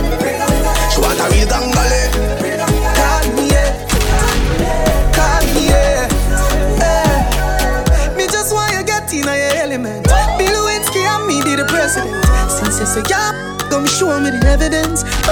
president. 11.92 12.50
Since 12.50 12.80
you 12.80 12.86
say, 12.86 13.02
yeah, 13.08 13.30
come 13.70 13.86
show 13.86 14.18
me 14.20 14.30
the 14.30 14.44
evidence. 14.46 15.04
Oh, 15.24 15.30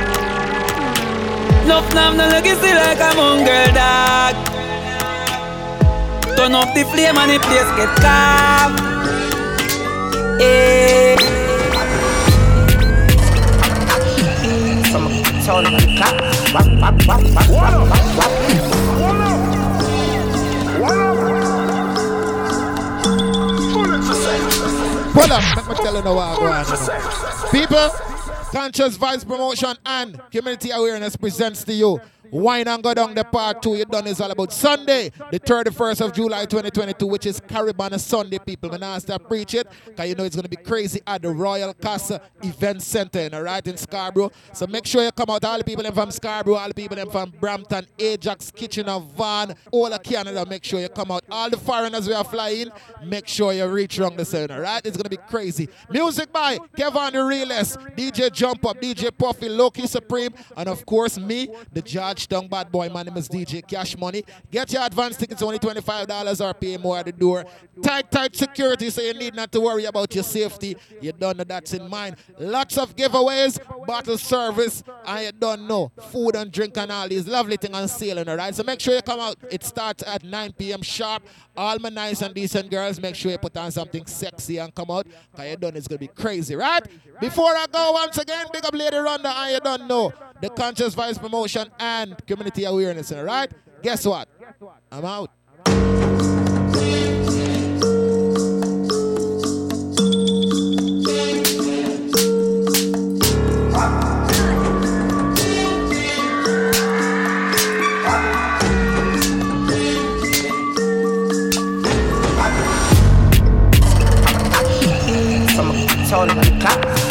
Nuff 1.69 1.93
nam 1.95 2.17
no 2.17 2.27
looking 2.29 2.57
still 2.57 2.75
like 2.77 2.99
a 2.99 3.15
mongrel 3.15 3.73
dog. 3.77 4.35
Turn 6.37 6.53
off 6.53 6.75
the 6.75 6.85
flame 6.93 7.17
and 7.17 7.31
the 7.31 7.39
place 7.39 7.73
get 7.77 7.95
calm. 8.03 8.75
Hey. 10.41 11.17
Some 14.91 15.43
sound 15.43 15.67
of 15.69 15.81
the 15.81 15.95
clock. 15.97 16.21
Wap, 16.55 16.67
wap, 16.81 17.07
wap, 17.07 17.23
wap, 17.23 17.49
wap, 17.49 17.73
wap, 17.89 18.17
wap. 18.19 18.91
One 19.01 20.81
up. 20.81 20.81
One 20.81 21.31
up. 21.31 21.36
pull 25.17 25.33
up. 25.33 25.57
Let 25.57 25.69
me 25.69 25.75
tell 25.85 25.97
you 25.97 26.03
now 26.03 26.15
what 26.15 26.29
I 26.29 26.37
go 26.37 26.47
on. 26.47 27.51
People, 27.51 27.89
Conscious 28.53 28.97
Vice 28.97 29.25
Promotion 29.25 29.75
and 29.87 30.21
Community 30.31 30.71
Awareness 30.71 31.17
presents 31.17 31.65
to 31.65 31.73
you 31.73 32.01
Wine 32.37 32.69
and 32.69 32.83
Go 32.83 32.93
Down, 32.93 33.15
the 33.15 33.25
part 33.25 33.63
two 33.63 33.77
you 33.77 33.85
done 33.87 34.07
is 34.07 34.21
all 34.21 34.31
about 34.31 34.53
Sunday, 34.53 35.11
the 35.31 35.41
31st 35.41 36.05
of 36.05 36.13
July 36.13 36.45
2022, 36.45 37.07
which 37.07 37.25
is 37.25 37.41
Caribana 37.41 37.99
Sunday, 37.99 38.39
people. 38.39 38.71
I'm 38.75 39.01
to 39.01 39.19
preach 39.19 39.55
it 39.55 39.67
because 39.87 40.07
you 40.09 40.15
know 40.15 40.25
it's 40.25 40.37
going 40.37 40.43
to 40.43 40.49
be 40.51 40.57
crazy 40.57 41.01
at 41.07 41.23
the 41.23 41.31
Royal 41.31 41.73
Castle 41.73 42.21
Event 42.43 42.83
Center, 42.83 43.31
all 43.33 43.41
right, 43.43 43.67
in 43.67 43.79
Scarborough. 43.79 44.31
So 44.53 44.67
make 44.67 44.85
sure 44.87 45.03
you 45.03 45.11
come 45.13 45.31
out, 45.31 45.45
all 45.47 45.57
the 45.57 45.65
people 45.65 45.91
from 45.93 46.11
Scarborough, 46.11 46.57
all 46.57 46.69
the 46.69 46.75
people 46.75 46.99
from 47.11 47.33
Brampton, 47.41 47.87
Ajax, 47.99 48.51
Kitchener, 48.55 49.01
Van, 49.17 49.57
all 49.71 49.87
of 49.91 50.03
Canada, 50.03 50.45
make 50.45 50.63
sure 50.63 50.79
you 50.81 50.91
come 50.91 51.13
out. 51.13 51.25
All 51.31 51.49
the 51.49 51.57
foreigners 51.57 52.07
we 52.07 52.13
are 52.13 52.23
flying, 52.25 52.69
make 53.03 53.29
sure 53.29 53.55
you 53.55 53.67
reach 53.67 53.99
around 53.99 54.17
the 54.19 54.25
center, 54.27 54.57
all 54.57 54.61
right? 54.61 54.85
It's 54.85 54.97
going 54.99 55.05
to 55.05 55.11
be 55.11 55.17
crazy. 55.17 55.71
Music 55.89 56.31
by 56.33 56.59
Kevin 56.77 57.15
the 57.15 57.77
DJ 57.97 58.31
Jump 58.31 58.67
Up, 58.67 58.79
DJ 58.79 59.17
Puffy, 59.17 59.49
Loki 59.49 59.87
Supreme, 59.87 60.35
and 60.55 60.69
of 60.69 60.85
course 60.85 61.19
me, 61.19 61.49
the 61.73 61.81
judge 61.81 62.26
don't 62.27 62.51
Bad 62.51 62.71
Boy. 62.71 62.89
My 62.89 63.03
name 63.03 63.17
is 63.17 63.29
DJ 63.29 63.67
Cash 63.67 63.97
Money. 63.97 64.25
Get 64.51 64.73
your 64.73 64.83
advance 64.85 65.17
tickets, 65.17 65.43
only 65.43 65.59
$25 65.59 66.45
or 66.45 66.55
pay 66.55 66.77
more 66.77 66.99
at 66.99 67.07
the 67.07 67.13
door. 67.13 67.45
Tight, 67.83 68.11
tight 68.11 68.35
security, 68.35 68.91
so 68.91 69.01
you 69.03 69.15
need 69.15 69.35
not 69.35 69.53
to 69.53 69.61
worry 69.61 69.85
about 69.85 70.13
your 70.15 70.25
safety. 70.25 70.77
You 71.01 71.13
don't 71.13 71.39
know 71.39 71.45
that's 71.45 71.75
in 71.75 71.89
mind. 71.89 72.17
Lots 72.39 72.79
of 72.79 72.97
giveaways, 72.97 73.59
bottle 73.87 74.19
service, 74.19 74.83
and 75.07 75.27
you 75.27 75.33
don't 75.33 75.67
know. 75.67 75.93
Food 76.11 76.37
and 76.37 76.51
drink 76.51 76.77
and 76.77 76.91
all 76.91 77.09
these 77.09 77.29
lovely 77.29 77.57
things 77.57 77.77
on 77.77 77.89
sale, 77.89 78.19
all 78.29 78.37
right? 78.37 78.55
So 78.55 78.63
make 78.63 78.81
sure 78.81 78.95
you 78.95 79.03
come 79.03 79.21
out. 79.21 79.37
It 79.51 79.63
starts 79.63 80.03
at 80.07 80.25
9 80.25 80.55
p.m. 80.59 80.83
sharp. 80.83 81.23
All 81.57 81.79
my 81.79 81.89
nice 81.89 82.21
and 82.21 82.35
decent 82.35 82.71
girls, 82.71 83.01
make 83.01 83.15
sure 83.15 83.31
you 83.33 83.39
put 83.39 83.57
on 83.57 83.73
something 83.73 84.05
sexy 84.07 84.59
and 84.59 84.75
come 84.75 84.91
out. 84.91 85.07
Because 85.33 85.51
you 85.51 85.57
done, 85.57 85.77
it's 85.77 85.89
going 85.89 85.99
to 85.99 86.07
be 86.07 86.13
crazy, 86.13 86.55
right? 86.55 86.83
Before 87.21 87.51
I 87.57 87.65
go, 87.73 87.93
once 87.93 88.19
again, 88.19 88.47
big 88.53 88.65
up 88.65 88.75
Lady 88.75 88.97
Ronda, 88.97 89.33
and 89.35 89.53
you 89.55 89.61
don't 89.61 89.87
know. 89.89 90.13
The 90.41 90.51
Conscious 90.51 90.93
Vice 90.95 91.17
Promotion 91.17 91.69
and 91.81 92.17
Community 92.27 92.65
Awareness, 92.65 93.11
all 93.13 93.25
right? 93.25 93.51
Guess 93.83 94.07
what? 94.07 94.29
I'm 94.93 95.05
out. 95.05 95.31